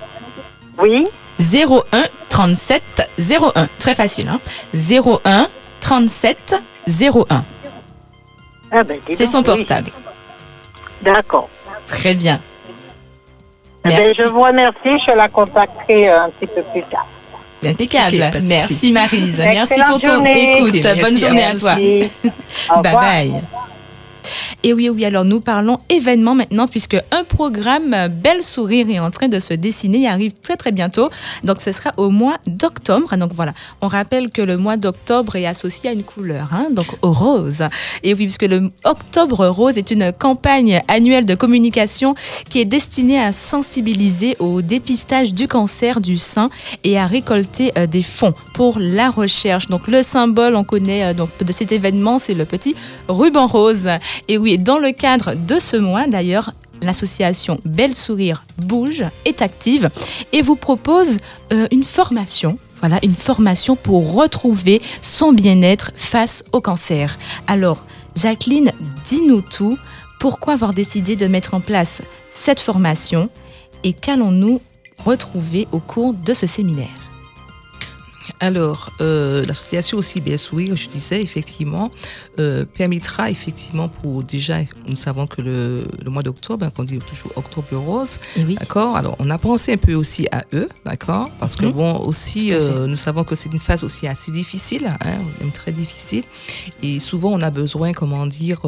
Oui. 0.82 1.06
01 1.42 2.06
37 2.30 2.82
01. 3.20 3.68
Très 3.80 3.96
facile. 3.96 4.30
Hein 4.30 4.40
01 4.74 5.50
37 5.82 6.56
01. 6.88 7.44
Ah 8.72 8.84
ben, 8.86 9.00
dis 9.10 9.16
C'est 9.16 9.26
son 9.26 9.40
oui. 9.40 9.44
portable. 9.44 9.92
D'accord. 11.02 11.50
Très 11.86 12.16
bien. 12.16 12.40
Eh 13.84 13.90
ben, 13.90 14.14
je 14.16 14.24
vous 14.24 14.42
remercie. 14.42 15.04
Je 15.06 15.14
la 15.18 15.28
contacterai 15.28 16.10
euh, 16.10 16.22
un 16.22 16.30
petit 16.30 16.48
peu 16.48 16.62
plus 16.72 16.84
tard. 16.84 17.08
Impeccable. 17.64 18.32
Merci. 18.48 18.92
Marise. 18.92 19.38
Merci 19.38 19.82
pour 19.88 20.02
ton 20.02 20.14
journée. 20.16 20.58
écoute. 20.58 20.84
Merci, 20.84 21.02
Bonne 21.02 21.18
journée 21.18 21.44
à 21.44 21.54
merci. 21.54 22.12
toi. 22.22 22.76
Au 22.78 22.82
Bye 22.82 22.94
bye. 22.94 23.42
Et 24.64 24.74
oui, 24.74 24.90
oui, 24.90 25.06
alors 25.06 25.26
nous 25.26 25.42
parlons 25.42 25.80
événements 25.90 26.36
maintenant 26.36 26.68
puisque 26.68 26.98
un 27.12 27.24
programme 27.24 27.94
euh, 27.94 28.08
Belle 28.08 28.44
Sourire 28.44 28.90
est 28.90 29.00
en 29.00 29.12
train 29.12 29.28
de 29.28 29.40
se 29.40 29.54
dessiner 29.54 30.04
et 30.04 30.08
arrive 30.08 30.34
très 30.34 30.56
très 30.56 30.72
bientôt. 30.72 31.10
Donc 31.44 31.62
ce 31.62 31.72
sera 31.72 31.94
au 31.98 32.10
mois 32.10 32.38
d'octobre. 32.48 33.16
Donc 33.18 33.34
voilà, 33.34 33.54
on 33.82 33.88
rappelle 33.88 34.30
que 34.30 34.42
le 34.42 34.58
mois 34.58 34.78
d'octobre 34.78 35.36
est 35.36 35.46
associé 35.46 35.90
à 35.90 35.94
une 35.94 36.04
couleur, 36.04 36.50
hein, 36.54 36.68
donc 36.72 36.88
au 37.02 37.12
rose. 37.12 37.64
Et 38.04 38.14
oui, 38.14 38.26
puisque 38.26 38.44
le 38.44 38.72
Octobre 38.84 39.48
Rose 39.48 39.78
est 39.78 39.92
une 39.92 40.12
campagne 40.12 40.82
annuelle 40.88 41.26
de 41.26 41.36
communication 41.36 42.16
qui 42.50 42.60
est 42.60 42.66
destinée 42.66 43.20
à 43.20 43.32
sensibiliser 43.32 44.36
au 44.40 44.62
dépistage 44.62 45.34
du 45.34 45.48
cancer 45.48 46.02
du 46.02 46.18
sein 46.18 46.50
et 46.84 46.98
à 46.98 47.06
récolter 47.06 47.72
euh, 47.78 47.88
des 47.88 48.02
fonds 48.02 48.34
pour 48.54 48.78
la 48.80 49.10
recherche. 49.10 49.68
Donc 49.68 49.88
le 49.88 50.04
symbole, 50.04 50.56
on 50.56 50.64
connaît 50.64 51.04
euh, 51.04 51.14
donc 51.14 51.30
de 51.44 51.52
cet 51.52 51.72
événement, 51.72 52.20
c'est 52.20 52.34
le 52.34 52.46
petit 52.46 52.76
ruban 53.08 53.48
rose. 53.48 53.90
Et 54.28 54.38
oui, 54.38 54.58
dans 54.58 54.78
le 54.78 54.92
cadre 54.92 55.34
de 55.36 55.60
ce 55.60 55.78
mois 55.78 56.08
d'ailleurs, 56.08 56.54
l'association 56.82 57.60
Belle 57.66 57.94
Sourire 57.94 58.46
Bouge 58.58 59.04
est 59.26 59.42
active 59.42 59.88
et 60.32 60.42
vous 60.42 60.56
propose 60.56 61.18
euh, 61.54 61.68
une 61.72 61.84
formation. 61.84 62.58
Voilà, 62.80 63.00
une 63.04 63.16
formation 63.16 63.76
pour 63.76 64.14
retrouver 64.16 64.82
son 65.02 65.34
bien-être 65.34 65.92
face 65.96 66.44
au 66.52 66.62
cancer. 66.62 67.16
Alors, 67.46 67.86
Jacqueline, 68.16 68.72
dis-nous 69.06 69.42
tout. 69.42 69.78
Pourquoi 70.20 70.54
avoir 70.54 70.74
décidé 70.74 71.16
de 71.16 71.28
mettre 71.28 71.54
en 71.54 71.62
place 71.62 72.02
cette 72.30 72.60
formation 72.60 73.30
et 73.84 73.94
qu'allons-nous 73.94 74.62
retrouver 75.06 75.68
au 75.72 75.80
cours 75.80 76.14
de 76.14 76.34
ce 76.34 76.48
séminaire? 76.48 77.11
Alors, 78.40 78.92
euh, 79.02 79.44
l'association 79.46 79.98
aussi 79.98 80.20
Bien 80.22 80.38
Sourire, 80.38 80.76
je 80.76 80.88
disais, 80.88 81.22
effectivement, 81.22 81.92
euh, 82.40 82.66
permettra 82.66 83.30
effectivement 83.30 83.88
pour 83.90 84.24
déjà, 84.24 84.60
nous 84.88 84.96
savons 84.96 85.28
que 85.28 85.42
le, 85.42 85.86
le 86.04 86.10
mois 86.10 86.24
d'octobre, 86.24 86.66
hein, 86.66 86.72
qu'on 86.76 86.84
dit 86.84 87.00
toujours 87.00 87.32
Octobre 87.36 87.76
Rose, 87.78 88.20
Et 88.38 88.44
oui. 88.44 88.56
d'accord? 88.60 88.96
Alors, 88.98 89.16
on 89.20 89.30
a 89.30 89.38
pensé 89.38 89.74
un 89.74 89.78
peu 89.78 89.94
aussi 89.94 90.28
à 90.32 90.44
eux, 90.54 90.70
d'accord? 90.86 91.30
Parce 91.40 91.56
que 91.56 91.66
Mhm. 91.66 91.72
bon, 91.74 91.98
aussi, 92.06 92.54
euh, 92.54 92.88
nous 92.88 92.96
savons 92.96 93.24
que 93.24 93.36
c'est 93.36 93.52
une 93.52 93.60
phase 93.60 93.84
aussi 93.84 94.08
assez 94.08 94.32
difficile, 94.32 94.88
hein, 95.06 95.22
même 95.40 95.52
très 95.52 95.72
difficile. 95.72 96.24
Et 96.84 97.00
souvent, 97.00 97.32
on 97.32 97.42
a 97.42 97.50
besoin, 97.52 97.92
comment 97.92 98.26
dire, 98.28 98.62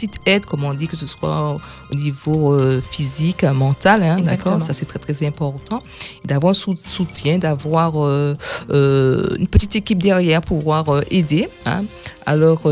petite 0.00 0.20
aide, 0.26 0.46
comme 0.46 0.64
on 0.64 0.72
dit, 0.74 0.88
que 0.88 0.96
ce 0.96 1.06
soit 1.06 1.58
au 1.92 1.94
niveau 1.94 2.54
euh, 2.54 2.80
physique, 2.80 3.44
mental, 3.44 4.02
hein, 4.02 4.20
d'accord? 4.20 4.60
Ça, 4.62 4.72
c'est 4.72 4.86
très, 4.86 4.98
très 4.98 5.26
important. 5.26 5.82
D'avoir 6.24 6.52
un 6.52 6.76
soutien, 6.76 7.38
d'avoir 7.38 7.92
euh, 7.96 8.34
euh, 8.70 9.36
une 9.38 9.46
petite 9.46 9.76
équipe 9.76 10.02
derrière 10.02 10.40
pour 10.40 10.58
pouvoir 10.58 11.02
aider. 11.10 11.48
hein? 11.66 11.84
Alors, 12.26 12.62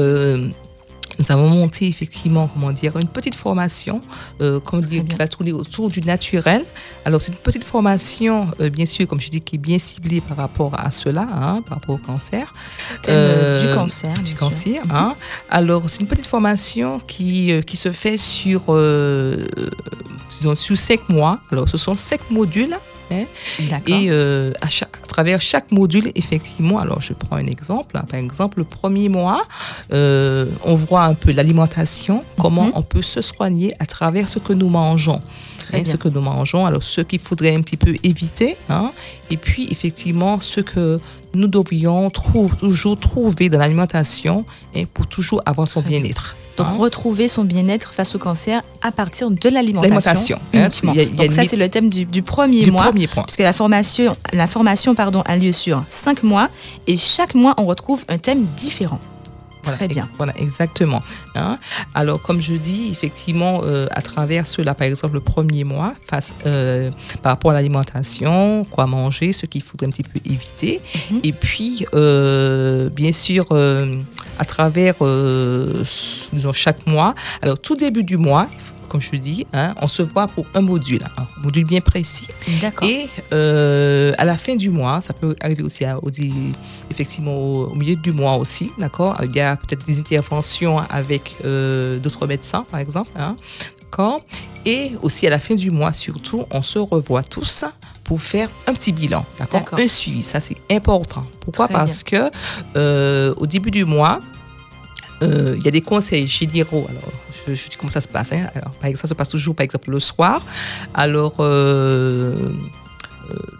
nous 1.18 1.32
avons 1.32 1.48
monté 1.48 1.86
effectivement, 1.86 2.48
comment 2.52 2.72
dire, 2.72 2.96
une 2.96 3.08
petite 3.08 3.34
formation, 3.34 4.00
euh, 4.40 4.60
comment 4.60 4.80
dire, 4.80 5.04
qui 5.04 5.16
va 5.16 5.26
tourner 5.26 5.52
autour 5.52 5.88
du 5.88 6.00
naturel. 6.00 6.64
Alors, 7.04 7.20
c'est 7.20 7.32
une 7.32 7.38
petite 7.38 7.64
formation, 7.64 8.48
euh, 8.60 8.70
bien 8.70 8.86
sûr, 8.86 9.06
comme 9.06 9.20
je 9.20 9.28
dis, 9.28 9.40
qui 9.40 9.56
est 9.56 9.58
bien 9.58 9.78
ciblée 9.78 10.20
par 10.20 10.36
rapport 10.36 10.78
à 10.78 10.90
cela, 10.90 11.22
hein, 11.22 11.62
par 11.62 11.78
rapport 11.78 11.96
au 11.96 11.98
cancer. 11.98 12.54
Euh, 13.08 13.68
du 13.68 13.74
cancer, 13.74 14.12
Du 14.24 14.34
cancer, 14.34 14.82
hein. 14.90 15.16
Alors, 15.50 15.88
c'est 15.88 16.00
une 16.00 16.06
petite 16.06 16.26
formation 16.26 17.00
qui, 17.06 17.52
qui 17.66 17.76
se 17.76 17.92
fait 17.92 18.16
sur, 18.16 18.60
disons, 20.30 20.54
sur 20.54 20.76
cinq 20.76 21.08
mois. 21.08 21.40
Alors, 21.50 21.68
ce 21.68 21.76
sont 21.76 21.94
cinq 21.94 22.30
modules. 22.30 22.76
Hein. 23.11 23.24
Et 23.86 24.06
euh, 24.11 24.52
à, 24.61 24.68
chaque- 24.70 24.98
à 25.02 25.06
travers 25.06 25.40
chaque 25.40 25.70
module, 25.72 26.11
effectivement, 26.14 26.78
alors 26.78 27.00
je 27.00 27.12
prends 27.12 27.36
un 27.36 27.46
exemple. 27.46 27.96
hein. 27.96 28.04
Par 28.09 28.18
exemple, 28.18 28.59
le 28.59 28.64
premier 28.64 29.09
mois, 29.09 29.42
euh, 29.92 30.46
on 30.64 30.74
voit 30.74 31.04
un 31.04 31.14
peu 31.14 31.32
l'alimentation, 31.32 32.24
comment 32.38 32.70
on 32.74 32.82
peut 32.82 33.02
se 33.02 33.20
soigner 33.20 33.74
à 33.78 33.86
travers 33.86 34.28
ce 34.28 34.38
que 34.38 34.52
nous 34.52 34.68
mangeons. 34.68 35.20
Hein, 35.74 35.82
ce 35.84 35.96
que 35.96 36.09
nous 36.09 36.22
mangeons, 36.22 36.64
alors 36.64 36.82
ce 36.82 37.02
qu'il 37.02 37.18
faudrait 37.18 37.54
un 37.54 37.61
petit 37.61 37.76
peu 37.76 37.94
éviter. 38.02 38.56
et 39.30 39.36
puis, 39.36 39.68
effectivement, 39.70 40.40
ce 40.40 40.61
que 40.61 40.98
nous 41.34 41.46
devrions 41.46 42.09
toujours 42.09 42.96
trouver 42.98 43.50
dans 43.50 43.59
l'alimentation 43.59 44.46
pour 44.94 45.06
toujours 45.06 45.42
avoir 45.44 45.68
son 45.68 45.82
bien-être. 45.82 46.38
Donc 46.59 46.66
hein? 46.68 46.76
retrouver 46.78 47.28
son 47.28 47.44
bien-être 47.44 47.94
face 47.94 48.14
au 48.14 48.18
cancer 48.18 48.62
à 48.82 48.92
partir 48.92 49.30
de 49.30 49.48
l'alimentation 49.48 49.88
L'alimentation, 49.94 50.38
hein, 50.54 50.64
uniquement. 50.64 50.92
il 50.92 50.98
y 50.98 51.00
a- 51.00 51.02
il 51.04 51.16
y 51.16 51.20
a 51.20 51.26
Donc 51.28 51.32
ça 51.32 51.44
c'est 51.44 51.56
le 51.56 51.68
thème 51.68 51.88
du, 51.88 52.04
du 52.04 52.22
premier 52.22 52.62
Du 52.62 52.70
mois. 52.70 52.82
premier 52.84 53.06
point. 53.06 53.22
Puisque 53.24 53.40
la 53.40 53.52
formation, 53.52 54.16
la 54.32 54.46
formation 54.46 54.94
pardon, 54.94 55.22
a 55.26 55.36
lieu 55.36 55.52
sur 55.52 55.84
cinq 55.88 56.22
mois 56.22 56.48
et 56.86 56.96
chaque 56.96 57.34
mois 57.34 57.54
on 57.59 57.64
retrouve 57.66 58.02
un 58.09 58.18
thème 58.18 58.46
différent. 58.56 59.00
Voilà, 59.64 59.76
Très 59.76 59.88
bien. 59.88 60.09
Voilà, 60.16 60.32
exactement. 60.38 61.02
hein. 61.34 61.59
Alors, 61.94 62.22
comme 62.22 62.40
je 62.40 62.54
dis, 62.54 62.88
effectivement, 62.90 63.61
euh, 63.64 63.86
à 63.90 64.00
travers 64.00 64.46
cela, 64.46 64.72
par 64.72 64.86
exemple, 64.86 65.14
le 65.14 65.20
premier 65.20 65.64
mois, 65.64 65.94
face, 66.09 66.32
euh, 66.46 66.90
par 67.22 67.32
rapport 67.32 67.50
à 67.50 67.54
l'alimentation, 67.54 68.64
quoi 68.70 68.86
manger, 68.86 69.32
ce 69.34 69.44
qu'il 69.46 69.62
faudrait 69.62 69.88
un 69.88 69.90
petit 69.90 70.04
peu 70.04 70.20
éviter. 70.24 70.80
Mhm. 71.11 71.20
Et 71.24 71.32
puis, 71.32 71.84
euh, 71.92 72.88
bien 72.88 73.12
sûr, 73.12 73.46
à 74.39 74.45
travers, 74.45 74.95
euh, 75.03 75.82
disons, 76.32 76.53
chaque 76.53 76.86
mois, 76.86 77.14
alors 77.43 77.59
tout 77.59 77.76
début 77.76 78.05
du 78.05 78.16
mois, 78.16 78.49
comme 78.89 79.01
je 79.03 79.14
dis, 79.16 79.45
hein, 79.53 79.74
on 79.82 79.86
se 79.86 80.01
voit 80.03 80.28
pour 80.28 80.47
un 80.55 80.62
module, 80.62 81.03
un 81.18 81.26
module 81.43 81.64
bien 81.66 81.80
précis. 81.82 82.28
D'accord. 82.62 82.89
Et 82.89 83.09
euh, 83.34 84.12
à 84.16 84.24
la 84.24 84.36
fin 84.39 84.57
du 84.57 84.70
mois, 84.70 85.01
ça 85.03 85.12
peut 85.12 85.36
arriver 85.43 85.62
aussi 85.62 85.84
à- 85.84 85.99
au, 85.99 86.11
effectivement 86.91 87.36
au, 87.36 87.66
au 87.66 87.74
milieu 87.74 87.97
du 87.97 88.12
mois 88.12 88.36
aussi, 88.36 88.72
d'accord? 88.78 89.16
Il 89.22 89.34
y 89.36 89.41
a 89.41 89.57
peut-être 89.57 89.84
des 89.84 89.99
interventions 89.99 90.78
avec 90.78 91.34
euh, 91.45 91.99
d'autres 91.99 92.26
médecins, 92.26 92.64
par 92.70 92.80
exemple, 92.80 93.11
hein, 93.16 93.36
d'accord? 93.82 94.20
Et 94.64 94.93
aussi 95.03 95.26
à 95.26 95.30
la 95.30 95.39
fin 95.39 95.55
du 95.55 95.70
mois, 95.70 95.93
surtout, 95.93 96.45
on 96.51 96.62
se 96.62 96.78
revoit 96.78 97.22
tous 97.22 97.64
pour 98.09 98.22
faire 98.22 98.48
un 98.66 98.72
petit 98.72 98.92
bilan, 98.92 99.26
d'accord? 99.38 99.78
Un 99.78 99.86
suivi, 99.86 100.22
ça 100.22 100.40
c'est 100.40 100.56
important. 100.70 101.26
Pourquoi? 101.40 101.66
Très 101.66 101.74
Parce 101.74 102.02
que 102.02 102.30
euh, 102.74 103.34
au 103.36 103.46
début 103.46 103.70
du 103.70 103.84
mois, 103.84 104.20
euh, 105.22 105.54
il 105.59 105.62
y 105.62 105.68
a 105.68 105.70
des 105.70 105.82
conseils 105.82 106.26
généraux. 106.26 106.86
Alors, 106.88 107.12
je, 107.46 107.52
je 107.52 107.68
dis 107.68 107.76
comment 107.76 107.90
ça 107.90 108.00
se 108.00 108.09
passe. 108.09 108.32
hein. 108.32 108.46
Alors, 108.54 108.70
par 108.80 108.86
exemple, 108.88 109.02
ça 109.02 109.09
se 109.09 109.14
passe 109.14 109.28
toujours, 109.28 109.54
par 109.54 109.64
exemple, 109.64 109.90
le 109.90 110.00
soir. 110.00 110.40
Alors, 110.94 111.34
euh, 111.40 112.34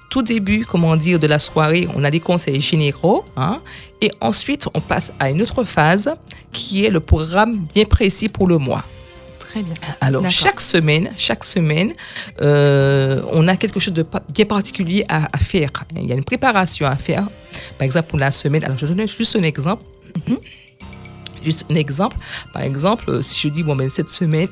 tout 0.09 0.23
début, 0.23 0.65
comment 0.65 0.97
dire, 0.97 1.19
de 1.19 1.27
la 1.27 1.39
soirée, 1.39 1.87
on 1.95 2.03
a 2.05 2.11
des 2.11 2.21
conseils 2.21 2.61
généraux. 2.61 3.25
hein. 3.37 3.61
et 4.01 4.11
ensuite, 4.23 4.67
on 4.73 4.81
passe 4.81 5.13
à 5.21 5.29
une 5.31 5.43
autre 5.43 5.63
phase 5.65 6.09
qui 6.53 6.87
est 6.87 6.91
le 6.91 7.01
programme 7.01 7.67
bien 7.75 7.85
précis 7.85 8.31
pour 8.31 8.47
le 8.47 8.57
mois. 8.57 8.85
Très 9.49 9.63
bien. 9.63 9.73
Alors, 10.03 10.29
chaque 10.29 10.61
semaine, 10.61 11.11
chaque 11.17 11.43
semaine, 11.43 11.95
euh, 12.43 13.23
on 13.33 13.49
a 13.49 13.57
quelque 13.57 13.81
chose 13.81 13.95
de 13.95 14.05
bien 14.29 14.45
particulier 14.45 15.07
à, 15.09 15.25
à 15.33 15.39
faire. 15.39 15.71
Il 15.97 16.05
y 16.05 16.13
a 16.13 16.15
une 16.15 16.25
préparation 16.25 16.87
à 16.87 16.97
faire. 16.97 17.27
Par 17.79 17.87
exemple, 17.87 18.09
pour 18.09 18.19
la 18.19 18.31
semaine, 18.31 18.63
alors 18.63 18.77
je 18.77 18.85
donne 18.85 19.09
juste 19.09 19.37
un 19.37 19.43
exemple. 19.43 19.85
Mhm. 20.27 20.37
Juste 21.43 21.65
un 21.71 21.75
exemple. 21.77 22.19
Par 22.53 22.61
exemple, 22.61 23.25
si 23.25 23.41
je 23.41 23.49
dis, 23.49 23.63
bon, 23.63 23.75
ben, 23.75 23.89
cette 23.89 24.11
semaine. 24.11 24.49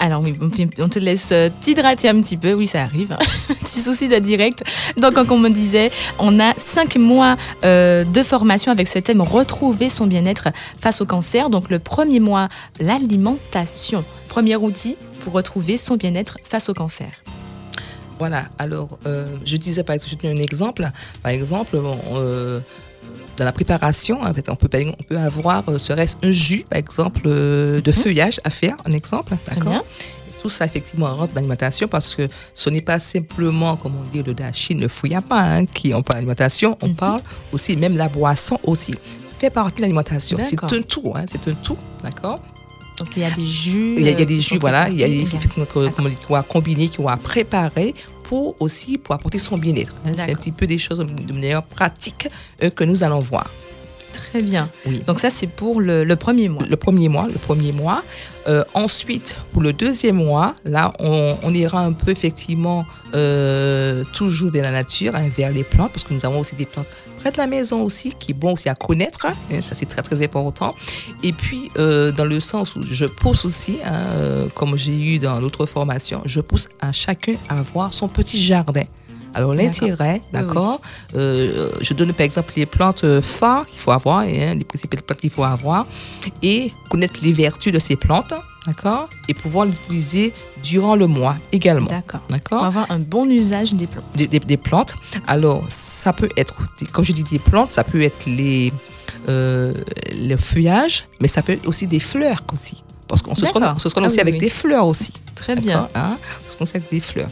Alors 0.00 0.22
oui, 0.22 0.34
on 0.78 0.88
te 0.88 0.98
laisse 0.98 1.30
euh, 1.32 1.48
t'hydrater 1.60 2.08
un 2.08 2.20
petit 2.20 2.36
peu. 2.36 2.52
Oui, 2.52 2.66
ça 2.66 2.82
arrive. 2.82 3.12
hein. 3.12 3.18
Petit 3.60 3.80
souci 3.80 4.08
de 4.08 4.16
direct. 4.18 4.62
Donc, 4.96 5.14
comme 5.14 5.32
on 5.32 5.38
me 5.38 5.48
disait, 5.50 5.90
on 6.20 6.38
a 6.38 6.54
cinq 6.56 6.96
mois 6.96 7.36
euh, 7.64 8.04
de 8.04 8.22
formation 8.22 8.70
avec 8.70 8.86
ce 8.86 9.00
thème 9.00 9.20
retrouver 9.20 9.88
son 9.88 10.06
bien-être 10.06 10.48
face 10.80 11.00
au 11.00 11.06
cancer. 11.06 11.50
Donc, 11.50 11.68
le 11.68 11.80
premier 11.80 12.20
mois, 12.20 12.48
l'alimentation. 12.80 14.04
Premier 14.28 14.56
outil 14.56 14.96
pour 15.20 15.32
retrouver 15.32 15.76
son 15.76 15.96
bien-être 15.96 16.38
face 16.44 16.68
au 16.68 16.74
cancer. 16.74 17.08
Voilà, 18.18 18.46
alors 18.58 18.98
euh, 19.06 19.26
je 19.44 19.56
disais 19.56 19.84
par 19.84 19.94
exemple, 19.94 20.16
je 20.20 20.28
donne 20.28 20.38
un 20.38 20.42
exemple. 20.42 20.88
Par 21.22 21.30
exemple, 21.32 21.78
bon, 21.78 21.98
dans 23.38 23.44
la 23.44 23.52
préparation, 23.52 24.22
en 24.22 24.34
fait, 24.34 24.48
on, 24.50 24.56
peut, 24.56 24.68
on 24.98 25.02
peut 25.04 25.16
avoir, 25.18 25.62
euh, 25.68 25.78
serait-ce 25.78 26.16
un 26.22 26.30
jus, 26.30 26.64
par 26.68 26.78
exemple, 26.78 27.22
euh, 27.26 27.80
de 27.80 27.92
feuillage 27.92 28.40
à 28.44 28.50
faire, 28.50 28.76
un 28.84 28.92
exemple. 28.92 29.32
Mhm. 29.34 29.38
D'accord. 29.54 29.84
Tout 30.42 30.48
ça, 30.50 30.64
effectivement, 30.66 31.06
rentre 31.16 31.32
dans 31.32 31.36
l'alimentation 31.40 31.88
parce 31.88 32.14
que 32.14 32.28
ce 32.54 32.70
n'est 32.70 32.80
pas 32.82 32.98
simplement, 32.98 33.76
comme 33.76 33.94
on 33.96 34.04
dit, 34.12 34.22
le 34.22 34.34
dashi, 34.34 34.74
le 34.74 34.86
fouillapa, 34.88 35.36
hein, 35.36 35.66
qui 35.66 35.92
on 35.94 36.02
parle 36.02 36.18
d'alimentation, 36.18 36.76
on 36.82 36.88
Mhm. 36.88 36.94
parle 36.94 37.20
aussi, 37.52 37.76
même 37.76 37.96
la 37.96 38.08
boisson 38.08 38.58
aussi, 38.64 38.94
fait 39.38 39.50
partie 39.50 39.76
de 39.76 39.80
l'alimentation. 39.82 40.36
C'est 40.40 40.62
un 40.62 40.82
tout, 40.82 41.12
hein, 41.14 41.24
c'est 41.26 41.48
un 41.48 41.54
tout, 41.54 41.78
d'accord 42.02 42.40
Donc, 42.98 43.08
il 43.16 43.22
y 43.22 43.24
a 43.24 43.30
des 43.30 43.46
jus. 43.46 43.94
il 43.98 44.04
y 44.04 44.08
a, 44.08 44.10
il 44.12 44.18
y 44.18 44.20
a 44.20 44.22
euh, 44.22 44.24
des 44.26 44.34
qui 44.38 44.40
jus, 44.40 44.58
voilà, 44.58 44.88
il 44.88 44.96
y 44.96 45.04
a 45.04 45.08
des 45.08 45.24
jus 45.24 45.36
qu'on 45.72 46.34
va 46.34 46.42
combiner, 46.42 46.88
qu'on 46.88 47.04
va 47.04 47.16
préparer 47.16 47.94
aussi 48.60 48.98
pour 48.98 49.14
apporter 49.14 49.38
son 49.38 49.58
bien-être. 49.58 49.94
hein. 50.04 50.12
C'est 50.14 50.30
un 50.30 50.34
petit 50.34 50.52
peu 50.52 50.66
des 50.66 50.78
choses 50.78 50.98
de 50.98 51.32
manière 51.32 51.62
pratique 51.62 52.28
euh, 52.62 52.70
que 52.70 52.84
nous 52.84 53.02
allons 53.04 53.20
voir. 53.20 53.50
Très 54.18 54.42
bien. 54.42 54.68
Oui. 54.84 55.02
Donc, 55.06 55.20
ça, 55.20 55.30
c'est 55.30 55.46
pour 55.46 55.80
le, 55.80 56.02
le 56.04 56.16
premier 56.16 56.48
mois. 56.48 56.66
Le 56.68 56.76
premier 56.76 57.08
mois, 57.08 57.26
le 57.28 57.38
premier 57.38 57.72
mois. 57.72 58.02
Euh, 58.48 58.64
ensuite, 58.74 59.36
pour 59.52 59.62
le 59.62 59.72
deuxième 59.72 60.16
mois, 60.16 60.54
là, 60.64 60.92
on, 60.98 61.36
on 61.42 61.54
ira 61.54 61.80
un 61.84 61.92
peu 61.92 62.10
effectivement 62.10 62.84
euh, 63.14 64.02
toujours 64.12 64.50
vers 64.50 64.64
la 64.64 64.70
nature, 64.70 65.14
hein, 65.14 65.28
vers 65.36 65.52
les 65.52 65.64
plantes, 65.64 65.92
parce 65.92 66.02
que 66.04 66.14
nous 66.14 66.24
avons 66.24 66.40
aussi 66.40 66.54
des 66.56 66.64
plantes 66.64 66.86
près 67.18 67.30
de 67.30 67.36
la 67.36 67.46
maison 67.46 67.82
aussi, 67.82 68.12
qui 68.18 68.30
est 68.32 68.34
bon 68.34 68.54
aussi 68.54 68.68
à 68.68 68.74
connaître. 68.74 69.26
hein, 69.26 69.60
ça, 69.60 69.74
c'est 69.74 69.86
très, 69.86 70.02
très 70.02 70.22
important. 70.24 70.74
Et 71.22 71.32
puis, 71.32 71.70
euh, 71.78 72.10
dans 72.10 72.24
le 72.24 72.40
sens 72.40 72.74
où 72.76 72.82
je 72.82 73.04
pousse 73.06 73.44
aussi, 73.44 73.78
hein, 73.84 74.48
comme 74.54 74.76
j'ai 74.76 74.98
eu 74.98 75.18
dans 75.18 75.38
l'autre 75.40 75.64
formation, 75.66 76.22
je 76.24 76.40
pousse 76.40 76.68
à 76.80 76.90
chacun 76.92 77.34
à 77.48 77.58
avoir 77.60 77.92
son 77.92 78.08
petit 78.08 78.40
jardin. 78.42 78.84
Alors 79.38 79.54
l'intérêt, 79.54 80.14
Oui, 80.14 80.30
d'accord, 80.32 80.80
euh, 81.14 81.70
je 81.80 81.94
donne 81.94 82.12
par 82.12 82.24
exemple 82.24 82.52
les 82.56 82.66
plantes 82.66 83.04
euh, 83.04 83.22
phares 83.22 83.66
qu'il 83.68 83.78
faut 83.78 83.92
avoir, 83.92 84.24
et, 84.24 84.42
hein, 84.44 84.54
les 84.54 84.64
principales 84.64 85.02
plantes 85.02 85.20
qu'il 85.20 85.30
faut 85.30 85.44
avoir, 85.44 85.86
et 86.42 86.72
connaître 86.90 87.20
les 87.22 87.30
vertus 87.32 87.72
de 87.72 87.78
ces 87.78 87.94
plantes, 87.94 88.34
d'accord, 88.66 89.08
et 89.28 89.34
pouvoir 89.34 89.66
l'utiliser 89.66 90.32
durant 90.60 90.96
le 90.96 91.06
mois 91.06 91.36
également. 91.52 91.86
D'accord. 91.86 92.20
D'accord 92.28 92.58
Pour 92.58 92.66
avoir 92.66 92.90
un 92.90 92.98
bon 92.98 93.26
usage 93.30 93.74
des 93.74 93.86
plantes. 93.86 94.04
des, 94.16 94.26
des- 94.26 94.40
des 94.40 94.56
plantes. 94.56 94.94
Alors, 95.28 95.62
ça 95.68 96.12
peut 96.12 96.28
être, 96.36 96.54
comme 96.90 97.04
je 97.04 97.12
dis, 97.12 97.22
des 97.22 97.38
plantes, 97.38 97.70
ça 97.70 97.84
peut 97.84 98.02
être 98.02 98.26
les, 98.26 98.72
euh, 99.28 99.72
le 100.30 100.36
feuillage, 100.36 101.06
mais 101.20 101.28
ça 101.28 101.42
peut 101.42 101.52
être 101.52 101.66
aussi 101.68 101.86
des 101.86 102.00
fleurs 102.00 102.42
aussi. 102.52 102.82
Parce 103.06 103.22
qu'on 103.22 103.34
se 103.36 103.46
se 103.46 103.52
soigne 103.52 103.62
Ah 103.64 104.06
aussi 104.06 104.16
oui, 104.16 104.20
avec 104.20 104.34
oui. 104.34 104.40
des 104.40 104.50
fleurs 104.50 104.86
aussi. 104.86 105.12
Très 105.36 105.54
bien. 105.54 105.88
Hein? 105.94 106.18
On 106.60 106.66
se 106.66 106.72
avec 106.76 106.90
des 106.90 107.00
fleurs. 107.00 107.30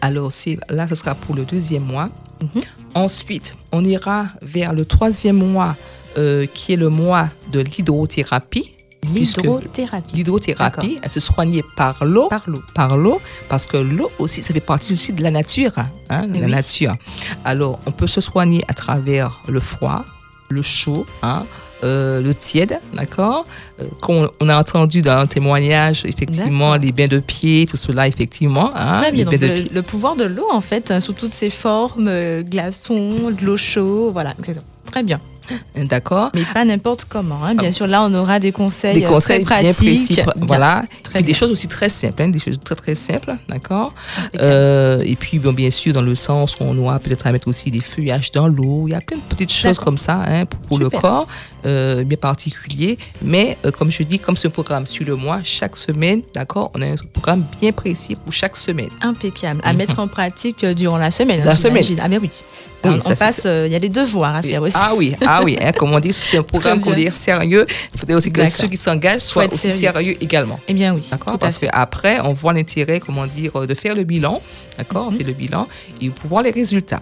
Alors, 0.00 0.30
là, 0.68 0.88
ce 0.88 0.94
sera 0.94 1.14
pour 1.14 1.34
le 1.34 1.44
deuxième 1.44 1.84
mois. 1.84 2.08
Mhm. 2.42 2.62
Ensuite, 2.94 3.56
on 3.72 3.84
ira 3.84 4.26
vers 4.42 4.72
le 4.72 4.84
troisième 4.84 5.36
mois, 5.36 5.76
euh, 6.18 6.46
qui 6.52 6.72
est 6.72 6.76
le 6.76 6.88
mois 6.88 7.28
de 7.52 7.60
l'hydrothérapie. 7.60 8.72
L'hydrothérapie. 9.14 10.16
L'hydrothérapie, 10.16 10.98
elle 11.02 11.10
se 11.10 11.20
soignait 11.20 11.62
par 11.76 12.04
l'eau. 12.04 12.28
Par 12.28 12.44
l'eau. 12.48 12.62
Par 12.74 12.96
l'eau, 12.96 13.20
parce 13.48 13.66
que 13.66 13.76
l'eau 13.78 14.10
aussi, 14.18 14.42
ça 14.42 14.52
fait 14.52 14.60
partie 14.60 14.92
aussi 14.92 15.12
de 15.12 15.22
la 15.22 15.30
nature. 15.30 15.72
Hein, 16.10 16.26
de 16.26 16.36
Eh 16.36 16.40
la 16.40 16.46
oui. 16.46 16.50
nature. 16.52 16.94
Alors, 17.44 17.78
on 17.86 17.92
peut 17.92 18.06
se 18.06 18.20
soigner 18.20 18.62
à 18.68 18.74
travers 18.74 19.40
le 19.48 19.60
froid, 19.60 20.04
le 20.50 20.62
chaud, 20.62 21.06
hein, 21.22 21.46
euh, 21.84 22.20
le 22.20 22.34
tiède, 22.34 22.78
d'accord? 22.94 23.46
Euh, 23.80 23.84
Comme 24.00 24.28
on 24.40 24.48
a 24.48 24.58
entendu 24.58 25.02
dans 25.02 25.18
un 25.18 25.26
témoignage, 25.26 26.04
effectivement, 26.04 26.76
les 26.76 26.92
bains 26.92 27.06
de 27.08 27.18
pied, 27.18 27.66
tout 27.66 27.76
cela, 27.76 28.06
effectivement. 28.06 28.70
hein, 28.74 28.98
Très 28.98 29.12
bien. 29.12 29.24
Donc, 29.24 29.38
le, 29.40 29.80
pouvoir 29.82 30.16
de 30.16 30.24
l'eau, 30.24 30.46
en 30.50 30.60
fait, 30.60 30.90
hein, 30.90 31.00
sous 31.00 31.12
toutes 31.12 31.32
ses 31.32 31.50
formes, 31.50 32.08
euh, 32.08 32.42
glaçons, 32.42 33.30
de 33.30 33.44
l'eau 33.44 33.56
chaude, 33.56 34.12
voilà. 34.12 34.34
Très 34.86 35.02
bien. 35.02 35.20
D'accord 35.76 36.30
Mais 36.34 36.42
pas 36.54 36.64
n'importe 36.64 37.04
comment. 37.06 37.44
hein. 37.44 37.54
Bien 37.54 37.72
sûr, 37.72 37.86
là, 37.86 38.02
on 38.04 38.12
aura 38.14 38.38
des 38.38 38.52
conseils, 38.52 38.94
des 39.00 39.04
euh, 39.04 39.08
conseils 39.08 39.44
très 39.44 39.60
bien 39.62 39.72
pratiques. 39.72 40.06
précis. 40.06 40.22
Voilà. 40.36 40.84
Très 41.02 41.20
Et 41.20 41.22
des 41.22 41.26
bien. 41.32 41.34
choses 41.34 41.50
aussi 41.50 41.68
très 41.68 41.88
simples, 41.88 42.22
hein, 42.22 42.28
des 42.28 42.38
choses 42.38 42.58
très 42.62 42.74
très 42.74 42.94
simples, 42.94 43.34
d'accord 43.48 43.92
Impeccable. 44.18 44.44
Euh, 44.44 45.02
Et 45.04 45.16
puis, 45.16 45.38
bon, 45.38 45.52
bien 45.52 45.70
sûr, 45.70 45.92
dans 45.92 46.02
le 46.02 46.14
sens 46.14 46.54
où 46.60 46.64
on 46.64 46.76
aura 46.78 46.98
peut-être 46.98 47.26
à 47.26 47.32
mettre 47.32 47.48
aussi 47.48 47.70
des 47.70 47.80
feuillages 47.80 48.30
dans 48.30 48.46
l'eau. 48.48 48.86
Il 48.88 48.92
y 48.92 48.94
a 48.94 49.00
plein 49.00 49.16
de 49.18 49.22
petites 49.28 49.52
choses 49.52 49.78
comme 49.78 49.96
ça 49.96 50.22
hein, 50.26 50.44
pour, 50.46 50.60
pour 50.60 50.78
le 50.78 50.90
corps, 50.90 51.26
euh, 51.66 52.04
bien 52.04 52.18
particulier. 52.18 52.98
Mais 53.22 53.56
euh, 53.64 53.70
comme 53.70 53.90
je 53.90 54.02
dis, 54.02 54.18
comme 54.18 54.36
ce 54.36 54.48
programme 54.48 54.86
sur 54.86 55.04
le 55.06 55.16
mois, 55.16 55.40
chaque 55.42 55.76
semaine, 55.76 56.22
d'accord, 56.34 56.70
on 56.74 56.82
a 56.82 56.86
un 56.86 56.96
programme 57.12 57.44
bien 57.60 57.72
précis 57.72 58.14
pour 58.16 58.32
chaque 58.32 58.56
semaine. 58.56 58.90
Impeccable. 59.02 59.60
À 59.64 59.72
Mhm. 59.72 59.78
mettre 59.78 59.98
en 59.98 60.08
pratique 60.08 60.64
durant 60.64 60.98
la 60.98 61.10
semaine. 61.10 61.44
La 61.44 61.56
semaine. 61.56 61.84
Ah, 62.00 62.08
bien 62.08 62.18
oui. 62.20 62.30
Oui, 62.82 62.92
on 62.92 62.94
ça, 62.94 62.98
on 62.98 63.08
c'est 63.10 63.18
passe, 63.18 63.40
ça. 63.42 63.66
il 63.66 63.72
y 63.72 63.74
a 63.74 63.78
des 63.78 63.88
devoirs 63.90 64.34
à 64.36 64.42
faire 64.42 64.62
aussi. 64.62 64.74
Ah 64.78 64.92
oui, 64.96 65.14
ah 65.32 65.42
oui, 65.44 65.56
hein, 65.60 65.72
comme 65.72 65.92
on 65.92 66.00
dit, 66.00 66.12
c'est 66.12 66.38
un 66.38 66.42
programme 66.54 66.80
qu'on 66.80 66.94
est 66.94 67.12
sérieux. 67.14 67.66
Il 67.94 68.00
faudrait 68.00 68.14
aussi 68.14 68.30
que 68.32 68.46
ceux 68.48 68.68
qui 68.68 68.76
s'engagent 68.76 69.20
soient 69.22 69.46
aussi 69.46 69.70
sérieux. 69.70 69.78
sérieux 69.78 70.16
également. 70.22 70.58
Eh 70.68 70.74
bien 70.74 70.94
oui, 70.94 71.06
D'accord 71.10 71.38
Parce 71.38 71.56
qu'après, 71.58 72.20
on 72.20 72.32
voit 72.32 72.52
l'intérêt, 72.52 73.00
comment 73.00 73.26
dire, 73.26 73.52
de 73.66 73.74
faire 73.74 73.94
le 73.94 74.04
bilan. 74.04 74.40
D'accord 74.76 75.06
On 75.08 75.10
Mhm. 75.12 75.18
fait 75.18 75.24
le 75.24 75.32
bilan 75.32 75.68
et 76.00 76.08
pour 76.10 76.28
voir 76.28 76.42
les 76.42 76.50
résultats. 76.50 77.00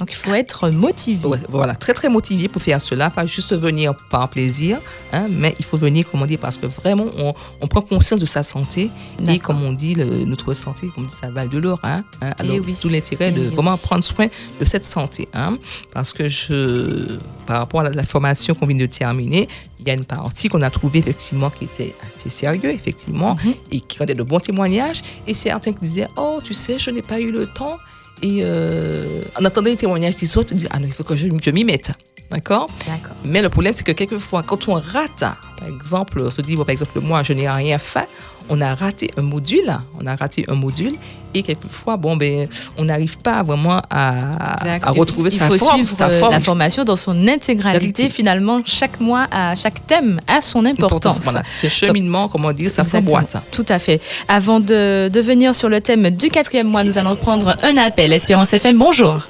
Donc 0.00 0.10
il 0.10 0.16
faut 0.16 0.34
être 0.34 0.70
motivé. 0.70 1.26
Ouais, 1.26 1.38
voilà, 1.48 1.74
très 1.76 1.94
très 1.94 2.08
motivé 2.08 2.48
pour 2.48 2.60
faire 2.60 2.82
cela, 2.82 3.10
pas 3.10 3.26
juste 3.26 3.56
venir 3.56 3.94
par 4.10 4.28
plaisir, 4.28 4.80
hein, 5.12 5.28
mais 5.30 5.54
il 5.58 5.64
faut 5.64 5.76
venir, 5.76 6.10
comme 6.10 6.20
on 6.22 6.26
dit, 6.26 6.36
parce 6.36 6.58
que 6.58 6.66
vraiment, 6.66 7.06
on, 7.16 7.32
on 7.60 7.66
prend 7.68 7.80
conscience 7.80 8.18
de 8.20 8.26
sa 8.26 8.42
santé 8.42 8.90
et 9.28 9.38
comme 9.38 9.62
on 9.62 9.72
dit, 9.72 9.94
le- 9.94 10.24
notre 10.24 10.52
santé, 10.52 10.88
comme 10.92 11.04
on 11.04 11.06
dit, 11.06 11.14
ça 11.14 11.30
va 11.30 11.46
de 11.46 11.58
l'or. 11.58 11.78
Hein, 11.84 12.02
hein. 12.22 12.28
Eh 12.38 12.42
alors, 12.42 12.56
oui, 12.66 12.76
tout 12.80 12.88
l'intérêt 12.88 13.28
eh 13.28 13.32
de 13.32 13.40
bien 13.42 13.50
vraiment 13.52 13.76
prendre 13.78 14.02
soin 14.02 14.26
de 14.58 14.64
cette 14.64 14.84
santé. 14.84 15.28
Hein, 15.32 15.58
parce 15.92 16.12
que 16.12 16.28
je, 16.28 17.18
par 17.46 17.58
rapport 17.58 17.80
à 17.80 17.84
la, 17.84 17.90
la 17.90 18.04
formation 18.04 18.54
qu'on 18.54 18.66
vient 18.66 18.76
de 18.76 18.86
terminer, 18.86 19.48
il 19.78 19.86
y 19.86 19.90
a 19.90 19.94
une 19.94 20.04
partie 20.04 20.48
qu'on 20.48 20.62
a 20.62 20.70
trouvée 20.70 20.98
effectivement 20.98 21.50
qui 21.50 21.64
était 21.66 21.94
assez 22.12 22.30
sérieux, 22.30 22.70
effectivement, 22.70 23.36
Mhm. 23.44 23.54
et 23.70 23.80
qui 23.80 23.98
rendait 24.00 24.14
de 24.14 24.22
bons 24.24 24.40
témoignages. 24.40 25.02
Et 25.28 25.34
certains 25.34 25.72
qui 25.72 25.80
disaient, 25.82 26.08
oh, 26.16 26.40
tu 26.42 26.52
sais, 26.52 26.78
je 26.80 26.90
n'ai 26.90 27.02
pas 27.02 27.20
eu 27.20 27.30
le 27.30 27.46
temps. 27.46 27.78
Et 28.22 28.40
euh, 28.42 29.22
en 29.38 29.44
attendant 29.44 29.70
les 29.70 29.76
témoignages 29.76 30.16
des 30.16 30.36
autres, 30.38 30.52
ils 30.52 30.56
disent, 30.56 30.68
ah 30.70 30.78
non, 30.78 30.86
il 30.86 30.92
faut 30.92 31.04
que 31.04 31.16
je, 31.16 31.28
je 31.42 31.50
m'y 31.50 31.64
mette. 31.64 31.92
D'accord? 32.30 32.68
D'accord. 32.86 33.16
Mais 33.24 33.42
le 33.42 33.48
problème, 33.48 33.74
c'est 33.74 33.84
que 33.84 33.92
quelquefois, 33.92 34.42
quand 34.42 34.68
on 34.68 34.74
rate, 34.74 35.24
par 35.64 35.72
exemple, 35.72 36.20
on 36.22 36.30
se 36.30 36.42
dit, 36.42 36.56
bon, 36.56 36.64
par 36.64 36.72
exemple, 36.72 37.00
moi, 37.00 37.22
je 37.22 37.32
n'ai 37.32 37.48
rien 37.48 37.78
fait, 37.78 38.06
on 38.50 38.60
a 38.60 38.74
raté 38.74 39.08
un 39.16 39.22
module, 39.22 39.74
on 39.98 40.06
a 40.06 40.14
raté 40.14 40.44
un 40.48 40.54
module, 40.54 40.92
et 41.32 41.42
quelquefois, 41.42 41.96
bon, 41.96 42.16
ben, 42.16 42.46
on 42.76 42.84
n'arrive 42.84 43.16
pas 43.18 43.42
vraiment 43.42 43.80
à, 43.88 44.58
retrouver 44.88 45.30
il 45.32 45.38
sa 45.38 45.46
faut 45.46 45.56
forme. 45.56 45.76
suivre 45.76 45.94
sa 45.94 46.08
euh, 46.08 46.20
forme 46.20 46.32
la 46.32 46.40
formation 46.40 46.84
dans 46.84 46.96
son 46.96 47.26
intégralité. 47.28 48.10
Finalement, 48.10 48.60
chaque 48.66 49.00
mois, 49.00 49.26
à 49.30 49.54
chaque 49.54 49.86
thème 49.86 50.20
a 50.28 50.42
son 50.42 50.66
importance. 50.66 51.20
Voilà, 51.22 51.42
ce 51.42 51.68
cheminement, 51.68 52.28
comment 52.28 52.52
dire, 52.52 52.68
ça 52.68 52.84
s'emboîte. 52.84 53.38
Tout 53.50 53.64
à 53.68 53.78
fait. 53.78 54.02
Avant 54.28 54.60
de, 54.60 55.08
de 55.08 55.20
venir 55.20 55.54
sur 55.54 55.70
le 55.70 55.80
thème 55.80 56.10
du 56.10 56.28
quatrième 56.28 56.68
mois, 56.68 56.84
nous 56.84 56.98
allons 56.98 57.16
prendre 57.16 57.56
un 57.62 57.76
appel. 57.78 58.12
Espérance 58.12 58.52
FM, 58.52 58.76
bonjour. 58.76 59.28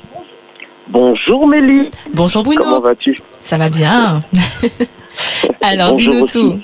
Bonjour 0.91 1.49
Mélie, 1.49 1.89
Bonjour 2.13 2.43
Bruno. 2.43 2.63
comment 2.63 2.81
vas-tu? 2.81 3.15
Ça 3.41 3.57
va 3.57 3.71
bien 3.71 4.21
Alors, 5.63 5.93
dis-nous 5.93 6.23
aussi. 6.23 6.51
tout. 6.53 6.59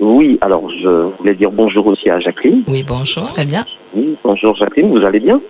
Oui, 0.00 0.38
alors 0.40 0.70
je 0.70 1.14
voulais 1.18 1.34
dire 1.34 1.50
bonjour 1.50 1.86
aussi 1.86 2.08
à 2.08 2.18
Jacqueline. 2.20 2.64
Oui, 2.68 2.82
bonjour. 2.86 3.26
Très 3.26 3.44
bien. 3.44 3.64
Oui, 3.94 4.16
bonjour 4.24 4.56
Jacqueline, 4.56 4.90
vous 4.90 5.04
allez 5.04 5.20
bien? 5.20 5.40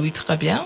Oui, 0.00 0.12
très 0.12 0.36
bien. 0.36 0.64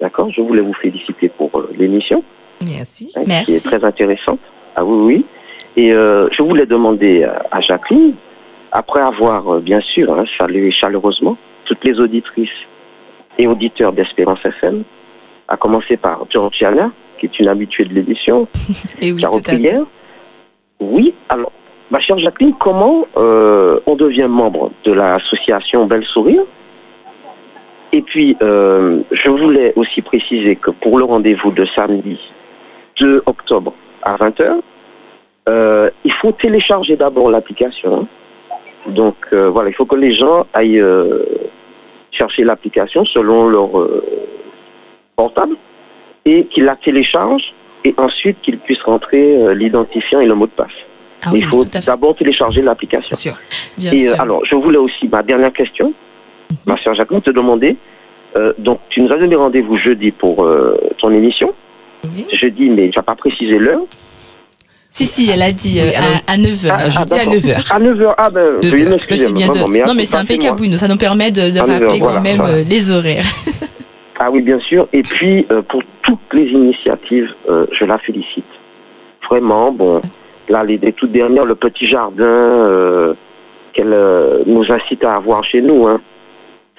D'accord, 0.00 0.30
je 0.30 0.42
voulais 0.42 0.60
vous 0.60 0.74
féliciter 0.74 1.28
pour 1.30 1.50
euh, 1.58 1.70
l'émission, 1.78 2.22
Merci. 2.62 3.12
hein, 3.16 3.22
qui 3.22 3.28
Merci. 3.28 3.52
est 3.54 3.64
très 3.66 3.82
intéressante. 3.84 4.40
Ah 4.76 4.84
oui, 4.84 4.96
oui. 5.14 5.26
Et 5.76 5.92
euh, 5.94 6.28
je 6.36 6.42
voulais 6.42 6.66
demander 6.66 7.24
à, 7.50 7.60
Jacqueline, 7.62 8.14
après 8.72 9.00
avoir 9.00 9.54
euh, 9.54 9.60
bien 9.60 9.80
sûr 9.80 10.12
hein, 10.12 10.24
salué 10.38 10.70
chaleureusement 10.72 11.36
toutes 11.64 11.84
les 11.84 11.98
auditrices 11.98 12.48
et 13.38 13.46
auditeurs 13.46 13.92
d'Espérance 13.92 14.40
FM, 14.44 14.82
à 15.48 15.56
commencer 15.56 15.96
par 15.96 16.26
Georgiana, 16.30 16.90
qui 17.18 17.26
est 17.26 17.38
une 17.38 17.48
habituée 17.48 17.84
de 17.84 17.94
l'émission, 17.94 18.48
Et 19.00 19.12
oui, 19.12 19.22
qui 19.22 19.66
Oui, 20.80 21.14
alors, 21.28 21.52
ma 21.90 22.00
chère 22.00 22.18
Jacqueline, 22.18 22.54
comment 22.58 23.06
euh, 23.16 23.80
on 23.86 23.96
devient 23.96 24.28
membre 24.28 24.70
de 24.84 24.92
l'association 24.92 25.86
Belle 25.86 26.04
Sourire? 26.04 26.42
Et 27.92 28.02
puis, 28.02 28.36
euh, 28.42 29.02
je 29.10 29.28
voulais 29.28 29.72
aussi 29.76 30.00
préciser 30.00 30.56
que 30.56 30.70
pour 30.70 30.98
le 30.98 31.04
rendez-vous 31.04 31.50
de 31.50 31.66
samedi 31.76 32.18
2 33.00 33.22
octobre 33.26 33.74
à 34.02 34.16
20h, 34.16 34.60
euh, 35.48 35.90
il 36.04 36.12
faut 36.14 36.32
télécharger 36.32 36.96
d'abord 36.96 37.30
l'application. 37.30 38.02
hein. 38.02 38.06
Donc, 38.86 39.16
voilà, 39.32 39.68
il 39.68 39.74
faut 39.74 39.84
que 39.84 39.96
les 39.96 40.14
gens 40.14 40.46
aillent 40.54 40.82
chercher 42.12 42.44
l'application 42.44 43.04
selon 43.04 43.46
leur 43.48 43.68
portable 45.16 45.56
et 46.24 46.46
qu'ils 46.46 46.64
la 46.64 46.76
téléchargent 46.76 47.52
et 47.84 47.94
ensuite 47.96 48.36
qu'ils 48.42 48.58
puissent 48.58 48.82
rentrer 48.82 49.36
euh, 49.36 49.54
l'identifiant 49.54 50.20
et 50.20 50.26
le 50.26 50.34
mot 50.34 50.46
de 50.46 50.52
passe. 50.52 50.68
Ah 51.24 51.30
oui, 51.32 51.40
il 51.40 51.46
faut 51.46 51.62
à 51.74 51.80
d'abord 51.80 52.14
télécharger 52.16 52.62
l'application. 52.62 53.10
Bien 53.10 53.16
sûr. 53.16 53.38
Bien 53.78 53.92
Et 53.92 53.98
sûr. 53.98 54.12
euh, 54.14 54.22
alors, 54.22 54.40
je 54.46 54.54
voulais 54.56 54.78
aussi, 54.78 55.08
ma 55.08 55.22
dernière 55.22 55.52
question, 55.52 55.92
Mhm. 56.50 56.56
ma 56.66 56.76
soeur 56.82 56.94
Jacqueline, 56.94 57.22
te 57.22 57.30
demander, 57.30 57.76
euh, 58.36 58.52
donc 58.58 58.80
tu 58.88 59.00
nous 59.02 59.12
as 59.12 59.18
donné 59.18 59.36
rendez-vous 59.36 59.76
jeudi 59.78 60.10
pour 60.12 60.44
euh, 60.44 60.76
ton 60.98 61.10
émission, 61.10 61.52
Oui. 62.04 62.26
jeudi, 62.32 62.68
mais 62.70 62.88
tu 62.90 62.98
n'as 62.98 63.02
pas 63.02 63.14
précisé 63.14 63.58
l'heure. 63.58 63.82
Si, 64.92 65.06
si, 65.06 65.30
elle 65.30 65.42
a 65.42 65.52
dit 65.52 65.80
Oui, 65.80 65.94
alors- 65.94 66.20
à, 66.26 66.36
9h. 66.36 66.68
Ah, 66.72 66.88
jeudi 66.88 67.12
à 67.14 67.16
d'accord. 67.18 67.34
9h. 67.34 67.72
À 67.72 67.78
9h, 67.78 68.14
ah 68.18 68.26
ben, 68.34 68.48
9 68.60 68.64
veuillez 68.72 68.84
heures. 68.86 68.90
m'excuser, 68.90 69.26
c'est 69.26 69.32
bien 69.32 69.46
de... 69.48 69.58
vraiment, 69.58 69.84
Non, 69.86 69.92
à 69.92 69.94
mais 69.94 70.04
c'est 70.04 70.16
à 70.16 70.20
impeccable, 70.20 70.60
oui. 70.62 70.76
Ça 70.76 70.88
nous 70.88 70.96
permet 70.96 71.30
de, 71.30 71.50
de 71.50 71.58
À 71.58 71.66
9 71.66 71.70
heures, 71.70 71.80
rappeler 71.80 71.98
quand 72.00 72.04
voilà, 72.06 72.20
même 72.22 72.36
voilà. 72.38 72.62
les 72.62 72.90
horaires. 72.90 73.24
Ah 74.18 74.30
oui, 74.30 74.42
bien 74.42 74.58
sûr. 74.58 74.88
Et 74.92 75.02
puis, 75.02 75.46
euh, 75.52 75.62
pour 75.62 75.80
toutes 76.10 76.34
les 76.34 76.48
initiatives, 76.50 77.28
euh, 77.48 77.66
je 77.78 77.84
la 77.84 77.98
félicite. 77.98 78.44
Vraiment, 79.30 79.70
bon, 79.70 80.00
là, 80.48 80.64
les, 80.64 80.76
les 80.78 80.92
toutes 80.92 81.12
dernières, 81.12 81.44
le 81.44 81.54
petit 81.54 81.86
jardin 81.86 82.24
euh, 82.24 83.14
qu'elle 83.72 83.92
euh, 83.92 84.42
nous 84.46 84.64
incite 84.70 85.04
à 85.04 85.14
avoir 85.14 85.44
chez 85.44 85.62
nous, 85.62 85.86
hein. 85.86 86.00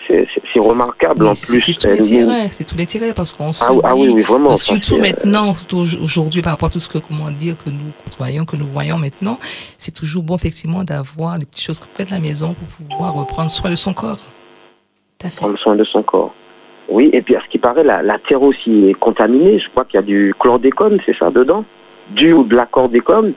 c'est 0.07 0.27
remarquable 0.61 1.23
Oui, 1.23 1.29
en 1.29 1.33
c'est 1.33 1.53
plus. 1.53 1.61
c'est 1.61 1.73
tout 1.73 1.87
l'intérêt, 1.87 2.47
c'est 2.49 2.65
tout 2.65 2.75
l'intérêt 2.77 3.13
parce 3.13 3.31
qu'on 3.31 3.53
se 3.53 3.63
Ah, 3.63 3.69
oui, 3.71 3.77
dit, 3.77 3.81
ah 3.85 3.93
oui, 3.95 4.13
oui, 4.15 4.21
vraiment. 4.23 4.57
ça, 4.57 4.73
surtout 4.75 4.97
maintenant, 4.97 5.53
aujourd'hui 6.01 6.41
par 6.41 6.51
rapport 6.53 6.67
à 6.67 6.71
tout 6.71 6.79
ce 6.79 6.89
que 6.89 6.97
comment 6.97 7.29
dire 7.31 7.55
que 7.63 7.69
nous 7.69 7.91
côtoyons, 8.03 8.43
que 8.43 8.57
nous 8.57 8.67
voyons 8.67 8.97
maintenant, 8.97 9.37
c'est 9.77 9.95
toujours 9.95 10.23
bon 10.23 10.35
effectivement 10.35 10.83
d'avoir 10.83 11.39
des 11.39 11.45
petites 11.45 11.65
choses 11.65 11.79
près 11.93 12.03
de 12.03 12.11
la 12.11 12.19
maison 12.19 12.53
pour 12.53 12.67
pouvoir 12.87 13.13
reprendre 13.13 13.49
soin 13.49 13.69
de 13.69 13.75
son 13.77 13.93
corps. 13.93 14.17
Tout 15.19 15.27
à 15.27 15.29
fait. 15.29 15.37
prendre 15.37 15.57
soin 15.59 15.75
de 15.77 15.85
son 15.85 16.03
corps. 16.03 16.33
Oui, 16.91 17.09
et 17.13 17.21
puis 17.21 17.35
à 17.37 17.41
ce 17.41 17.49
qui 17.49 17.57
paraît, 17.57 17.85
la, 17.85 18.01
la 18.01 18.19
terre 18.19 18.41
aussi 18.41 18.89
est 18.89 18.99
contaminée. 18.99 19.59
Je 19.59 19.69
crois 19.69 19.85
qu'il 19.85 19.95
y 19.95 20.03
a 20.03 20.05
du 20.05 20.35
chlordécone, 20.37 20.99
c'est 21.05 21.17
ça, 21.17 21.31
dedans 21.31 21.63
Du 22.09 22.33
ou 22.33 22.43
de 22.43 22.55
la 22.55 22.65
chlordécone. 22.65 23.33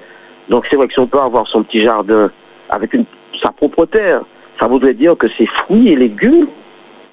Donc 0.48 0.66
c'est 0.68 0.76
vrai 0.76 0.88
que 0.88 0.92
si 0.92 0.98
on 0.98 1.06
peut 1.06 1.20
avoir 1.20 1.46
son 1.46 1.62
petit 1.62 1.84
jardin 1.84 2.30
avec 2.68 2.92
une, 2.92 3.04
sa 3.42 3.52
propre 3.52 3.86
terre, 3.86 4.22
ça 4.60 4.66
voudrait 4.66 4.94
dire 4.94 5.16
que 5.16 5.28
ses 5.38 5.46
fruits 5.46 5.88
et 5.88 5.96
légumes 5.96 6.48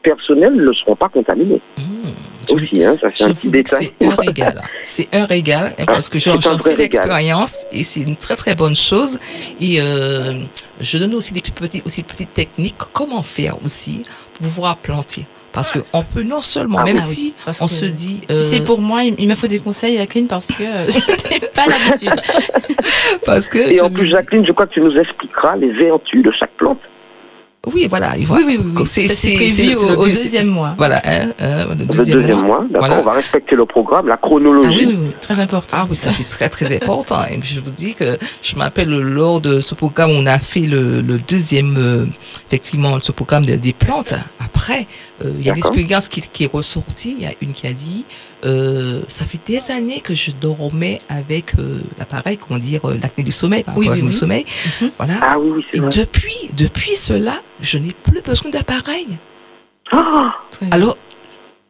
personnels 0.01 0.55
ne 0.55 0.71
seront 0.73 0.95
pas 0.95 1.09
contaminés. 1.09 1.61
Mmh. 1.77 2.55
Aussi, 2.55 2.83
hein, 2.83 2.97
ça 2.99 3.07
c'est 3.13 3.25
un 3.25 3.29
petit 3.29 3.51
détail. 3.51 3.91
c'est 3.99 4.07
un 4.07 4.15
régal. 4.15 4.61
C'est 4.81 5.15
un 5.15 5.25
régal 5.25 5.75
hein, 5.77 5.83
parce 5.85 6.09
que 6.09 6.17
j'en 6.17 6.39
fais 6.57 6.75
l'expérience 6.75 7.65
et 7.71 7.83
c'est 7.83 8.01
une 8.01 8.15
très 8.15 8.35
très 8.35 8.55
bonne 8.55 8.75
chose. 8.75 9.19
Et 9.61 9.79
euh, 9.79 10.39
je 10.79 10.97
donne 10.97 11.13
aussi 11.13 11.33
des 11.33 11.41
petites, 11.41 11.85
aussi 11.85 12.01
petites 12.01 12.33
techniques, 12.33 12.75
comment 12.93 13.21
faire 13.21 13.63
aussi 13.63 14.01
pour 14.33 14.47
pouvoir 14.47 14.77
planter? 14.77 15.27
Parce 15.51 15.69
qu'on 15.69 16.03
peut 16.03 16.23
non 16.23 16.41
seulement, 16.41 16.77
Ah 16.79 16.83
même 16.85 16.95
oui. 16.95 17.01
si 17.01 17.33
on 17.61 17.65
que 17.65 17.71
se 17.71 17.85
dit... 17.85 18.21
Si 18.29 18.35
euh, 18.35 18.47
c'est 18.49 18.59
pour 18.61 18.79
moi, 18.79 19.03
il 19.03 19.27
me 19.27 19.33
faut 19.35 19.47
des 19.47 19.59
conseils, 19.59 19.97
Jacqueline, 19.97 20.27
parce 20.27 20.47
que 20.47 20.63
euh, 20.63 20.85
je 20.89 20.97
n'ai 20.97 21.39
pas 21.49 21.65
l'habitude. 21.67 22.11
parce 23.25 23.47
que 23.49 23.57
Et 23.57 23.81
en 23.81 23.89
plus, 23.89 24.05
dis- 24.05 24.11
Jacqueline, 24.11 24.45
je 24.45 24.51
crois 24.53 24.67
que 24.67 24.73
tu 24.73 24.81
nous 24.81 24.95
expliqueras 24.97 25.55
les 25.57 25.71
vertus 25.71 26.23
de 26.23 26.31
chaque 26.31 26.51
plante. 26.51 26.79
Oui, 27.71 27.85
voilà. 27.87 28.13
il 28.17 28.21
Oui, 28.21 28.25
voit- 28.25 28.37
oui, 28.43 28.57
oui. 28.59 28.71
oui. 28.75 28.85
c'est- 28.87 29.35
prévu 29.35 29.75
au, 29.75 30.01
au 30.01 30.05
deuxième 30.07 30.47
mois. 30.49 30.73
Voilà, 30.79 30.99
hein, 31.05 31.31
hein, 31.39 31.65
le 31.65 31.75
Le 31.75 31.85
deuxième, 31.85 32.21
deuxième 32.21 32.37
mois. 32.41 32.61
mois, 32.61 32.79
Voilà. 32.79 32.99
on 33.01 33.03
va 33.03 33.11
respecter 33.11 33.55
le 33.55 33.67
programme, 33.67 34.07
la 34.07 34.15
Ah 34.15 34.19
chronologie. 34.19 34.85
oui, 34.87 34.95
oui, 34.95 34.97
oui, 34.99 35.13
très 35.21 35.39
important. 35.39 35.77
Ah 35.81 35.85
oui, 35.87 35.95
ça 35.95 36.09
c'est 36.09 36.23
très 36.27 36.49
très 36.49 36.75
important. 36.75 37.23
Et 37.29 37.39
je 37.43 37.59
vous 37.61 37.69
dis 37.69 37.93
que 37.93 38.17
je 38.41 38.55
m'appelle 38.55 38.89
lors 38.89 39.41
de 39.41 39.61
ce 39.61 39.75
programme, 39.75 40.09
on 40.09 40.25
a 40.25 40.39
fait 40.39 40.61
le, 40.61 41.01
le 41.01 41.17
deuxième, 41.17 41.75
euh, 41.77 42.05
effectivement, 42.47 42.97
ce 42.99 43.11
programme 43.11 43.45
des, 43.45 43.57
des 43.57 43.73
plantes. 43.73 44.13
Après, 44.43 44.87
euh, 45.23 45.31
il 45.37 45.45
y 45.45 45.49
a 45.51 45.53
l'expérience 45.53 46.07
qui, 46.07 46.21
qui 46.21 46.45
est 46.45 46.51
ressortie. 46.51 47.15
Il 47.19 47.23
y 47.23 47.27
a 47.27 47.33
une 47.41 47.51
qui 47.53 47.67
a 47.67 47.73
dit, 47.73 48.05
euh, 48.43 49.03
ça 49.07 49.23
fait 49.23 49.39
des 49.45 49.69
années 49.69 49.99
que 50.01 50.15
je 50.15 50.31
dormais 50.31 50.97
avec 51.09 51.53
euh, 51.59 51.81
l'appareil, 51.99 52.37
comment 52.37 52.57
dire, 52.59 52.81
euh, 52.85 52.95
l'acné 52.99 53.23
du 53.23 53.31
sommeil, 53.31 53.61
par 53.61 53.77
Oui, 53.77 53.87
rapport 53.87 54.11
sommeil. 54.13 54.45
Mhm. 54.81 54.89
Voilà. 54.97 55.13
Ah 55.21 55.37
oui, 55.39 55.51
oui, 55.57 55.65
c'est 55.69 55.77
Et 55.77 55.81
vrai. 55.81 55.89
depuis, 55.95 56.49
depuis 56.57 56.95
cela, 56.95 57.35
je 57.61 57.77
n'ai 57.77 57.91
plus 58.03 58.21
besoin 58.21 58.49
d'appareil. 58.49 59.07
Ah. 59.91 60.33
Alors, 60.71 60.97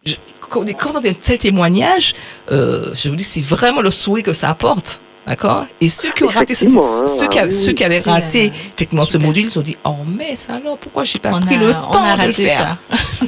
je- 0.05 0.15
quand 0.49 0.61
on 0.61 0.95
a 0.95 1.07
un 1.09 1.13
tel 1.13 1.37
témoignage, 1.37 2.13
euh, 2.51 2.91
je 2.93 3.09
vous 3.09 3.15
dis, 3.15 3.23
c'est 3.23 3.41
vraiment 3.45 3.81
le 3.81 3.91
sourire 3.91 4.23
que 4.25 4.33
ça 4.33 4.49
apporte. 4.49 5.01
D'accord? 5.27 5.65
Et 5.79 5.87
ceux 5.87 6.09
qui 6.11 6.23
ont 6.23 6.27
raté, 6.29 6.53
hein, 6.53 7.05
ceux, 7.05 7.27
qui, 7.27 7.37
ah 7.37 7.43
a- 7.43 7.45
oui, 7.45 7.51
ceux 7.51 7.71
qui 7.73 7.83
avaient 7.83 7.99
c'est, 7.99 8.09
raté 8.09 8.45
euh, 8.45 8.73
effectivement 8.75 9.05
ce 9.05 9.19
module, 9.19 9.43
ils 9.45 9.59
ont 9.59 9.61
dit 9.61 9.77
Oh, 9.85 9.97
mais 10.07 10.35
ça 10.35 10.53
alors, 10.55 10.79
pourquoi 10.79 11.03
j'ai 11.03 11.19
pas 11.19 11.31
On 11.31 11.39
pris 11.41 11.55
a- 11.55 11.59
le 11.59 11.67
on 11.69 11.91
temps 11.91 12.03
a 12.03 12.17
de 12.17 12.25
le 12.25 12.31
faire 12.33 12.77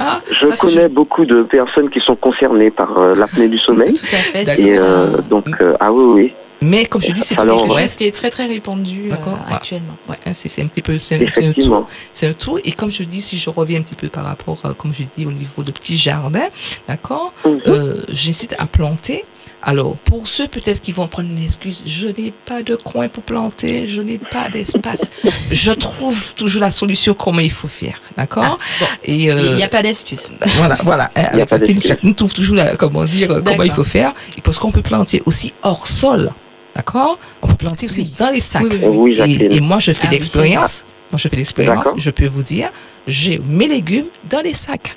Ah, 0.00 0.20
Je 0.40 0.44
ça, 0.46 0.56
connais 0.56 0.88
beaucoup 0.88 1.24
de 1.24 1.44
personnes 1.44 1.88
qui 1.90 2.00
sont 2.04 2.16
concernées 2.16 2.72
par 2.72 2.98
euh, 2.98 3.12
l'apnée 3.14 3.46
du 3.46 3.60
sommeil. 3.60 3.92
Tout 3.92 4.06
à 4.12 4.16
fait. 4.18 4.60
Et 4.60 4.76
euh, 4.80 5.18
donc, 5.30 5.46
euh, 5.60 5.76
ah 5.78 5.92
oui, 5.92 6.04
oui. 6.24 6.34
Mais 6.64 6.86
comme 6.86 7.00
je 7.02 7.12
dis, 7.12 7.20
c'est 7.20 7.34
quelque 7.36 7.52
ouais, 7.74 7.82
chose 7.82 7.94
qui 7.96 8.04
est 8.04 8.10
très 8.14 8.30
très 8.30 8.46
répandu 8.46 9.10
euh, 9.12 9.16
actuellement. 9.50 9.96
Ouais. 10.08 10.16
hein, 10.26 10.32
c'est 10.34 10.48
c'est 10.48 10.62
un 10.62 10.66
petit 10.66 10.82
peu, 10.82 10.98
c'est 10.98 11.18
c'est 11.18 11.44
un 11.44 11.52
tout. 11.52 11.60
Effectivement. 11.60 11.86
C'est 12.12 12.26
un 12.28 12.32
tout. 12.32 12.58
Et 12.64 12.72
comme 12.72 12.90
je 12.90 13.02
dis, 13.02 13.20
si 13.20 13.38
je 13.38 13.50
reviens 13.50 13.80
un 13.80 13.82
petit 13.82 13.96
peu 13.96 14.08
par 14.08 14.24
rapport, 14.24 14.58
euh, 14.64 14.72
comme 14.72 14.92
je 14.92 15.02
dis, 15.16 15.26
au 15.26 15.32
niveau 15.32 15.62
de 15.62 15.70
petits 15.72 15.96
jardins, 15.96 16.48
d'accord, 16.88 17.32
euh, 17.46 17.96
j'incite 18.10 18.54
à 18.58 18.66
planter. 18.66 19.24
Alors, 19.66 19.96
pour 19.96 20.28
ceux 20.28 20.46
peut-être 20.46 20.78
qui 20.80 20.92
vont 20.92 21.08
prendre 21.08 21.30
une 21.30 21.42
excuse, 21.42 21.82
je 21.86 22.06
n'ai 22.08 22.32
pas 22.44 22.60
de 22.60 22.76
coin 22.76 23.08
pour 23.08 23.22
planter, 23.22 23.86
je 23.86 24.02
n'ai 24.02 24.18
pas 24.18 24.50
d'espace. 24.50 25.08
je 25.50 25.70
trouve 25.70 26.34
toujours 26.34 26.60
la 26.60 26.70
solution 26.70 27.14
comment 27.14 27.40
il 27.40 27.50
faut 27.50 27.66
faire, 27.68 27.98
d'accord? 28.14 28.58
Et 29.04 29.30
euh, 29.32 29.36
Il 29.38 29.54
n'y 29.56 29.62
a 29.62 29.68
pas 29.68 29.80
d'excuse. 29.80 30.28
voilà, 30.56 30.74
voilà. 30.82 31.04
Avec 31.14 31.48
pas 31.48 31.56
laquelle 31.56 31.60
d'excuse. 31.76 31.88
chacun 31.88 32.12
trouve 32.12 32.32
toujours 32.34 32.56
la- 32.56 32.76
comment 32.76 33.04
dire, 33.04 33.40
comment 33.42 33.62
il 33.62 33.70
faut 33.70 33.84
faire. 33.84 34.12
Et 34.36 34.42
parce 34.42 34.58
qu'on 34.58 34.70
peut 34.70 34.82
planter 34.82 35.22
aussi 35.24 35.54
hors 35.62 35.86
sol, 35.86 36.30
d'accord? 36.74 37.18
On 37.42 37.46
peut 37.48 37.54
planter 37.56 37.86
aussi 37.86 38.02
Oui. 38.02 38.16
dans 38.18 38.30
les 38.32 38.40
sacs. 38.40 38.62
Oui, 38.64 38.78
oui, 38.80 38.86
oui. 38.88 38.96
Oui, 39.00 39.14
Jacqueline. 39.16 39.52
Et, 39.52 39.56
et 39.56 39.60
moi, 39.60 39.78
je 39.78 39.92
fais 39.92 40.06
Ah 40.08 40.12
l'expérience. 40.12 40.84
Moi, 41.12 41.18
je 41.18 41.28
fais 41.28 41.36
l'expérience. 41.36 41.92
Je 41.96 42.10
peux 42.10 42.26
vous 42.26 42.42
dire, 42.42 42.70
j'ai 43.06 43.38
mes 43.48 43.68
légumes 43.68 44.06
dans 44.28 44.40
les 44.42 44.54
sacs. 44.54 44.96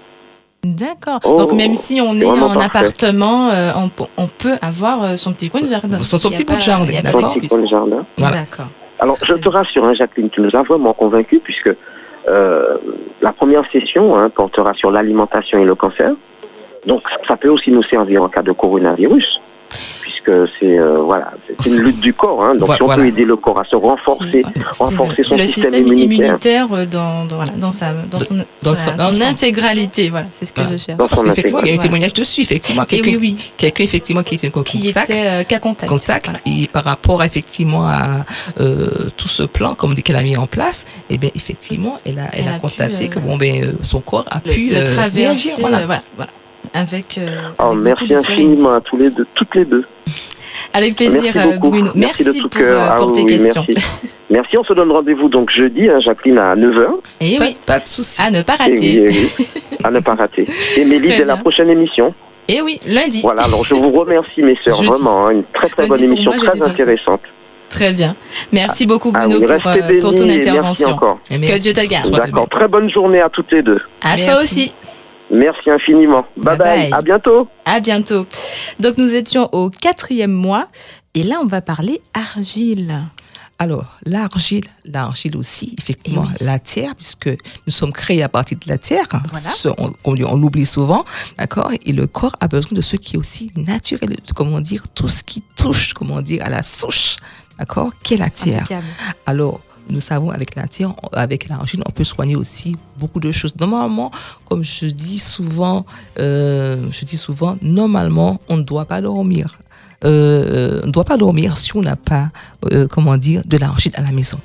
D'accord. 0.64 1.20
Oh, 1.24 1.36
Donc 1.38 1.54
même 1.54 1.76
si 1.76 2.02
on 2.02 2.20
est 2.20 2.26
en 2.26 2.40
parfait. 2.54 2.66
appartement, 2.80 3.50
euh, 3.52 3.72
on, 3.76 3.90
peut- 3.90 4.06
on 4.18 4.28
peut 4.28 4.58
avoir 4.62 5.04
euh, 5.04 5.16
son 5.16 5.32
petit 5.32 5.50
coin 5.50 5.62
de 5.62 5.68
jardin. 5.68 6.00
Son- 6.00 6.18
petit 6.30 6.44
bout 6.44 6.56
de 6.56 6.60
jardin, 6.60 7.00
d'accord? 7.02 7.32
coin 7.48 7.62
de 7.62 7.68
jardin. 7.68 8.06
Voilà. 8.18 8.38
D'accord. 8.38 8.68
Alors, 9.00 9.16
je 9.24 9.34
te 9.36 9.50
rassure, 9.50 9.86
hein, 9.86 9.94
Jacqueline, 9.94 10.30
tu 10.32 10.42
nous 10.42 10.50
as 10.56 10.64
vraiment 10.64 10.94
convaincus 10.94 11.40
puisque 11.44 11.70
euh, 12.28 12.78
la 13.22 13.32
première 13.32 13.64
session 13.72 14.18
hein, 14.18 14.30
portera 14.36 14.74
sur 14.74 14.90
l'alimentation 14.92 15.60
et 15.60 15.66
le 15.66 15.76
cancer. 15.76 16.12
Donc, 16.88 17.04
ça 17.28 17.38
peut 17.38 17.50
aussi 17.50 17.70
nous 17.70 17.84
servir 17.84 18.24
en 18.24 18.28
cas 18.28 18.42
de 18.42 18.52
coronavirus, 18.52 19.40
puisque 20.22 20.49
c'est 20.59 20.78
euh, 20.80 21.01
voilà, 21.03 21.32
c'est 21.59 21.72
une 21.72 21.80
lutte 21.82 21.99
du 21.99 22.13
corps. 22.13 22.43
Hein, 22.43 22.55
donc, 22.55 22.68
Voilà. 22.68 22.78
si 22.78 22.84
on 22.84 22.95
peut 22.95 23.07
aider 23.07 23.24
le 23.26 23.36
corps 23.38 23.59
à 23.59 23.63
se 23.65 23.76
renforcer, 23.76 24.41
renforcer 24.80 25.15
le, 25.20 25.24
son 25.24 25.36
le 25.38 25.45
système, 25.45 25.63
système 25.72 25.88
immunitaire, 25.88 26.65
immunitaire 26.65 26.74
euh, 26.74 26.86
dans, 26.86 27.26
dans, 27.26 27.36
voilà, 27.38 27.51
dans, 27.53 27.72
sa, 27.72 27.93
dans 27.93 28.20
son, 28.20 28.36
Dans 28.63 28.74
sa- 28.74 28.97
son- 28.97 29.09
son 29.11 29.18
son- 29.18 29.22
intégralité. 29.26 30.09
Voilà, 30.09 30.28
c'est 30.32 30.45
ce 30.45 30.51
que 30.51 30.61
Voilà. 30.61 30.78
je 30.78 30.84
cherche. 30.84 30.97
Dans 30.97 31.07
Parce 31.07 31.22
qu'effectivement, 31.22 31.59
il 31.61 31.68
y 31.68 31.70
a 31.70 31.72
eu 31.72 31.74
un 31.74 31.76
Voilà. 31.78 31.88
témoignage 31.88 32.13
dessus, 32.13 32.41
effectivement. 32.41 32.86
Quelqu'un 32.86 33.09
oui, 33.11 33.18
oui, 33.20 33.51
quelqu'un, 33.57 33.84
effectivement, 33.84 34.24
qui 34.24 34.36
était 34.36 34.47
en 34.57 34.63
qui 34.63 34.88
contact. 34.88 35.09
était 35.09 35.24
euh, 35.28 35.43
cas 35.43 35.59
contact. 35.59 35.89
contact 35.89 36.26
Voilà. 36.26 36.39
et 36.45 36.68
par 36.68 36.84
rapport 36.84 37.24
effectivement 37.24 37.88
à 37.88 38.26
euh, 38.59 38.88
tout 39.15 39.28
ce 39.28 39.43
plan 39.43 39.76
comme 39.76 39.93
dit 39.93 40.03
qu'elle 40.03 40.15
a 40.15 40.24
mis 40.24 40.38
en 40.38 40.47
place 40.47 40.86
et 41.09 41.18
bien 41.18 41.30
effectivement 41.36 41.99
elle 42.05 42.20
a 42.20 42.28
elle, 42.34 42.41
Elle 42.43 42.47
a, 42.47 42.51
a 42.51 42.55
pu, 42.55 42.61
constaté 42.61 43.05
euh, 43.05 43.07
que 43.07 43.20
bon 43.20 43.38
ben 43.38 43.63
euh, 43.63 43.72
son 43.82 44.01
corps 44.01 44.26
a 44.32 44.41
Le, 44.45 44.51
pu 44.51 44.70
le 44.70 44.78
euh, 44.78 44.86
traverser, 44.93 45.20
réagir 45.20 45.53
voilà. 45.59 45.99
Avec, 46.74 47.18
euh, 47.18 47.49
Oh, 47.59 47.63
avec 47.72 47.80
merci 47.80 48.13
infiniment 48.13 48.74
à 48.74 48.82
tous 48.82 48.97
les 48.97 49.09
deux, 49.09 49.26
toutes 49.36 49.53
les 49.55 49.65
deux. 49.65 49.86
Avec 50.74 50.95
plaisir, 50.95 51.22
merci 51.24 51.39
euh, 51.39 51.53
beaucoup. 51.55 51.70
Bruno. 51.70 51.91
Merci, 51.95 52.24
de 52.24 52.32
tout 52.32 52.49
pour, 52.49 52.59
cœur. 52.61 52.82
euh, 52.82 52.88
Ah 52.91 52.95
pour 52.95 53.11
tes 53.11 53.22
oui, 53.22 53.26
questions. 53.28 53.65
Merci. 53.68 53.86
merci, 54.30 54.57
on 54.57 54.63
se 54.63 54.74
donne 54.74 54.91
rendez-vous 54.91 55.30
donc 55.30 55.49
jeudi, 55.51 55.89
hein, 55.89 55.99
Jacqueline, 55.99 56.38
à 56.38 56.55
9h. 56.55 56.88
Et 57.22 57.38
pas, 57.38 57.43
oui, 57.45 57.57
pas 57.65 57.80
de 57.80 57.86
souci 57.88 58.22
à 58.22 58.32
ne 58.32 58.41
pas 58.41 58.53
Et 58.55 58.63
oui, 58.63 58.70
rater. 58.72 58.95
et 58.95 59.07
oui, 59.07 59.47
à 59.84 59.91
ne 59.91 59.99
pas 59.99 60.15
rater. 60.15 60.45
Et 60.78 60.86
Mélie, 60.86 61.09
dès 61.09 61.26
la 61.26 61.38
prochaine 61.38 61.70
émission. 61.70 62.13
Et 62.47 62.61
oui, 62.61 62.80
lundi. 62.86 63.22
Voilà, 63.22 63.43
alors 63.43 63.63
je 63.65 63.76
vous 63.76 63.91
remercie, 63.91 64.41
mes 64.41 64.57
sœurs, 64.63 64.82
vraiment, 64.82 65.28
hein, 65.28 65.32
une 65.32 65.43
très 65.53 65.68
très 65.70 65.82
Lundi 65.88 65.89
bonne 65.89 66.03
émission, 66.13 66.32
moi, 66.34 66.49
très 66.51 66.61
intéressante. 66.61 67.22
Très 67.70 67.91
bien. 67.91 68.11
Merci 68.53 68.86
beaucoup, 68.86 69.11
Ah 69.13 69.28
Bruno, 69.28 69.41
oui, 69.41 69.45
pour, 69.45 69.68
euh, 69.72 70.11
ton 70.13 70.24
et 70.24 70.26
merci 70.26 70.49
intervention. 70.49 70.89
encore. 70.91 71.20
Et 71.30 71.36
Que 71.36 71.39
merci. 71.41 71.59
Dieu 71.59 71.74
te 71.74 71.86
garde. 71.86 72.09
D'accord, 72.09 72.47
très 72.49 72.68
bonne 72.70 72.89
journée 72.89 73.20
à 73.20 73.28
toutes 73.28 73.51
les 73.51 73.61
deux. 73.61 73.82
À 74.01 74.15
toi 74.15 74.26
Merci. 74.28 74.41
aussi. 74.41 74.74
Merci 75.32 75.70
infiniment. 75.70 76.26
Bye 76.38 76.58
Bye 76.58 76.58
bye, 76.58 76.94
à 76.94 77.02
bientôt. 77.02 77.48
À 77.66 77.80
bientôt. 77.80 78.26
Donc, 78.80 78.98
nous 78.98 79.14
étions 79.14 79.50
au 79.52 79.70
quatrième 79.70 80.32
mois. 80.32 80.68
Et 81.14 81.24
là, 81.24 81.38
on 81.42 81.46
va 81.48 81.62
parler 81.62 82.02
argile. 82.14 83.02
Alors, 83.60 83.98
l'argile, 84.06 84.64
l'argile 84.86 85.36
aussi, 85.36 85.74
effectivement, 85.80 86.26
oui. 86.28 86.46
la 86.46 86.60
terre, 86.60 86.94
puisque 86.96 87.28
nous 87.28 87.72
sommes 87.74 87.92
créés 87.92 88.22
à 88.22 88.30
partir 88.30 88.58
de 88.60 88.70
la 88.70 88.78
terre, 88.78 89.04
hein, 89.14 89.24
Voilà. 89.32 89.50
ce- 89.50 89.70
on, 89.80 89.92
on- 90.06 90.16
on 90.26 90.36
l'oublie 90.38 90.68
souvent, 90.68 91.06
d'accord 91.40 91.72
Et 91.86 91.92
le 91.92 92.06
corps 92.06 92.36
a 92.40 92.48
besoin 92.48 92.70
de 92.74 92.82
ce 92.82 92.96
qui 92.98 93.16
est 93.16 93.20
aussi 93.20 93.52
naturel, 93.56 94.16
comment 94.36 94.62
dire, 94.62 94.84
tout 94.94 95.08
ce 95.08 95.24
qui 95.24 95.42
touche, 95.56 95.94
comment 95.94 96.22
dire, 96.22 96.44
à 96.46 96.50
la 96.50 96.62
souche, 96.62 97.16
d'accord 97.58 97.90
Qu'est 98.04 98.18
la 98.18 98.30
terre 98.30 98.60
Impeccable. 98.62 98.86
Alors, 99.26 99.60
nous 99.90 100.00
savons 100.00 100.30
avec 100.32 100.56
la 100.56 100.68
terre, 100.68 100.94
avec 101.14 101.48
l'argile, 101.50 101.82
on 101.88 101.92
peut 101.92 102.04
soigner 102.04 102.36
aussi 102.36 102.76
beaucoup 102.98 103.20
de 103.20 103.32
choses. 103.32 103.56
Normalement, 103.60 104.12
comme 104.46 104.64
je 104.64 104.86
dis 104.88 105.20
souvent, 105.20 105.86
euh, 106.20 106.88
je 106.92 107.06
dis 107.06 107.18
souvent, 107.18 107.58
normalement, 107.62 108.40
on 108.50 108.58
ne 108.58 108.64
doit 108.64 108.86
pas 108.86 109.02
dormir. 109.02 109.58
Euh, 110.06 110.82
on 110.84 110.88
ne 110.88 110.92
doit 110.92 111.04
pas 111.06 111.18
dormir 111.18 111.58
si 111.58 111.76
on 111.76 111.82
n'a 111.82 111.96
pas, 111.96 112.30
euh, 112.72 112.88
comment 112.88 113.18
dire, 113.18 113.42
de 113.46 113.58
l'argile 113.58 113.94
à 113.96 114.02
la 114.02 114.12
maison. 114.12 114.40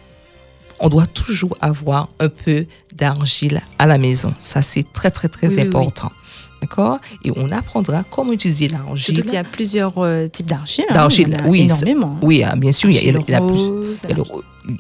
On 0.81 0.89
doit 0.89 1.07
toujours 1.07 1.57
avoir 1.61 2.09
un 2.19 2.29
peu 2.29 2.67
d'argile 2.97 3.61
à 3.79 3.87
la 3.87 3.99
maison. 3.99 4.35
Ça, 4.39 4.63
c'est 4.63 4.85
très, 4.93 5.11
très, 5.11 5.29
très 5.29 5.47
Oui, 5.49 5.55
oui, 5.57 5.61
oui. 5.63 5.69
important. 5.69 6.11
D'accord? 6.61 6.99
Et 7.25 7.33
on 7.37 7.51
apprendra 7.51 8.05
comment 8.05 8.33
utiliser 8.33 8.69
l'argile. 8.69 9.15
Surtout 9.17 9.23
qu'il 9.23 9.35
y 9.35 9.37
a 9.37 9.45
plusieurs 9.45 9.95
euh, 9.99 10.29
types 10.29 10.47
d'argile. 10.47 10.85
hein. 10.91 10.95
D'argile, 10.95 11.35
a 11.35 11.47
oui, 11.49 11.63
Énormément. 11.63 12.17
hein. 12.17 12.21
Oui, 12.27 12.43
bien 12.57 12.73
sûr, 12.73 12.89
il 12.89 12.95
y 12.95 12.99
a, 12.99 13.03
il 13.03 13.07
y 13.07 13.11
a- 13.17 13.21
il 13.27 13.31
y 13.33 13.35
a 13.35 13.41
plus. 13.41 13.49
Rose, 13.59 14.01
Il 14.05 14.11
y 14.11 14.13
a, 14.13 14.17
le- 14.17 14.23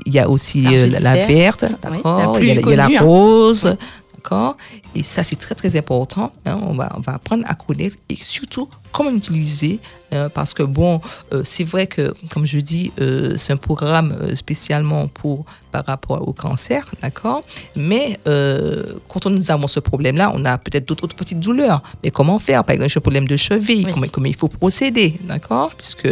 il 0.06 0.14
y 0.14 0.18
a 0.18 0.28
aussi 0.28 0.66
euh, 0.66 0.86
la, 1.00 1.14
verte, 1.14 1.64
d'accord 1.82 2.38
il, 2.40 2.46
y 2.46 2.72
a, 2.72 2.76
la 2.76 2.86
hein. 2.86 3.00
rose, 3.00 3.76
d'accord 4.14 4.56
Et 4.94 5.02
ça, 5.02 5.22
c'est 5.24 5.36
très, 5.36 5.54
très 5.54 5.76
important. 5.76 6.32
hein. 6.46 6.60
On, 6.62 6.74
va, 6.74 6.92
on 6.96 7.00
va 7.00 7.14
apprendre 7.14 7.44
à 7.46 7.54
connaître 7.54 7.96
et 8.08 8.16
surtout 8.16 8.68
comment 8.92 9.10
l'utiliser. 9.10 9.80
hein, 10.12 10.28
parce 10.28 10.52
que, 10.52 10.62
bon, 10.62 11.00
euh, 11.32 11.42
c'est 11.44 11.64
vrai 11.64 11.86
que, 11.86 12.12
comme 12.30 12.44
je 12.44 12.58
dis, 12.58 12.92
euh, 13.00 13.34
c'est 13.38 13.52
un 13.54 13.56
programme 13.56 14.14
euh, 14.20 14.36
spécialement 14.36 15.08
pour, 15.08 15.46
par 15.70 15.86
rapport 15.86 16.26
au 16.28 16.34
cancer, 16.34 16.84
d'accord? 17.00 17.42
Mais 17.74 18.18
euh, 18.26 18.84
quand 19.08 19.24
nous 19.26 19.50
avons 19.50 19.66
ce 19.68 19.80
problème-là, 19.80 20.30
on 20.34 20.44
a 20.44 20.58
peut-être 20.58 20.86
d'autres 20.86 21.08
petites 21.08 21.40
douleurs. 21.40 21.82
Mais 22.04 22.10
comment 22.10 22.38
faire? 22.38 22.62
Par 22.64 22.74
exemple, 22.74 22.92
un 22.94 23.00
problème 23.00 23.26
de 23.26 23.36
cheville, 23.38 23.86
Oui. 23.86 23.92
comment, 23.94 24.06
comment 24.12 24.26
il 24.26 24.36
faut 24.36 24.48
procéder, 24.48 25.18
d'accord? 25.26 25.74
Puisque, 25.74 26.08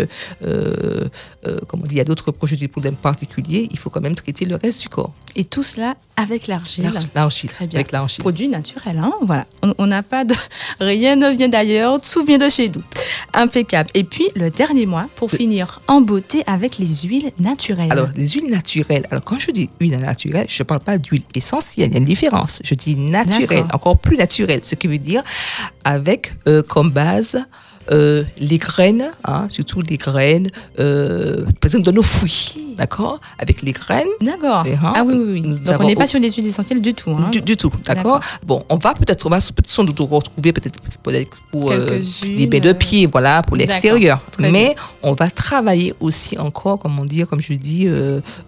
comme 1.69 1.81
on 1.83 1.87
dit, 1.87 1.97
il 1.97 1.99
y 1.99 2.01
a 2.01 2.05
d'autres 2.05 2.31
projets 2.31 2.57
des 2.57 2.69
problèmes 2.69 2.97
particuliers, 2.97 3.69
il 3.71 3.79
faut 3.79 3.91
quand 3.91 4.01
même 4.01 4.15
traiter 4.15 4.45
le 4.47 4.57
reste 4.57 4.81
du 4.81 4.89
corps. 4.89 5.13
Et 5.37 5.45
tout 5.45 5.63
cela 5.63 5.95
avec 6.17 6.47
l'argile. 6.47 6.85
L'argile, 6.85 7.11
l'argile, 7.15 7.51
Très 7.51 7.67
bien. 7.67 7.79
avec 7.79 7.93
l'argile. 7.93 8.21
Produit 8.21 8.49
naturel, 8.49 8.70
hein, 8.87 9.13
voilà. 9.23 9.47
On- 9.79 9.87
n'a 9.87 10.03
pas 10.03 10.25
de. 10.25 10.35
Rien 10.81 11.17
ne 11.17 11.31
vient 11.31 11.49
d'ailleurs, 11.49 12.01
tout 12.01 12.25
vient 12.25 12.39
de 12.39 12.49
chez 12.49 12.69
nous. 12.69 12.83
Impeccable. 13.35 13.91
Et 13.95 14.05
puis, 14.05 14.29
le 14.35 14.51
dernier 14.51 14.87
mois, 14.87 15.09
pour 15.17 15.31
finir 15.31 15.81
en 15.89 16.01
beauté 16.01 16.43
avec 16.47 16.79
les 16.79 16.87
huiles 17.05 17.31
naturelles. 17.39 17.91
Alors, 17.91 18.09
les 18.15 18.29
huiles 18.29 18.51
naturelles. 18.51 19.07
Alors, 19.11 19.25
quand 19.25 19.39
je 19.39 19.51
dis 19.51 19.71
huile 19.81 19.99
naturelle, 19.99 20.47
je 20.49 20.63
ne 20.63 20.67
parle 20.67 20.81
pas 20.81 20.99
d'huile 20.99 21.23
essentielle. 21.35 21.89
Il 21.89 21.93
y 21.93 21.97
a 21.97 21.99
une 21.99 22.05
différence. 22.05 22.61
Je 22.65 22.75
dis 22.75 22.97
naturelle, 22.97 23.65
encore 23.73 23.99
plus 23.99 24.17
naturelle. 24.17 24.61
Ce 24.63 24.75
qui 24.75 24.87
veut 24.87 24.99
dire 24.99 25.23
avec 25.85 26.35
euh, 26.49 26.63
comme 26.63 26.91
base 26.91 27.45
euh, 27.91 28.25
les 28.39 28.59
graines, 28.59 29.11
hein, 29.25 29.47
surtout 29.49 29.81
les 29.83 29.97
graines, 29.97 30.49
euh, 30.79 31.45
par 31.61 31.67
exemple, 31.69 31.85
de 31.85 31.91
nos 31.91 32.03
fruits. 32.03 32.57
D'accord 32.77 33.21
Avec 33.39 33.61
les 33.63 33.73
graines. 33.73 34.07
D'accord. 34.23 34.65
Hein, 34.67 34.93
Ah 34.97 35.03
oui, 35.05 35.15
oui, 35.15 35.33
oui. 35.33 35.61
Donc, 35.61 35.81
on 35.81 35.85
n'est 35.85 35.95
pas 35.97 36.07
sur 36.07 36.19
les 36.19 36.31
huiles 36.31 36.47
essentielles 36.47 36.81
du 36.81 36.95
tout. 36.95 37.11
Hein. 37.11 37.29
Du, 37.31 37.43
du 37.43 37.57
tout, 37.57 37.71
d'accord 37.85 38.21
Bon, 38.47 38.65
on 38.71 38.77
va 38.77 38.95
peut-être, 38.95 39.27
on 39.27 39.31
va 39.31 39.39
peut-être 39.39 39.69
sans 39.69 39.85
doute 39.85 39.99
retrouver 40.01 40.53
peut-être 40.53 40.79
pour 41.51 41.71
euh, 41.71 42.01
les 42.25 42.47
baies 42.47 42.61
de 42.61 42.73
pied, 42.73 43.07
voilà, 43.07 43.43
pour 43.43 43.57
l'extérieur. 43.57 44.21
Mais 44.39 44.77
on 45.03 45.13
va 45.13 45.29
travailler 45.31 45.93
aussi 46.01 46.39
encore, 46.39 46.79
comment 46.79 47.05
dire, 47.05 47.27
comme 47.29 47.41
je 47.41 47.55
dis, 47.55 47.87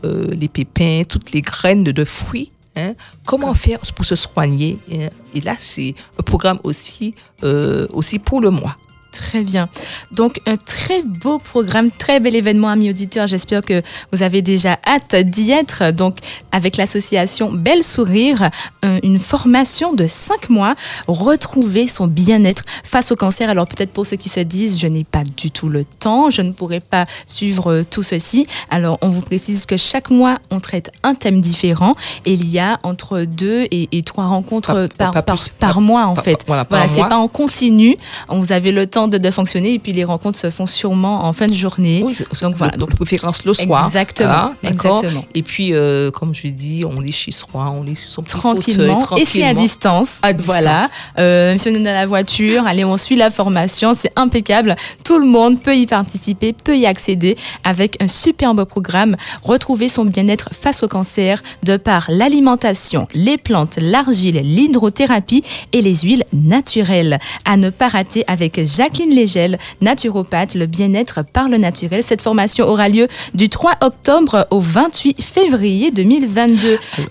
les 0.04 0.48
pépins, 0.48 1.02
toutes 1.08 1.32
les 1.32 1.42
graines 1.42 1.84
de, 1.84 1.92
de 1.92 2.04
fruits. 2.04 2.52
hein. 2.76 2.94
Comment 3.26 3.52
faire 3.54 3.80
pour 3.94 4.04
se 4.06 4.16
soigner 4.16 4.78
hein. 4.92 5.08
Et 5.34 5.40
là, 5.40 5.54
c'est 5.58 5.94
un 6.18 6.22
programme 6.22 6.58
aussi, 6.64 7.14
euh, 7.44 7.86
aussi 7.92 8.18
pour 8.18 8.40
le 8.40 8.50
mois. 8.50 8.76
Très 9.12 9.42
bien. 9.42 9.68
Donc, 10.10 10.40
un 10.46 10.56
très 10.56 11.02
beau 11.02 11.38
programme, 11.38 11.90
très 11.90 12.18
bel 12.18 12.34
événement, 12.34 12.68
amis 12.68 12.88
auditeurs. 12.90 13.26
J'espère 13.26 13.62
que 13.62 13.80
vous 14.10 14.22
avez 14.22 14.40
déjà 14.42 14.78
hâte 14.86 15.14
d'y 15.16 15.50
être. 15.52 15.90
Donc, 15.92 16.16
avec 16.50 16.76
l'association 16.78 17.52
Belle 17.52 17.82
Sourire, 17.82 18.50
un- 18.82 18.98
une 19.02 19.18
formation 19.18 19.92
de 19.92 20.06
cinq 20.06 20.48
mois, 20.48 20.74
retrouver 21.06 21.86
son 21.88 22.06
bien-être 22.06 22.64
face 22.84 23.12
au 23.12 23.16
cancer. 23.16 23.50
Alors, 23.50 23.66
peut-être 23.66 23.92
pour 23.92 24.06
ceux 24.06 24.16
qui 24.16 24.30
se 24.30 24.40
disent, 24.40 24.78
je 24.78 24.86
n'ai 24.86 25.04
pas 25.04 25.24
du 25.24 25.50
tout 25.50 25.68
le 25.68 25.84
temps, 25.84 26.30
je 26.30 26.40
ne 26.42 26.52
pourrai 26.52 26.80
pas 26.80 27.04
suivre 27.26 27.70
euh, 27.70 27.82
tout 27.84 28.02
ceci. 28.02 28.46
Alors, 28.70 28.98
on 29.02 29.08
vous 29.10 29.20
précise 29.22 29.66
que 29.66 29.76
chaque 29.76 30.10
mois, 30.10 30.38
on 30.50 30.58
traite 30.60 30.90
un 31.02 31.14
thème 31.14 31.40
différent 31.42 31.94
et 32.24 32.32
il 32.32 32.48
y 32.48 32.58
a 32.58 32.78
entre 32.82 33.20
deux 33.24 33.66
et, 33.70 33.88
et 33.92 34.02
trois 34.02 34.24
rencontres 34.26 34.88
Pas- 34.88 34.88
par, 34.88 35.12
pas 35.12 35.22
par, 35.22 35.36
plus. 35.36 35.50
par 35.58 35.74
Pas- 35.74 35.80
mois, 35.80 36.06
en 36.06 36.14
fait. 36.16 36.38
voilà, 36.46 36.66
Voilà, 36.68 36.88
c'est 36.88 37.02
pas 37.02 37.18
en 37.18 37.28
continu. 37.28 37.96
Vous 38.30 38.52
avez 38.52 38.72
le 38.72 38.86
temps 38.86 39.01
de, 39.08 39.18
de 39.18 39.30
fonctionner 39.30 39.74
et 39.74 39.78
puis 39.78 39.92
les 39.92 40.04
rencontres 40.04 40.38
se 40.38 40.50
font 40.50 40.66
sûrement 40.66 41.24
en 41.24 41.32
fin 41.32 41.46
de 41.46 41.54
journée. 41.54 42.02
Oui, 42.04 42.16
Donc 42.40 42.56
voilà, 42.56 42.76
donc 42.76 42.94
préférence 42.94 43.44
le 43.44 43.54
soir. 43.54 43.86
Exactement, 43.86 44.28
Voilà, 44.28 44.54
d'accord 44.62 44.98
exactement. 44.98 45.24
Et 45.34 45.42
puis, 45.42 45.72
euh, 45.72 46.10
comme 46.10 46.34
je 46.34 46.48
dis, 46.48 46.84
on 46.84 47.02
est 47.02 47.12
chez 47.12 47.30
soi, 47.30 47.70
on 47.74 47.86
est 47.86 47.94
sur 47.94 48.10
son 48.10 48.22
petit 48.22 48.36
tranquillement, 48.36 49.00
fauteuil, 49.00 49.22
et 49.22 49.26
c'est 49.26 49.44
à 49.44 49.54
distance. 49.54 50.20
À 50.22 50.32
distance. 50.32 50.54
Voilà. 50.54 50.86
Euh, 51.18 51.50
même 51.50 51.58
si 51.58 51.68
on 51.68 51.74
est 51.74 51.78
dans 51.78 51.84
la 51.92 52.06
voiture, 52.06 52.66
allez, 52.66 52.84
on 52.84 52.96
suit 52.96 53.16
la 53.16 53.30
formation, 53.30 53.94
c'est 53.94 54.12
impeccable. 54.16 54.74
Tout 55.04 55.18
le 55.18 55.26
monde 55.26 55.60
peut 55.60 55.76
y 55.76 55.86
participer, 55.86 56.52
peut 56.52 56.76
y 56.76 56.86
accéder 56.86 57.36
avec 57.64 58.00
un 58.02 58.08
superbe 58.08 58.64
programme. 58.64 59.16
Retrouver 59.42 59.88
son 59.88 60.04
bien-être 60.04 60.50
face 60.52 60.82
au 60.82 60.88
cancer 60.88 61.42
de 61.64 61.76
par 61.76 62.06
l'alimentation, 62.08 63.08
les 63.14 63.38
plantes, 63.38 63.76
l'argile, 63.80 64.40
l'hydrothérapie 64.42 65.42
et 65.72 65.82
les 65.82 65.94
huiles 65.96 66.24
naturelles. 66.32 67.18
À 67.44 67.56
ne 67.56 67.70
pas 67.70 67.88
rater 67.88 68.24
avec 68.26 68.60
Jacqueline 68.92 69.14
Légel, 69.14 69.58
naturopathe, 69.80 70.54
le 70.54 70.66
bien-être 70.66 71.24
par 71.24 71.48
le 71.48 71.56
naturel. 71.56 72.02
Cette 72.02 72.20
formation 72.20 72.68
aura 72.68 72.90
lieu 72.90 73.06
du 73.32 73.48
3 73.48 73.76
octobre 73.80 74.46
au 74.50 74.60
28 74.60 75.22
février 75.22 75.90
2022. 75.90 76.76
Alors, 76.98 77.08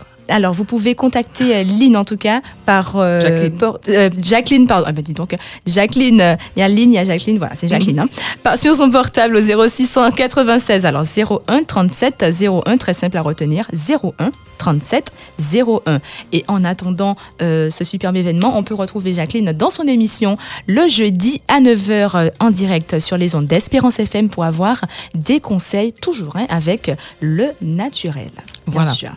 vous 0.54 0.64
pouvez 0.66 0.96
contacter 0.96 1.56
euh, 1.56 1.64
Lynn, 1.64 1.96
en 1.98 2.06
tout 2.06 2.18
cas, 2.18 2.42
par... 2.66 2.94
euh, 2.98 3.20
Jacqueline. 3.20 3.52
por- 3.58 3.80
euh, 3.90 4.10
Jacqueline, 4.22 4.68
pardon. 4.68 4.86
Ah, 4.88 4.92
bah, 4.92 5.02
dis 5.02 5.14
donc. 5.14 5.36
Jacqueline, 5.66 6.22
euh, 6.22 6.36
il 6.56 6.60
y 6.60 6.64
a 6.64 6.68
Lynn, 6.68 6.92
il 6.92 6.94
y 6.94 6.98
a 6.98 7.06
Jacqueline, 7.06 7.38
voilà, 7.38 7.56
c'est 7.56 7.68
Jacqueline. 7.68 8.00
hein. 8.00 8.08
Par, 8.44 8.58
sur 8.58 8.76
son 8.76 8.90
portable 8.90 9.38
au 9.38 9.42
0696, 9.42 10.86
alors 10.86 11.04
01 11.04 11.64
37 11.64 12.26
01, 12.68 12.78
très 12.78 12.94
simple 12.94 13.18
à 13.18 13.22
retenir, 13.22 13.66
01 13.74 14.32
37 14.58 15.12
01. 15.56 16.00
Et 16.34 16.44
en 16.48 16.64
attendant 16.64 17.16
ce 17.40 17.84
superbe 17.84 18.16
événement, 18.16 18.58
on 18.58 18.64
peut 18.64 18.76
retrouver 18.76 19.14
Jacqueline 19.14 19.52
dans 19.54 19.70
son 19.70 19.84
émission 19.84 20.38
le 20.68 20.88
jeudi 20.88 21.42
à 21.48 21.60
9h 21.60 22.12
euh, 22.16 22.30
en 22.40 22.52
direct 22.52 23.00
sur 23.00 23.18
les 23.18 23.34
ondes 23.36 23.46
d'Espérance 23.46 24.00
FM 24.00 24.30
pour 24.30 24.44
avoir 24.44 24.82
des 25.16 25.40
conseils, 25.40 25.94
toujours 25.94 26.36
hein, 26.36 26.46
avec 26.50 26.92
le 27.20 27.48
naturel. 27.62 28.30
Bien 28.36 28.44
Voilà. 28.68 28.92
sûr. 28.92 29.10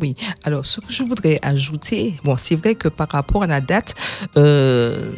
Oui, 0.00 0.14
alors 0.44 0.64
ce 0.64 0.80
que 0.80 0.92
je 0.92 1.02
voudrais 1.02 1.38
ajouter, 1.42 2.14
bon, 2.24 2.36
c'est 2.36 2.54
vrai 2.56 2.74
que 2.76 2.88
par 2.88 3.08
rapport 3.08 3.42
à 3.42 3.46
la 3.46 3.60
date, 3.60 3.94
euh, 4.36 5.10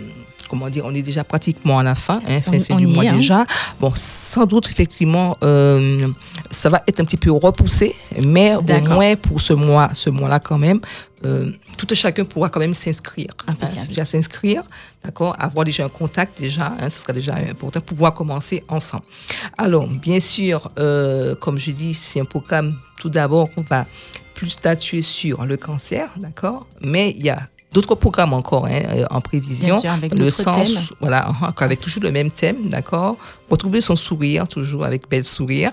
comment 0.49 0.69
dire, 0.71 0.85
on 0.87 0.95
est 0.95 1.03
déjà 1.03 1.23
pratiquement 1.23 1.79
à 1.79 1.83
la 1.83 1.95
fin, 1.95 2.21
hein, 2.27 2.41
fin, 2.41 2.53
On- 2.55 2.61
fin 2.61 2.75
on 2.75 2.79
du 2.79 2.87
mois 2.87 3.05
est, 3.05 3.09
hein. 3.09 3.17
déjà. 3.17 3.45
Bon, 3.79 3.93
sans 3.95 4.47
doute, 4.47 4.69
effectivement, 4.71 5.37
euh, 5.45 6.01
ça 6.51 6.69
va 6.71 6.83
être 6.89 6.99
un 7.01 7.05
petit 7.05 7.17
peu 7.19 7.31
repoussé, 7.31 7.95
mais 8.25 8.55
au 8.57 8.63
moins 8.89 9.17
pour 9.17 9.41
ce 9.41 9.53
mois, 9.53 9.91
ce 9.93 10.09
mois-là 10.11 10.41
quand 10.41 10.59
même, 10.59 10.81
euh, 11.27 11.53
tout 11.77 11.87
un 11.91 11.95
chacun 11.95 12.25
pourra 12.25 12.49
quand 12.49 12.61
même 12.61 12.73
s'inscrire. 12.75 13.29
hein, 13.47 13.55
déjà 13.89 14.05
s'inscrire, 14.07 14.63
d'accord, 15.05 15.37
avoir 15.39 15.65
déjà 15.67 15.85
un 15.85 15.89
contact 15.91 16.41
déjà, 16.41 16.75
hein, 16.81 16.89
ce 16.89 16.99
sera 16.99 17.13
déjà 17.13 17.35
important, 17.35 17.81
pouvoir 17.83 18.15
commencer 18.15 18.65
ensemble. 18.69 19.05
Alors, 19.59 19.87
bien 19.87 20.19
sûr, 20.21 20.71
euh, 20.79 21.35
comme 21.37 21.59
je 21.59 21.71
dis, 21.71 21.93
c'est 21.95 22.19
un 22.21 22.25
programme, 22.25 22.77
tout 22.99 23.11
d'abord, 23.11 23.51
qu'on 23.55 23.63
va 23.63 23.87
plus 24.41 24.49
statuer 24.49 25.03
sur 25.03 25.45
le 25.45 25.59
cancer, 25.59 26.09
d'accord, 26.17 26.67
mais 26.81 27.15
il 27.19 27.27
y 27.27 27.29
a 27.29 27.41
d'autres 27.75 27.95
programmes 27.95 28.33
encore 28.33 28.65
hein, 28.65 28.81
euh, 28.91 29.05
en 29.11 29.21
prévision. 29.21 29.79
Sûr, 29.79 29.91
avec 29.91 30.19
le 30.19 30.31
sens, 30.31 30.73
thèmes. 30.73 30.83
voilà, 30.99 31.29
hein, 31.29 31.53
avec 31.59 31.79
toujours 31.79 32.03
le 32.05 32.11
même 32.11 32.31
thème, 32.31 32.71
d'accord. 32.71 33.19
Retrouver 33.51 33.83
son 33.83 33.97
sourire, 33.97 34.49
toujours 34.49 34.87
avec 34.87 35.11
belle 35.11 35.27
sourire. 35.27 35.73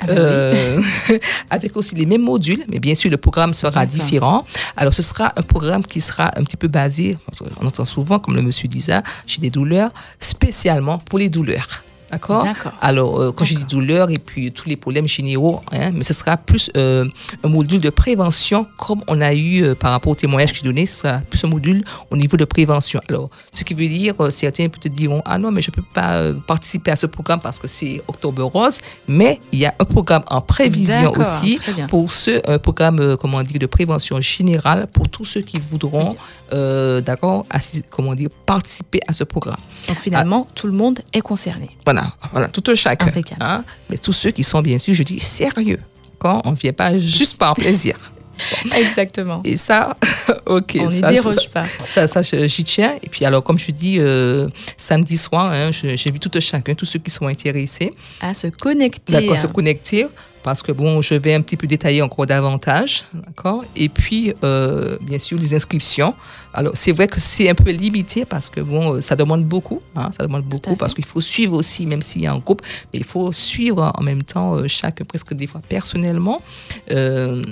Ah 0.00 0.06
ben 0.06 0.16
Euh, 0.16 0.80
avec 1.50 1.76
aussi 1.76 1.96
les 1.96 2.06
mêmes 2.06 2.22
modules, 2.22 2.64
mais 2.68 2.78
bien 2.78 2.94
sûr, 2.94 3.10
le 3.10 3.16
programme 3.16 3.52
sera 3.52 3.84
différent. 3.84 4.44
Alors, 4.76 4.94
ce 4.94 5.02
sera 5.02 5.32
un 5.34 5.42
programme 5.42 5.84
qui 5.84 6.00
sera 6.00 6.30
un 6.38 6.44
petit 6.44 6.56
peu 6.56 6.68
basé, 6.68 7.18
qu'on 7.58 7.66
entend 7.66 7.84
souvent, 7.84 8.20
comme 8.20 8.36
le 8.36 8.42
monsieur 8.42 8.68
disait, 8.68 9.02
chez 9.26 9.40
des 9.40 9.50
douleurs, 9.50 9.90
spécialement 10.20 10.98
pour 10.98 11.18
les 11.18 11.30
douleurs. 11.30 11.83
D'accord. 12.10 12.46
Alors, 12.80 13.20
euh, 13.20 13.32
quand 13.32 13.44
je 13.44 13.54
dis 13.54 13.64
douleur 13.64 14.10
et 14.10 14.18
puis 14.18 14.52
tous 14.52 14.68
les 14.68 14.76
problèmes 14.76 15.08
généraux, 15.08 15.60
hein, 15.72 15.90
mais 15.92 16.04
ce 16.04 16.14
sera 16.14 16.36
plus 16.36 16.70
euh, 16.76 17.06
un 17.42 17.48
module 17.48 17.80
de 17.80 17.90
prévention 17.90 18.66
comme 18.76 19.02
on 19.08 19.20
a 19.20 19.34
eu 19.34 19.62
euh, 19.62 19.74
par 19.74 19.92
rapport 19.92 20.12
au 20.12 20.14
témoignage 20.14 20.52
que 20.52 20.58
j'ai 20.58 20.64
donné, 20.64 20.86
ce 20.86 20.94
sera 20.94 21.18
plus 21.18 21.42
un 21.44 21.48
module 21.48 21.84
au 22.10 22.16
niveau 22.16 22.36
de 22.36 22.44
prévention. 22.44 23.00
Alors, 23.08 23.30
ce 23.52 23.64
qui 23.64 23.74
veut 23.74 23.88
dire, 23.88 24.14
certains 24.30 24.68
peut-être 24.68 24.92
diront, 24.92 25.22
ah 25.24 25.38
non, 25.38 25.50
mais 25.50 25.62
je 25.62 25.70
ne 25.70 25.74
peux 25.76 25.84
pas 25.92 26.32
participer 26.46 26.90
à 26.90 26.96
ce 26.96 27.06
programme 27.06 27.40
parce 27.40 27.58
que 27.58 27.68
c'est 27.68 28.02
Octobre 28.08 28.42
Rose, 28.44 28.78
mais 29.08 29.40
il 29.52 29.60
y 29.60 29.66
a 29.66 29.74
un 29.78 29.84
programme 29.84 30.24
en 30.28 30.40
prévision 30.40 31.12
aussi 31.16 31.58
pour 31.88 32.10
ceux, 32.10 32.40
un 32.46 32.58
programme, 32.58 33.16
comment 33.16 33.42
dire, 33.42 33.58
de 33.58 33.66
prévention 33.66 34.20
générale 34.20 34.86
pour 34.92 35.08
tous 35.08 35.24
ceux 35.24 35.40
qui 35.40 35.58
voudront, 35.58 36.16
d'accord, 36.50 37.46
comment 37.90 38.14
dire, 38.14 38.28
participer 38.46 39.00
à 39.06 39.12
ce 39.12 39.24
programme. 39.24 39.56
Donc 39.88 39.98
finalement, 39.98 40.48
tout 40.54 40.66
le 40.66 40.72
monde 40.72 41.00
est 41.12 41.20
concerné. 41.20 41.70
Voilà, 41.84 41.93
voilà, 42.32 42.48
tout 42.48 42.62
un 42.70 42.74
chacun. 42.74 43.12
Hein. 43.40 43.64
mais 43.90 43.98
tous 43.98 44.12
ceux 44.12 44.30
qui 44.30 44.42
sont 44.42 44.60
bien 44.62 44.78
sûr, 44.78 44.94
je 44.94 45.02
dis 45.02 45.20
sérieux. 45.20 45.80
Quand 46.18 46.40
on 46.44 46.52
ne 46.52 46.56
vient 46.56 46.72
pas 46.72 46.96
juste 46.96 47.38
par 47.38 47.54
plaisir. 47.54 47.96
Exactement. 48.74 49.40
Et 49.44 49.56
ça, 49.56 49.96
ok. 50.46 50.76
On 50.80 50.86
n'y 50.88 50.98
ça, 51.00 51.10
déroge 51.12 51.34
ça, 51.34 51.40
pas. 51.52 52.06
Ça, 52.06 52.22
j'y 52.22 52.64
tiens. 52.64 52.94
Et 53.02 53.08
puis 53.08 53.24
alors, 53.24 53.44
comme 53.44 53.58
je 53.58 53.70
dis, 53.70 53.96
euh, 54.00 54.48
samedi 54.76 55.16
soir, 55.16 55.52
hein, 55.52 55.70
je- 55.70 55.94
j'invite 55.96 56.22
tout 56.22 56.30
un 56.34 56.40
chacun, 56.40 56.74
tous 56.74 56.84
ceux 56.86 56.98
qui 56.98 57.10
sont 57.10 57.26
intéressés, 57.26 57.92
À 58.20 58.34
se 58.34 58.48
connecter. 58.48 59.12
d'accord, 59.12 59.38
se 59.38 59.46
connecter. 59.46 60.06
Parce 60.44 60.62
que 60.62 60.72
bon, 60.72 61.00
je 61.00 61.14
vais 61.14 61.32
un 61.32 61.40
petit 61.40 61.56
peu 61.56 61.66
détailler 61.66 62.02
encore 62.02 62.26
davantage, 62.26 63.06
d'accord? 63.14 63.64
Et 63.74 63.88
puis, 63.88 64.34
euh, 64.44 64.98
bien 65.00 65.18
sûr, 65.18 65.38
les 65.38 65.54
inscriptions. 65.54 66.14
Alors, 66.52 66.72
c'est 66.74 66.92
vrai 66.92 67.08
que 67.08 67.18
c'est 67.18 67.48
un 67.48 67.54
peu 67.54 67.70
limité 67.70 68.26
parce 68.26 68.50
que 68.50 68.60
bon, 68.60 68.96
euh, 68.96 69.00
ça 69.00 69.16
demande 69.16 69.44
beaucoup, 69.44 69.80
hein, 69.96 70.10
ça 70.16 70.22
demande 70.22 70.44
beaucoup 70.44 70.76
parce 70.76 70.92
qu'il 70.92 71.06
faut 71.06 71.22
suivre 71.22 71.56
aussi, 71.56 71.86
même 71.86 72.02
s'il 72.02 72.22
y 72.22 72.26
a 72.26 72.32
un 72.32 72.38
groupe, 72.38 72.60
mais 72.92 72.98
il 72.98 73.04
faut 73.04 73.32
suivre 73.32 73.90
en 73.96 74.02
même 74.02 74.22
temps 74.22 74.54
euh, 74.56 74.68
chaque, 74.68 75.02
presque 75.04 75.32
des 75.32 75.46
fois 75.46 75.62
personnellement. 75.66 76.42
Euh, 76.90 77.42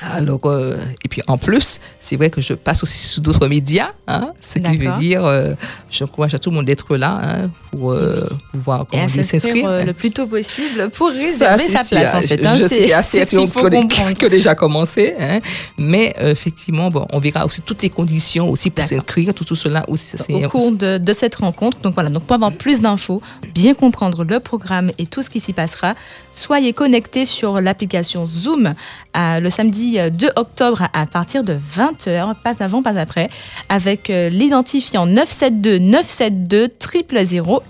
alors, 0.00 0.40
euh, 0.46 0.76
et 1.04 1.08
puis 1.08 1.22
en 1.26 1.36
plus, 1.38 1.78
c'est 1.98 2.16
vrai 2.16 2.30
que 2.30 2.40
je 2.40 2.54
passe 2.54 2.82
aussi 2.82 3.06
sur 3.08 3.22
d'autres 3.22 3.46
médias, 3.48 3.90
hein, 4.06 4.32
ce 4.40 4.58
qui 4.58 4.76
veut 4.76 4.92
dire, 4.98 5.24
euh, 5.24 5.54
j'encourage 5.90 6.34
à 6.34 6.38
tout 6.38 6.50
le 6.50 6.56
monde 6.56 6.64
d'être 6.66 6.96
là 6.96 7.20
hein, 7.22 7.50
pour 7.70 7.92
euh, 7.92 8.22
pouvoir 8.52 8.86
à 8.92 9.06
dire, 9.06 9.24
s'inscrire 9.24 9.68
euh, 9.68 9.84
le 9.84 9.92
plus 9.92 10.10
tôt 10.10 10.26
possible 10.26 10.88
pour 10.90 11.08
réserver 11.08 11.64
sa 11.68 11.84
sûr. 11.84 11.98
place, 11.98 12.14
en 12.14 12.20
fait. 12.22 12.42
Je, 12.42 12.48
hein. 12.48 12.56
je 12.56 12.66
C'est- 12.66 12.68
sais 12.68 12.76
qu'il 12.80 12.88
y 12.88 12.92
a 12.92 13.02
c'est 13.02 13.24
ce 13.24 13.30
certains 13.30 13.42
qu'il 13.42 13.50
faut 13.50 13.60
qui 13.68 13.76
ont- 13.76 13.80
comprendre. 13.82 14.12
qui 14.18 14.24
ont 14.24 14.28
déjà 14.28 14.54
commencé, 14.54 15.14
hein, 15.18 15.40
mais 15.78 16.14
euh, 16.20 16.30
effectivement, 16.32 16.88
bon, 16.90 17.06
on 17.12 17.18
verra 17.20 17.44
aussi 17.44 17.60
toutes 17.62 17.82
les 17.82 17.90
conditions 17.90 18.48
aussi 18.50 18.70
pour 18.70 18.84
s'inscrire, 18.84 19.34
tout, 19.34 19.44
tout 19.44 19.54
cela 19.54 19.84
aussi. 19.88 20.16
au 20.32 20.48
cours 20.48 20.72
de, 20.72 20.98
de 20.98 21.12
cette 21.12 21.34
rencontre. 21.36 21.78
Donc 21.80 21.94
voilà, 21.94 22.08
donc 22.10 22.24
pour 22.24 22.34
avoir 22.34 22.52
plus 22.52 22.80
d'infos, 22.80 23.20
bien 23.54 23.74
comprendre 23.74 24.24
le 24.24 24.40
programme 24.40 24.90
et 24.98 25.06
tout 25.06 25.22
ce 25.22 25.30
qui 25.30 25.40
s'y 25.40 25.52
passera, 25.52 25.94
soyez 26.40 26.72
connectés 26.72 27.26
sur 27.26 27.60
l'application 27.60 28.26
Zoom 28.26 28.74
à- 29.12 29.40
le 29.40 29.50
samedi 29.50 29.98
euh, 29.98 30.10
2 30.10 30.28
octobre 30.36 30.82
à, 30.92 31.06
partir 31.06 31.44
de 31.44 31.54
20h, 31.54 32.34
pas 32.42 32.54
avant, 32.60 32.82
pas 32.82 32.98
après, 32.98 33.28
avec 33.68 34.10
euh, 34.10 34.28
l'identifiant 34.28 35.06
972 35.06 35.80
972 35.80 36.68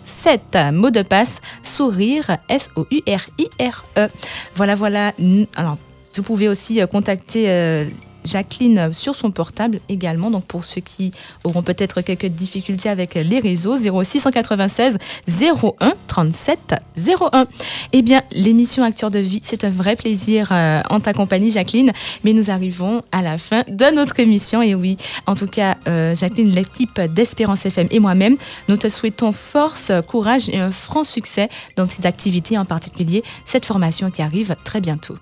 0007. 0.04 0.58
Mot 0.72 0.90
de 0.90 1.02
passe 1.02 1.40
sourire 1.62 2.36
S-O-U-R-I-R-E. 2.48 4.08
Voilà, 4.54 4.74
voilà. 4.74 5.12
Alors, 5.56 5.76
vous 6.16 6.22
pouvez 6.22 6.48
aussi 6.48 6.80
euh, 6.80 6.86
contacter 6.86 7.44
euh, 7.48 7.84
Jacqueline 8.24 8.92
sur 8.92 9.14
son 9.14 9.30
portable 9.30 9.80
également. 9.88 10.30
Donc 10.30 10.44
pour 10.44 10.64
ceux 10.64 10.80
qui 10.80 11.12
auront 11.44 11.62
peut-être 11.62 12.00
quelques 12.00 12.26
difficultés 12.26 12.88
avec 12.88 13.14
les 13.14 13.40
réseaux, 13.40 13.76
0696 13.76 14.98
01 15.28 15.94
37 16.06 16.74
01. 16.96 17.46
Eh 17.92 18.02
bien, 18.02 18.22
l'émission 18.32 18.82
Acteur 18.82 19.10
de 19.10 19.18
vie, 19.18 19.40
c'est 19.42 19.64
un 19.64 19.70
vrai 19.70 19.96
plaisir 19.96 20.48
euh, 20.52 20.80
en 20.90 21.00
ta 21.00 21.12
compagnie, 21.12 21.50
Jacqueline. 21.50 21.92
Mais 22.24 22.32
nous 22.32 22.50
arrivons 22.50 23.02
à 23.12 23.22
la 23.22 23.38
fin 23.38 23.62
de 23.68 23.94
notre 23.94 24.18
émission. 24.20 24.62
Et 24.62 24.74
oui, 24.74 24.96
en 25.26 25.34
tout 25.34 25.46
cas, 25.46 25.76
euh, 25.88 26.14
Jacqueline, 26.14 26.50
l'équipe 26.50 27.00
d'Espérance 27.00 27.66
FM 27.66 27.88
et 27.90 27.98
moi-même, 27.98 28.36
nous 28.68 28.76
te 28.76 28.88
souhaitons 28.88 29.32
force, 29.32 29.92
courage 30.08 30.48
et 30.48 30.58
un 30.58 30.70
franc 30.70 31.04
succès 31.04 31.48
dans 31.76 31.88
cette 31.88 32.06
activité, 32.06 32.58
en 32.58 32.64
particulier 32.64 33.22
cette 33.44 33.66
formation 33.66 34.10
qui 34.10 34.22
arrive 34.22 34.56
très 34.64 34.80
bientôt. 34.80 35.16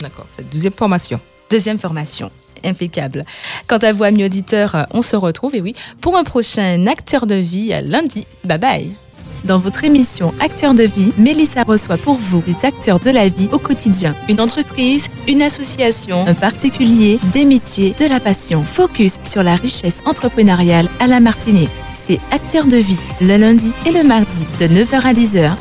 D'accord, 0.00 0.26
cette 0.28 0.50
deuxième 0.50 0.72
formation. 0.72 1.20
Deuxième 1.50 1.78
formation. 1.78 2.30
Impeccable. 2.64 3.22
Quant 3.66 3.78
à 3.78 3.92
vous, 3.92 4.04
amis 4.04 4.24
auditeurs, 4.24 4.86
on 4.92 5.02
se 5.02 5.16
retrouve, 5.16 5.54
et 5.54 5.60
oui, 5.60 5.74
pour 6.00 6.16
un 6.16 6.24
prochain 6.24 6.86
acteur 6.86 7.26
de 7.26 7.34
vie 7.34 7.72
lundi. 7.84 8.26
Bye 8.44 8.58
bye. 8.58 8.96
Dans 9.44 9.58
votre 9.58 9.84
émission 9.84 10.34
Acteurs 10.40 10.74
de 10.74 10.82
vie, 10.82 11.12
Mélissa 11.18 11.62
reçoit 11.62 11.98
pour 11.98 12.14
vous 12.14 12.40
des 12.40 12.64
acteurs 12.64 12.98
de 12.98 13.10
la 13.10 13.28
vie 13.28 13.48
au 13.52 13.58
quotidien. 13.58 14.14
Une 14.28 14.40
entreprise, 14.40 15.08
une 15.28 15.40
association, 15.40 16.26
un 16.26 16.34
particulier, 16.34 17.20
des 17.32 17.44
métiers, 17.44 17.94
de 17.96 18.06
la 18.06 18.18
passion. 18.18 18.62
Focus 18.64 19.18
sur 19.22 19.44
la 19.44 19.54
richesse 19.54 20.02
entrepreneuriale 20.04 20.88
à 20.98 21.06
la 21.06 21.20
Martinique. 21.20 21.70
C'est 21.94 22.18
Acteurs 22.32 22.66
de 22.66 22.76
vie, 22.76 22.98
le 23.20 23.36
lundi 23.36 23.72
et 23.86 23.92
le 23.92 24.02
mardi 24.02 24.46
de 24.58 24.66
9h 24.66 25.06
à 25.06 25.12
10h 25.12 25.52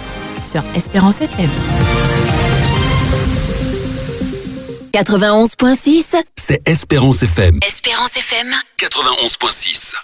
sur 0.42 0.64
Espérance 0.76 1.22
FM. 1.22 1.50
91.6, 4.96 6.06
C'est 6.38 6.66
Espérance 6.70 7.22
FM. 7.22 7.60
Espérance 7.68 8.16
FM. 8.16 8.56
91.6. 8.80 9.96